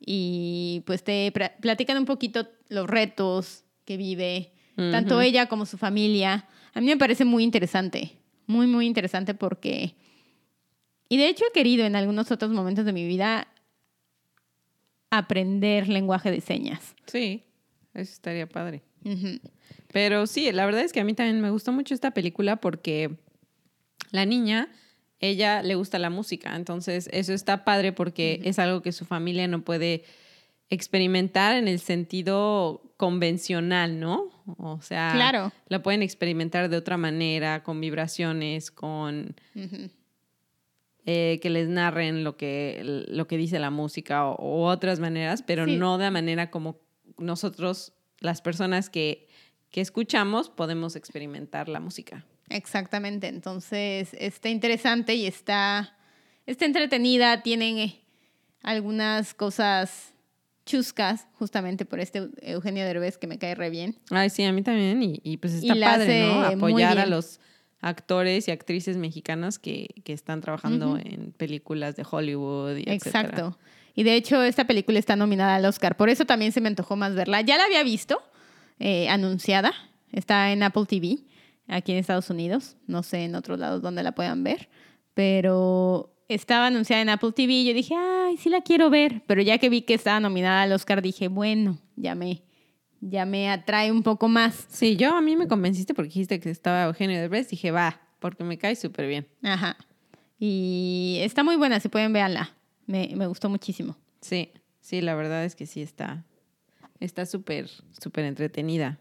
y 0.09 0.83
pues 0.85 1.03
te 1.03 1.33
platican 1.59 1.97
un 1.97 2.05
poquito 2.05 2.47
los 2.69 2.89
retos 2.89 3.65
que 3.83 3.97
vive, 3.97 4.53
tanto 4.75 5.19
ella 5.19 5.47
como 5.47 5.65
su 5.65 5.77
familia. 5.77 6.47
A 6.73 6.79
mí 6.79 6.87
me 6.87 6.95
parece 6.95 7.25
muy 7.25 7.43
interesante, 7.43 8.17
muy, 8.45 8.67
muy 8.67 8.85
interesante 8.87 9.33
porque... 9.33 9.95
Y 11.09 11.17
de 11.17 11.27
hecho 11.27 11.43
he 11.49 11.51
querido 11.51 11.85
en 11.85 11.97
algunos 11.97 12.31
otros 12.31 12.51
momentos 12.51 12.85
de 12.85 12.93
mi 12.93 13.05
vida 13.05 13.49
aprender 15.09 15.89
lenguaje 15.89 16.31
de 16.31 16.39
señas. 16.39 16.95
Sí, 17.05 17.43
eso 17.93 18.13
estaría 18.13 18.47
padre. 18.47 18.83
Pero 19.91 20.25
sí, 20.25 20.49
la 20.53 20.65
verdad 20.65 20.83
es 20.83 20.93
que 20.93 21.01
a 21.01 21.03
mí 21.03 21.15
también 21.15 21.41
me 21.41 21.49
gustó 21.49 21.73
mucho 21.73 21.93
esta 21.93 22.11
película 22.11 22.57
porque 22.57 23.17
la 24.11 24.25
niña, 24.25 24.69
ella 25.19 25.63
le 25.63 25.75
gusta 25.75 25.99
la 25.99 26.09
música, 26.09 26.55
entonces 26.55 27.09
eso 27.11 27.33
está 27.33 27.65
padre 27.65 27.91
porque 27.91 28.41
es 28.43 28.59
algo 28.59 28.81
que 28.81 28.91
su 28.91 29.05
familia 29.05 29.47
no 29.47 29.61
puede 29.61 30.03
experimentar 30.69 31.55
en 31.55 31.67
el 31.67 31.79
sentido 31.79 32.81
convencional, 32.97 33.99
¿no? 33.99 34.29
O 34.57 34.81
sea, 34.81 35.11
claro. 35.13 35.51
la 35.67 35.81
pueden 35.81 36.03
experimentar 36.03 36.69
de 36.69 36.77
otra 36.77 36.97
manera, 36.97 37.63
con 37.63 37.79
vibraciones, 37.79 38.71
con 38.71 39.35
eh, 41.05 41.39
que 41.41 41.49
les 41.49 41.69
narren 41.69 42.23
lo 42.23 42.37
que, 42.37 42.81
lo 43.07 43.27
que 43.27 43.37
dice 43.37 43.59
la 43.59 43.69
música 43.69 44.25
o, 44.27 44.65
otras 44.67 44.99
maneras, 44.99 45.41
pero 45.41 45.65
no 45.65 45.97
de 45.97 46.05
la 46.05 46.11
manera 46.11 46.51
como 46.51 46.79
nosotros, 47.17 47.93
las 48.19 48.41
personas 48.41 48.89
que, 48.89 49.27
que 49.71 49.81
escuchamos, 49.81 50.49
podemos 50.49 50.95
experimentar 50.95 51.69
la 51.69 51.79
música. 51.79 52.25
Exactamente, 52.49 53.27
entonces 53.27 54.09
está 54.13 54.49
interesante 54.49 55.15
y 55.15 55.25
está, 55.25 55.97
está 56.45 56.65
entretenida, 56.65 57.41
tienen 57.41 57.77
eh, 57.77 58.01
algunas 58.63 59.33
cosas 59.33 60.13
chuscas, 60.65 61.27
justamente 61.33 61.85
por 61.85 61.99
este 61.99 62.29
Eugenio 62.41 62.85
Derbez 62.85 63.17
que 63.17 63.27
me 63.27 63.37
cae 63.37 63.55
re 63.55 63.69
bien. 63.69 63.97
Ay, 64.11 64.29
sí, 64.29 64.43
a 64.43 64.51
mí 64.51 64.61
también, 64.61 64.99
y, 65.01 65.37
pues 65.37 65.53
está 65.53 65.75
padre, 65.79 66.27
¿no? 66.27 66.41
Apoyar 66.41 66.99
a 66.99 67.05
los 67.05 67.39
actores 67.79 68.47
y 68.47 68.51
actrices 68.51 68.97
mexicanas 68.97 69.59
que, 69.59 69.87
que 70.03 70.13
están 70.13 70.41
trabajando 70.41 70.97
en 70.97 71.31
películas 71.31 71.95
de 71.95 72.05
Hollywood 72.09 72.77
y 72.77 72.89
Exacto. 72.89 73.57
Y 73.93 74.03
de 74.03 74.15
hecho, 74.15 74.43
esta 74.43 74.67
película 74.67 74.99
está 74.99 75.15
nominada 75.15 75.55
al 75.55 75.65
Oscar, 75.65 75.97
por 75.97 76.09
eso 76.09 76.25
también 76.25 76.51
se 76.51 76.61
me 76.61 76.67
antojó 76.67 76.95
más 76.95 77.15
verla. 77.15 77.41
Ya 77.41 77.57
la 77.57 77.65
había 77.65 77.83
visto, 77.83 78.21
eh, 78.79 79.09
anunciada, 79.09 79.73
está 80.11 80.51
en 80.51 80.63
Apple 80.63 80.85
TV 80.85 81.19
aquí 81.67 81.91
en 81.91 81.97
Estados 81.97 82.29
Unidos. 82.29 82.77
No 82.87 83.03
sé 83.03 83.25
en 83.25 83.35
otros 83.35 83.59
lados 83.59 83.81
donde 83.81 84.03
la 84.03 84.13
puedan 84.13 84.43
ver, 84.43 84.69
pero 85.13 86.13
estaba 86.27 86.67
anunciada 86.67 87.01
en 87.01 87.09
Apple 87.09 87.31
TV 87.31 87.53
y 87.53 87.67
yo 87.67 87.73
dije, 87.73 87.95
ay, 87.95 88.37
sí 88.37 88.49
la 88.49 88.61
quiero 88.61 88.89
ver. 88.89 89.23
Pero 89.27 89.41
ya 89.41 89.57
que 89.57 89.69
vi 89.69 89.81
que 89.81 89.93
estaba 89.93 90.19
nominada 90.19 90.63
al 90.63 90.71
Oscar, 90.71 91.01
dije, 91.01 91.27
bueno, 91.27 91.77
ya 91.95 92.15
me, 92.15 92.43
ya 93.01 93.25
me 93.25 93.49
atrae 93.49 93.91
un 93.91 94.03
poco 94.03 94.27
más. 94.27 94.65
Sí, 94.69 94.95
yo 94.95 95.15
a 95.15 95.21
mí 95.21 95.35
me 95.35 95.47
convenciste 95.47 95.93
porque 95.93 96.09
dijiste 96.09 96.39
que 96.39 96.49
estaba 96.49 96.85
Eugenio 96.85 97.19
Derbez. 97.19 97.49
Dije, 97.49 97.71
va, 97.71 98.01
porque 98.19 98.43
me 98.43 98.57
cae 98.57 98.75
súper 98.75 99.07
bien. 99.07 99.27
Ajá. 99.43 99.77
Y 100.39 101.19
está 101.21 101.43
muy 101.43 101.55
buena, 101.55 101.79
si 101.79 101.89
pueden 101.89 102.13
verla. 102.13 102.55
Me, 102.85 103.11
me 103.15 103.27
gustó 103.27 103.49
muchísimo. 103.49 103.97
Sí, 104.21 104.51
sí, 104.79 105.01
la 105.01 105.15
verdad 105.15 105.45
es 105.45 105.55
que 105.55 105.65
sí 105.65 105.81
está. 105.81 106.25
Está 106.99 107.25
súper, 107.25 107.69
súper 107.99 108.25
entretenida. 108.25 108.99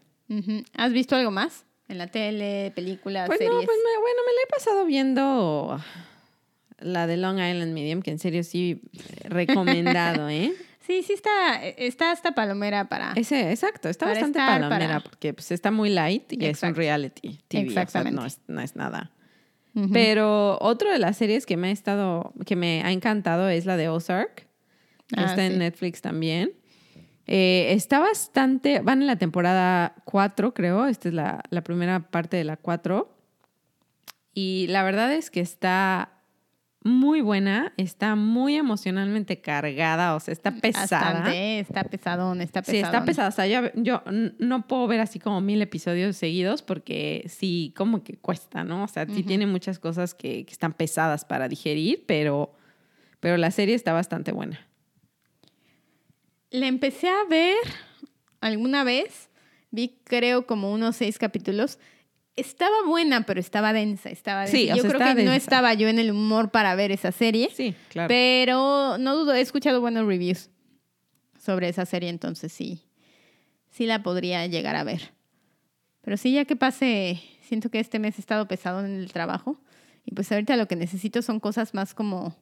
¿Has 0.73 0.91
visto 0.91 1.15
algo 1.15 1.31
más? 1.31 1.65
En 1.89 1.97
la 1.97 2.07
tele, 2.07 2.71
películas, 2.75 3.27
pues 3.27 3.39
series. 3.39 3.53
No, 3.53 3.61
pues 3.61 3.77
me, 3.77 4.01
bueno, 4.01 4.21
me 4.25 4.33
la 4.33 4.41
he 4.43 4.47
pasado 4.49 4.85
viendo 4.85 5.79
la 6.79 7.07
de 7.07 7.17
Long 7.17 7.39
Island 7.39 7.73
Medium, 7.73 8.01
que 8.01 8.11
en 8.11 8.19
serio 8.19 8.43
sí 8.43 8.81
recomendado, 9.23 10.29
¿eh? 10.29 10.53
Sí, 10.87 11.03
sí 11.03 11.13
está, 11.13 11.61
está 11.65 12.11
hasta 12.11 12.33
palomera 12.33 12.87
para. 12.87 13.11
Ese, 13.15 13.51
exacto, 13.51 13.89
está 13.89 14.05
bastante 14.05 14.39
palomera 14.39 15.01
porque 15.01 15.33
pues, 15.33 15.51
está 15.51 15.69
muy 15.69 15.89
light 15.89 16.31
y 16.31 16.45
es 16.45 16.63
un 16.63 16.75
reality 16.75 17.39
TV. 17.49 17.67
Exactamente. 17.67 18.19
no, 18.19 18.25
es, 18.25 18.39
no 18.47 18.61
es 18.61 18.75
nada. 18.75 19.11
Pero 19.93 20.57
otro 20.59 20.91
de 20.91 20.97
las 20.97 21.17
series 21.17 21.45
que 21.45 21.55
me 21.55 21.67
ha 21.67 21.71
estado, 21.71 22.33
que 22.47 22.55
me 22.55 22.81
ha 22.83 22.91
encantado 22.91 23.47
es 23.47 23.67
la 23.67 23.77
de 23.77 23.89
Ozark. 23.89 24.47
Ah, 25.15 25.25
está 25.25 25.45
en 25.45 25.59
Netflix 25.59 26.01
también. 26.01 26.53
Eh, 27.27 27.73
está 27.73 27.99
bastante, 27.99 28.79
van 28.79 29.01
en 29.01 29.07
la 29.07 29.17
temporada 29.17 29.95
4, 30.05 30.53
creo, 30.53 30.87
esta 30.87 31.09
es 31.09 31.13
la, 31.13 31.43
la 31.49 31.61
primera 31.61 31.99
parte 32.09 32.37
de 32.37 32.45
la 32.45 32.57
4. 32.57 33.13
Y 34.33 34.67
la 34.67 34.83
verdad 34.83 35.11
es 35.13 35.29
que 35.29 35.41
está 35.41 36.17
muy 36.87 37.21
buena, 37.21 37.73
está 37.77 38.15
muy 38.15 38.55
emocionalmente 38.55 39.41
cargada, 39.41 40.15
o 40.15 40.19
sea, 40.19 40.31
está 40.31 40.51
pesada. 40.51 41.13
Bastante, 41.13 41.59
está 41.59 41.83
pesadón, 41.83 42.41
está 42.41 42.61
pesadón. 42.61 42.81
Sí, 42.81 42.85
está 42.85 43.05
pesada. 43.05 43.29
O 43.29 43.31
sea, 43.31 43.47
yo, 43.47 43.69
yo, 43.75 44.03
no 44.39 44.67
puedo 44.67 44.87
ver 44.87 45.01
así 45.01 45.19
como 45.19 45.41
mil 45.41 45.61
episodios 45.61 46.15
seguidos 46.15 46.61
porque 46.61 47.25
sí, 47.27 47.73
como 47.75 48.03
que 48.03 48.17
cuesta, 48.17 48.63
¿no? 48.63 48.83
O 48.83 48.87
sea, 48.87 49.05
sí 49.05 49.23
tiene 49.23 49.45
muchas 49.45 49.79
cosas 49.79 50.13
que, 50.13 50.45
que, 50.45 50.51
están 50.51 50.73
pesadas 50.73 51.25
para 51.25 51.47
digerir, 51.47 52.05
pero, 52.07 52.53
pero 53.19 53.37
la 53.37 53.51
serie 53.51 53.75
está 53.75 53.93
bastante 53.93 54.31
buena. 54.31 54.59
La 56.49 56.67
empecé 56.67 57.09
a 57.09 57.23
ver 57.29 57.57
alguna 58.39 58.83
vez, 58.83 59.29
vi 59.71 59.99
creo 60.03 60.45
como 60.45 60.71
unos 60.71 60.95
seis 60.95 61.17
capítulos. 61.17 61.79
Estaba 62.35 62.85
buena, 62.85 63.25
pero 63.25 63.39
estaba 63.39 63.73
densa, 63.73 64.09
estaba 64.09 64.41
densa. 64.41 64.55
Sí, 64.55 64.67
yo 64.67 64.83
creo 64.83 65.15
que 65.15 65.23
no 65.23 65.33
estaba 65.33 65.73
yo 65.73 65.87
en 65.87 65.97
el 65.97 66.11
humor 66.11 66.51
para 66.51 66.75
ver 66.75 66.91
esa 66.91 67.11
serie. 67.11 67.49
Sí, 67.53 67.73
claro. 67.89 68.07
Pero 68.07 68.97
no 68.99 69.15
dudo, 69.15 69.33
he 69.33 69.41
escuchado 69.41 69.81
buenos 69.81 70.05
reviews 70.05 70.49
sobre 71.39 71.69
esa 71.69 71.85
serie, 71.85 72.09
entonces 72.09 72.51
sí, 72.51 72.83
sí 73.69 73.85
la 73.85 74.03
podría 74.03 74.45
llegar 74.45 74.75
a 74.75 74.83
ver. 74.83 75.13
Pero 76.01 76.15
sí, 76.15 76.31
ya 76.33 76.45
que 76.45 76.55
pase, 76.55 77.21
siento 77.41 77.69
que 77.69 77.79
este 77.79 77.99
mes 77.99 78.17
he 78.17 78.21
estado 78.21 78.47
pesado 78.47 78.85
en 78.85 78.97
el 78.97 79.11
trabajo 79.11 79.59
y 80.05 80.13
pues 80.13 80.31
ahorita 80.31 80.55
lo 80.55 80.67
que 80.67 80.75
necesito 80.75 81.21
son 81.21 81.39
cosas 81.39 81.73
más 81.73 81.93
como 81.93 82.35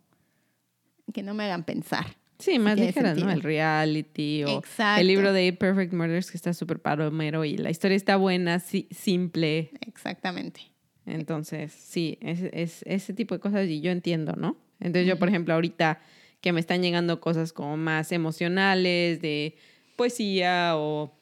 que 1.13 1.23
no 1.23 1.33
me 1.33 1.45
hagan 1.45 1.63
pensar. 1.63 2.17
Sí, 2.39 2.59
más 2.59 2.77
ligeras, 2.77 3.17
¿no? 3.17 3.31
El 3.31 3.41
reality 3.41 4.43
o 4.43 4.61
el 4.97 5.07
libro 5.07 5.31
de 5.31 5.53
Perfect 5.53 5.93
Murders 5.93 6.31
que 6.31 6.37
está 6.37 6.53
súper 6.53 6.81
palomero 6.81 7.45
y 7.45 7.57
la 7.57 7.69
historia 7.69 7.95
está 7.95 8.17
buena, 8.17 8.59
sí, 8.59 8.87
simple. 8.91 9.71
Exactamente. 9.87 10.61
Entonces, 11.05 11.71
sí, 11.71 12.17
es, 12.21 12.83
ese 12.85 13.13
tipo 13.13 13.35
de 13.35 13.39
cosas 13.39 13.67
y 13.67 13.79
yo 13.79 13.91
entiendo, 13.91 14.33
¿no? 14.33 14.57
Entonces 14.79 15.07
yo, 15.07 15.17
por 15.17 15.29
ejemplo, 15.29 15.53
ahorita 15.53 16.01
que 16.41 16.51
me 16.51 16.59
están 16.59 16.81
llegando 16.81 17.21
cosas 17.21 17.53
como 17.53 17.77
más 17.77 18.11
emocionales, 18.11 19.21
de 19.21 19.55
poesía 19.95 20.73
o 20.75 21.17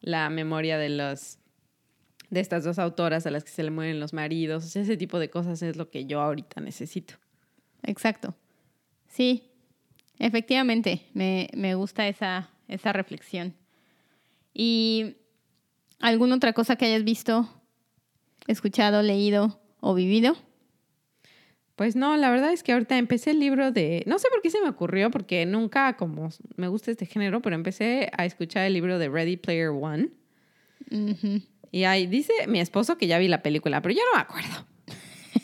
la 0.00 0.30
memoria 0.30 0.78
de 0.78 0.90
los 0.90 1.38
de 2.28 2.38
estas 2.38 2.62
dos 2.62 2.78
autoras 2.78 3.26
a 3.26 3.30
las 3.30 3.42
que 3.42 3.50
se 3.50 3.64
le 3.64 3.70
mueren 3.70 3.98
los 3.98 4.12
maridos, 4.12 4.76
ese 4.76 4.96
tipo 4.96 5.18
de 5.18 5.30
cosas 5.30 5.62
es 5.62 5.76
lo 5.76 5.90
que 5.90 6.06
yo 6.06 6.20
ahorita 6.20 6.60
necesito. 6.60 7.14
Exacto. 7.82 8.36
Sí, 9.08 9.49
Efectivamente, 10.20 11.06
me, 11.14 11.74
gusta 11.74 12.06
esa, 12.06 12.50
esa 12.68 12.92
reflexión. 12.92 13.54
¿Y 14.52 15.16
alguna 15.98 16.36
otra 16.36 16.52
cosa 16.52 16.76
que 16.76 16.84
hayas 16.84 17.04
visto, 17.04 17.48
escuchado, 18.46 19.02
leído 19.02 19.58
o 19.80 19.94
vivido? 19.94 20.36
Pues 21.74 21.96
no, 21.96 22.18
la 22.18 22.30
verdad 22.30 22.52
es 22.52 22.62
que 22.62 22.72
ahorita 22.72 22.98
empecé 22.98 23.30
el 23.30 23.40
libro 23.40 23.72
de, 23.72 24.04
no 24.06 24.18
sé 24.18 24.28
por 24.30 24.42
qué 24.42 24.50
se 24.50 24.60
me 24.60 24.68
ocurrió, 24.68 25.10
porque 25.10 25.46
nunca 25.46 25.96
como 25.96 26.28
me 26.56 26.68
gusta 26.68 26.90
este 26.90 27.06
género, 27.06 27.40
pero 27.40 27.56
empecé 27.56 28.10
a 28.14 28.26
escuchar 28.26 28.66
el 28.66 28.74
libro 28.74 28.98
de 28.98 29.08
Ready 29.08 29.38
Player 29.38 29.70
One. 29.70 30.10
Y 31.72 31.84
ahí 31.84 32.06
dice 32.06 32.34
mi 32.46 32.60
esposo 32.60 32.98
que 32.98 33.06
ya 33.06 33.18
vi 33.18 33.28
la 33.28 33.42
película, 33.42 33.80
pero 33.80 33.94
yo 33.94 34.02
no 34.12 34.18
me 34.18 34.22
acuerdo. 34.22 34.66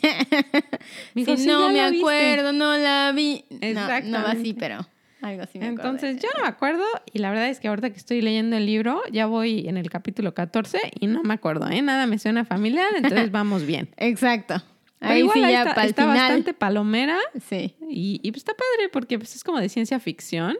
no 1.45 1.69
me 1.69 1.81
acuerdo, 1.81 2.53
no 2.53 2.77
la 2.77 3.11
vi. 3.15 3.43
No, 3.49 4.01
no 4.01 4.17
así, 4.27 4.53
pero 4.53 4.87
algo 5.21 5.43
así 5.43 5.59
me 5.59 5.67
Entonces, 5.67 6.17
yo 6.21 6.29
no 6.37 6.43
me 6.43 6.47
acuerdo 6.47 6.83
y 7.11 7.19
la 7.19 7.29
verdad 7.29 7.49
es 7.49 7.59
que 7.59 7.67
ahorita 7.67 7.89
que 7.89 7.97
estoy 7.97 8.21
leyendo 8.21 8.55
el 8.55 8.65
libro, 8.65 9.01
ya 9.11 9.25
voy 9.25 9.67
en 9.67 9.77
el 9.77 9.89
capítulo 9.89 10.33
14 10.33 10.79
y 10.99 11.07
no 11.07 11.23
me 11.23 11.33
acuerdo, 11.33 11.69
¿eh? 11.69 11.81
Nada 11.81 12.05
me 12.05 12.19
suena 12.19 12.45
familiar, 12.45 12.89
entonces 12.95 13.31
vamos 13.31 13.65
bien. 13.65 13.89
Exacto. 13.97 14.61
Ahí 14.99 15.27
sí 15.31 15.41
ya 15.41 15.63
está, 15.63 15.85
está 15.85 16.05
bastante 16.05 16.53
palomera. 16.53 17.17
Sí. 17.47 17.75
Y, 17.87 18.19
pues 18.31 18.37
está 18.37 18.53
padre 18.53 18.89
porque 18.91 19.19
pues, 19.19 19.35
es 19.35 19.43
como 19.43 19.59
de 19.59 19.69
ciencia 19.69 19.99
ficción. 19.99 20.57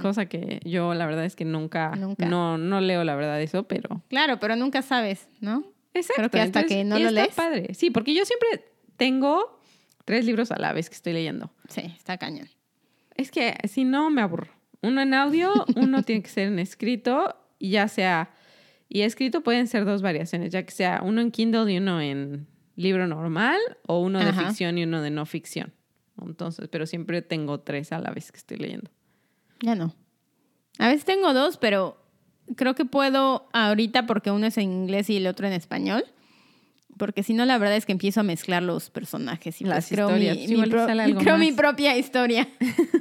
Cosa 0.00 0.26
que 0.26 0.60
yo 0.64 0.94
la 0.94 1.06
verdad 1.06 1.24
es 1.24 1.34
que 1.34 1.44
nunca, 1.44 1.90
nunca, 1.96 2.26
No, 2.26 2.56
no 2.56 2.80
leo 2.80 3.02
la 3.02 3.16
verdad 3.16 3.40
eso, 3.42 3.64
pero... 3.64 4.02
Claro, 4.08 4.38
pero 4.38 4.54
nunca 4.54 4.80
sabes, 4.80 5.28
¿no? 5.40 5.64
Exacto. 5.96 6.14
Creo 6.16 6.30
que 6.30 6.40
hasta 6.40 6.64
que 6.64 6.84
no 6.84 6.98
lo 6.98 7.10
lees. 7.10 7.34
padre. 7.34 7.74
Sí, 7.74 7.90
porque 7.90 8.14
yo 8.14 8.24
siempre 8.24 8.72
tengo 8.96 9.60
tres 10.04 10.24
libros 10.24 10.50
a 10.52 10.58
la 10.58 10.72
vez 10.72 10.88
que 10.88 10.96
estoy 10.96 11.12
leyendo. 11.12 11.50
Sí, 11.68 11.82
está 11.96 12.18
cañón. 12.18 12.48
Es 13.14 13.30
que 13.30 13.56
si 13.68 13.84
no, 13.84 14.10
me 14.10 14.22
aburro. 14.22 14.52
Uno 14.82 15.00
en 15.00 15.14
audio, 15.14 15.52
uno 15.76 16.02
tiene 16.02 16.22
que 16.22 16.28
ser 16.28 16.48
en 16.48 16.58
escrito, 16.58 17.36
y 17.58 17.70
ya 17.70 17.88
sea. 17.88 18.30
Y 18.88 19.00
escrito 19.00 19.42
pueden 19.42 19.66
ser 19.66 19.84
dos 19.84 20.00
variaciones, 20.00 20.52
ya 20.52 20.62
que 20.62 20.70
sea 20.70 21.00
uno 21.02 21.20
en 21.20 21.32
Kindle 21.32 21.72
y 21.72 21.78
uno 21.78 22.00
en, 22.00 22.46
libro 22.76 23.06
normal 23.06 23.58
o 23.86 24.00
uno 24.00 24.20
de 24.20 24.26
Ajá. 24.26 24.46
ficción 24.46 24.78
y 24.78 24.84
uno 24.84 25.02
de 25.02 25.10
no 25.10 25.26
ficción. 25.26 25.72
Entonces, 26.20 26.68
pero 26.68 26.86
siempre 26.86 27.22
tengo 27.22 27.60
tres 27.60 27.92
a 27.92 27.98
la 27.98 28.10
vez 28.10 28.30
que 28.30 28.38
estoy 28.38 28.58
leyendo. 28.58 28.90
Ya 29.60 29.74
no. 29.74 29.94
A 30.78 30.88
veces 30.88 31.04
tengo 31.04 31.32
dos, 31.32 31.56
pero 31.56 32.05
creo 32.54 32.74
que 32.74 32.84
puedo 32.84 33.48
ahorita 33.52 34.06
porque 34.06 34.30
uno 34.30 34.46
es 34.46 34.56
en 34.58 34.70
inglés 34.72 35.10
y 35.10 35.16
el 35.16 35.26
otro 35.26 35.46
en 35.46 35.52
español. 35.52 36.04
Porque 36.98 37.22
si 37.22 37.34
no, 37.34 37.44
la 37.44 37.58
verdad 37.58 37.76
es 37.76 37.84
que 37.84 37.92
empiezo 37.92 38.20
a 38.20 38.22
mezclar 38.22 38.62
los 38.62 38.88
personajes 38.88 39.60
y 39.60 39.64
Las 39.64 39.88
pues 39.88 40.00
creo, 40.00 40.08
mi, 40.10 40.24
historias. 40.28 40.50
mi 40.50 40.70
pro- 40.70 40.86
creo 41.18 41.36
mi 41.38 41.52
propia 41.52 41.96
historia. 41.96 42.48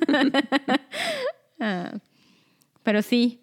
Ah, 1.60 1.94
pero 2.84 3.02
sí, 3.02 3.40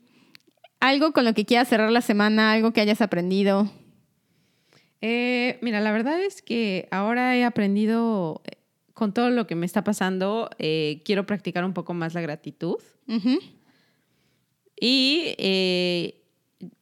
algo 0.80 1.12
con 1.12 1.24
lo 1.24 1.32
que 1.32 1.46
quieras 1.46 1.68
cerrar 1.68 1.90
la 1.90 2.03
semana, 2.03 2.53
algo 2.53 2.72
que 2.72 2.82
hayas 2.82 3.00
aprendido. 3.00 3.70
Eh, 5.00 5.59
mira, 5.62 5.80
la 5.80 5.92
verdad 5.92 6.20
es 6.22 6.42
que 6.42 6.88
ahora 6.90 7.34
he 7.36 7.44
aprendido, 7.44 8.42
eh, 8.44 8.59
con 8.92 9.14
todo 9.14 9.30
lo 9.30 9.46
que 9.46 9.55
me 9.55 9.64
está 9.66 9.82
pasando, 9.82 10.50
eh, 10.59 11.00
quiero 11.07 11.24
practicar 11.26 11.64
un 11.64 11.72
poco 11.72 11.94
más 11.94 12.12
la 12.14 12.20
gratitud 12.20 12.76
Ujú. 13.09 13.38
Y 14.81 15.35
eh, 15.39 16.23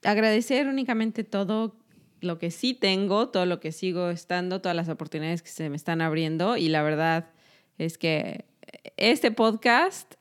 agradecer 0.02 0.66
únicamente 0.68 1.24
todo 1.24 1.76
lo 2.20 2.38
que 2.38 2.50
sí 2.50 2.74
tengo, 2.74 3.28
todo 3.28 3.46
lo 3.46 3.60
que 3.60 3.72
sigo 3.72 4.10
estando, 4.10 4.60
todas 4.60 4.76
las 4.76 4.88
oportunidades 4.88 5.42
que 5.42 5.50
se 5.50 5.70
me 5.70 5.76
están 5.76 6.00
abriendo 6.00 6.56
y 6.56 6.68
la 6.68 6.82
verdad 6.82 7.30
es 7.78 7.96
que 7.96 8.44
este 8.96 9.30
podcast 9.30 10.14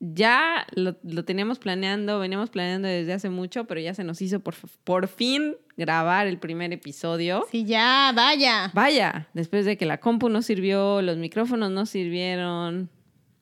ya 0.00 0.66
lo, 0.74 0.96
lo 1.02 1.24
teníamos 1.24 1.58
planeando, 1.58 2.18
veníamos 2.18 2.50
planeando 2.50 2.88
desde 2.88 3.12
hace 3.12 3.30
mucho, 3.30 3.64
pero 3.66 3.80
ya 3.80 3.94
se 3.94 4.04
nos 4.04 4.20
hizo 4.22 4.40
por, 4.40 4.54
por 4.84 5.08
fin 5.08 5.56
grabar 5.76 6.26
el 6.26 6.38
primer 6.38 6.72
episodio. 6.72 7.46
Sí, 7.50 7.64
ya, 7.64 8.12
vaya. 8.14 8.70
Vaya, 8.74 9.28
después 9.34 9.64
de 9.64 9.76
que 9.76 9.86
la 9.86 9.98
compu 9.98 10.28
no 10.28 10.42
sirvió, 10.42 11.02
los 11.02 11.16
micrófonos 11.16 11.70
no 11.70 11.86
sirvieron, 11.86 12.90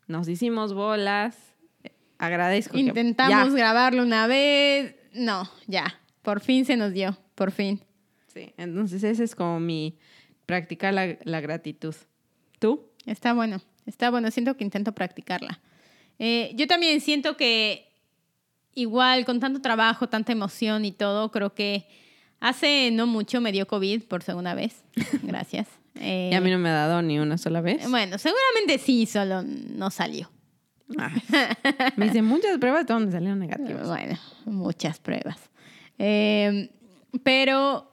nos 0.06 0.28
hicimos 0.28 0.74
bolas. 0.74 1.53
Agradezco. 2.18 2.76
Intentamos 2.76 3.54
grabarlo 3.54 4.02
una 4.02 4.26
vez. 4.26 4.94
No, 5.12 5.48
ya. 5.66 6.00
Por 6.22 6.40
fin 6.40 6.64
se 6.64 6.76
nos 6.76 6.92
dio. 6.92 7.18
Por 7.34 7.50
fin. 7.50 7.80
Sí, 8.32 8.52
entonces 8.56 9.04
ese 9.04 9.24
es 9.24 9.34
como 9.34 9.60
mi 9.60 9.98
practicar 10.46 10.94
la, 10.94 11.16
la 11.24 11.40
gratitud. 11.40 11.94
¿Tú? 12.58 12.90
Está 13.06 13.32
bueno. 13.32 13.60
Está 13.86 14.10
bueno. 14.10 14.30
Siento 14.30 14.56
que 14.56 14.64
intento 14.64 14.92
practicarla. 14.92 15.60
Eh, 16.18 16.52
yo 16.54 16.66
también 16.66 17.00
siento 17.00 17.36
que 17.36 17.88
igual 18.74 19.24
con 19.24 19.40
tanto 19.40 19.60
trabajo, 19.60 20.08
tanta 20.08 20.32
emoción 20.32 20.84
y 20.84 20.92
todo, 20.92 21.30
creo 21.30 21.54
que 21.54 21.86
hace 22.40 22.90
no 22.92 23.06
mucho 23.06 23.40
me 23.40 23.52
dio 23.52 23.66
COVID 23.66 24.04
por 24.04 24.22
segunda 24.22 24.54
vez. 24.54 24.84
Gracias. 25.22 25.68
Eh, 25.96 26.30
Y 26.32 26.34
a 26.34 26.40
mí 26.40 26.50
no 26.50 26.58
me 26.58 26.68
ha 26.70 26.74
dado 26.74 27.02
ni 27.02 27.18
una 27.18 27.38
sola 27.38 27.60
vez. 27.60 27.88
Bueno, 27.88 28.18
seguramente 28.18 28.78
sí, 28.78 29.06
solo 29.06 29.42
no 29.42 29.90
salió. 29.90 30.30
Ay, 30.98 31.22
me 31.96 32.06
hice 32.06 32.22
muchas 32.22 32.58
pruebas 32.58 32.86
donde 32.86 33.12
salieron 33.12 33.38
negativas. 33.38 33.86
Bueno, 33.86 34.18
muchas 34.46 34.98
pruebas. 34.98 35.38
Eh, 35.98 36.70
pero 37.22 37.92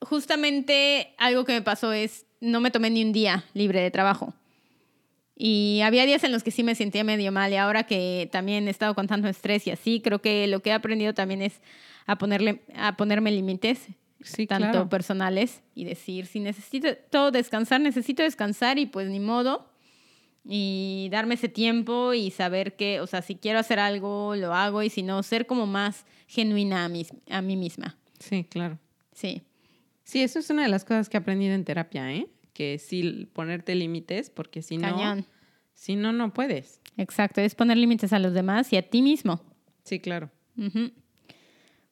justamente 0.00 1.14
algo 1.18 1.44
que 1.44 1.52
me 1.52 1.62
pasó 1.62 1.92
es, 1.92 2.26
no 2.40 2.60
me 2.60 2.70
tomé 2.70 2.90
ni 2.90 3.04
un 3.04 3.12
día 3.12 3.44
libre 3.54 3.80
de 3.80 3.90
trabajo. 3.90 4.34
Y 5.40 5.80
había 5.84 6.04
días 6.04 6.24
en 6.24 6.32
los 6.32 6.42
que 6.42 6.50
sí 6.50 6.64
me 6.64 6.74
sentía 6.74 7.04
medio 7.04 7.30
mal 7.30 7.52
y 7.52 7.56
ahora 7.56 7.84
que 7.84 8.28
también 8.32 8.66
he 8.66 8.70
estado 8.72 8.94
con 8.96 9.06
tanto 9.06 9.28
estrés 9.28 9.66
y 9.68 9.70
así, 9.70 10.00
creo 10.00 10.20
que 10.20 10.48
lo 10.48 10.60
que 10.60 10.70
he 10.70 10.72
aprendido 10.72 11.14
también 11.14 11.42
es 11.42 11.60
a, 12.06 12.18
ponerle, 12.18 12.62
a 12.74 12.96
ponerme 12.96 13.30
límites, 13.30 13.86
Sí, 14.20 14.48
tanto 14.48 14.70
claro. 14.72 14.88
personales, 14.88 15.62
y 15.76 15.84
decir, 15.84 16.26
si 16.26 16.40
necesito 16.40 16.88
todo 17.08 17.30
descansar, 17.30 17.80
necesito 17.80 18.24
descansar 18.24 18.76
y 18.80 18.86
pues 18.86 19.08
ni 19.08 19.20
modo. 19.20 19.70
Y 20.50 21.08
darme 21.12 21.34
ese 21.34 21.50
tiempo 21.50 22.14
y 22.14 22.30
saber 22.30 22.74
que, 22.74 23.00
o 23.00 23.06
sea, 23.06 23.20
si 23.20 23.34
quiero 23.36 23.58
hacer 23.58 23.78
algo, 23.78 24.34
lo 24.34 24.54
hago 24.54 24.82
y 24.82 24.88
si 24.88 25.02
no, 25.02 25.22
ser 25.22 25.46
como 25.46 25.66
más 25.66 26.06
genuina 26.26 26.86
a 26.86 26.88
mí, 26.88 27.06
a 27.28 27.42
mí 27.42 27.56
misma. 27.56 27.98
Sí, 28.18 28.44
claro. 28.44 28.78
Sí, 29.12 29.42
Sí, 30.08 30.22
eso 30.22 30.38
es 30.38 30.48
una 30.48 30.62
de 30.62 30.68
las 30.70 30.86
cosas 30.86 31.10
que 31.10 31.18
he 31.18 31.20
aprendido 31.20 31.52
en 31.52 31.66
terapia, 31.66 32.10
¿eh? 32.14 32.28
Que 32.54 32.78
sí 32.78 33.28
ponerte 33.34 33.74
límites, 33.74 34.30
porque 34.30 34.62
si 34.62 34.78
no, 34.78 34.88
cañón. 34.88 35.26
si 35.74 35.96
no, 35.96 36.14
no 36.14 36.32
puedes. 36.32 36.80
Exacto, 36.96 37.42
es 37.42 37.54
poner 37.54 37.76
límites 37.76 38.14
a 38.14 38.18
los 38.18 38.32
demás 38.32 38.72
y 38.72 38.78
a 38.78 38.88
ti 38.88 39.02
mismo. 39.02 39.42
Sí, 39.84 40.00
claro. 40.00 40.30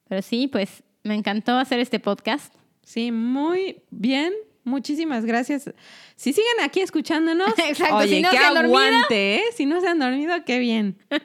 Pero 0.09 0.22
sí, 0.22 0.48
pues 0.48 0.82
me 1.02 1.14
encantó 1.14 1.59
hacer 1.59 1.78
este 1.78 2.00
podcast. 2.00 2.54
Sí, 2.82 3.12
muy 3.12 3.82
bien. 3.90 4.32
Muchísimas 4.67 5.25
gracias. 5.25 5.71
Si 6.17 6.33
siguen 6.33 6.61
aquí 6.62 6.81
escuchándonos, 6.81 7.55
Exacto, 7.69 7.97
oye, 7.99 8.17
si 8.17 8.21
no 8.21 8.31
qué 8.31 8.37
se 8.39 8.45
han 8.45 8.55
dormido. 8.55 8.77
aguante, 8.79 9.35
¿eh? 9.37 9.43
Si 9.55 9.64
no 9.64 9.81
se 9.81 9.87
han 9.87 9.99
dormido, 10.01 10.35
qué 10.45 10.59
bien. 10.59 10.99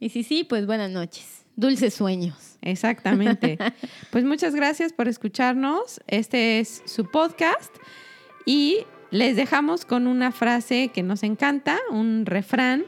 Y 0.00 0.10
si 0.10 0.22
sí, 0.22 0.44
pues 0.44 0.66
buenas 0.66 0.90
noches. 0.90 1.44
Dulces 1.56 1.94
sueños. 1.94 2.58
Exactamente. 2.62 3.58
Pues 4.10 4.24
muchas 4.24 4.54
gracias 4.54 4.92
por 4.92 5.08
escucharnos. 5.08 6.00
Este 6.06 6.60
es 6.60 6.82
su 6.84 7.10
podcast 7.10 7.74
y 8.46 8.84
les 9.10 9.34
dejamos 9.34 9.84
con 9.86 10.06
una 10.06 10.30
frase 10.30 10.88
que 10.94 11.02
nos 11.02 11.22
encanta, 11.22 11.78
un 11.90 12.26
refrán, 12.26 12.84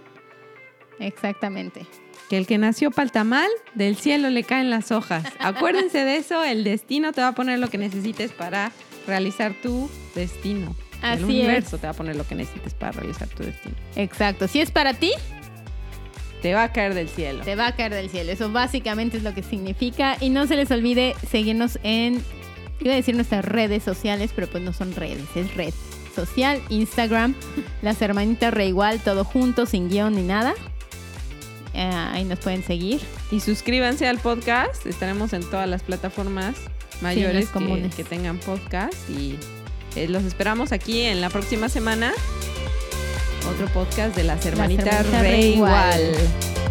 Exactamente. 1.01 1.87
que 2.29 2.37
el 2.37 2.47
que 2.47 2.59
nació 2.59 2.91
pa'l 2.91 3.11
tamal, 3.13 3.51
del 3.75 3.97
cielo 3.97 4.29
le 4.31 4.45
caen 4.45 4.71
las 4.71 4.91
hojas. 4.93 5.25
Acuérdense 5.39 6.05
de 6.05 6.17
eso, 6.19 6.45
el 6.45 6.65
destino 6.65 7.13
te 7.13 7.21
va 7.23 7.29
a 7.29 7.35
poner 7.35 7.59
lo 7.59 7.69
que 7.69 7.79
necesites 7.79 8.33
para 8.33 8.73
realizar 9.07 9.55
tu 9.63 9.89
destino. 10.15 10.75
Así 11.03 11.13
el 11.13 11.19
es. 11.19 11.25
universo 11.25 11.79
te 11.79 11.87
va 11.87 11.91
a 11.93 11.97
poner 11.97 12.17
lo 12.17 12.27
que 12.27 12.35
necesites 12.35 12.75
para 12.75 12.93
realizar 12.93 13.29
tu 13.29 13.43
destino. 13.45 13.75
Exacto. 13.97 14.49
Si 14.49 14.61
es 14.61 14.71
para 14.71 14.95
ti, 14.95 15.13
Te 16.43 16.55
va 16.55 16.65
a 16.65 16.73
caer 16.73 16.95
del 16.95 17.09
cielo. 17.09 17.43
te 17.45 17.57
va 17.57 17.69
a 17.69 17.77
caer 17.77 17.93
del 17.95 18.09
cielo. 18.11 18.31
Eso 18.33 18.51
básicamente 18.53 19.17
es 19.17 19.23
lo 19.23 19.35
que 19.35 19.43
significa. 19.43 20.17
Y 20.21 20.31
no 20.31 20.47
se 20.47 20.57
les 20.57 20.71
olvide 20.71 21.15
seguirnos 21.31 21.79
en, 21.83 22.23
iba 22.81 22.93
a 22.93 22.97
decir 22.97 23.15
nuestras 23.15 23.45
redes 23.45 23.83
sociales, 23.83 24.31
pero 24.35 24.47
pues 24.47 24.63
no 24.63 24.73
son 24.73 24.95
redes, 24.95 25.25
es 25.35 25.55
red 25.55 25.73
social, 26.15 26.63
Instagram, 26.71 27.35
las 27.83 28.01
hermanitas 28.01 28.53
Reigual, 28.55 29.01
todo 29.01 29.25
junto, 29.25 29.67
sin 29.67 29.89
guion 29.91 30.15
ni 30.15 30.23
nada. 30.23 30.55
Eh, 31.75 31.91
ahí 31.93 32.25
nos 32.25 32.39
pueden 32.39 32.63
seguir. 32.63 33.01
Y 33.31 33.41
suscríbanse 33.41 34.07
al 34.07 34.19
podcast. 34.19 34.87
Estaremos 34.87 35.33
en 35.35 35.43
todas 35.51 35.69
las 35.69 35.83
plataformas 35.83 36.55
mayores 37.01 37.49
las 37.49 37.95
que, 37.95 38.05
tengan 38.05 38.39
podcast. 38.39 38.95
Y 39.11 39.39
eh, 39.95 40.09
los 40.09 40.25
esperamos 40.25 40.73
aquí 40.73 41.03
en 41.03 41.21
la 41.21 41.31
próxima 41.31 41.69
semana. 41.69 42.13
Otro 43.51 43.67
podcast 43.69 44.17
de 44.17 44.25
las 44.25 44.45
hermanitas 44.45 45.09
Reigual. 45.11 45.23
Reigual. 45.23 46.66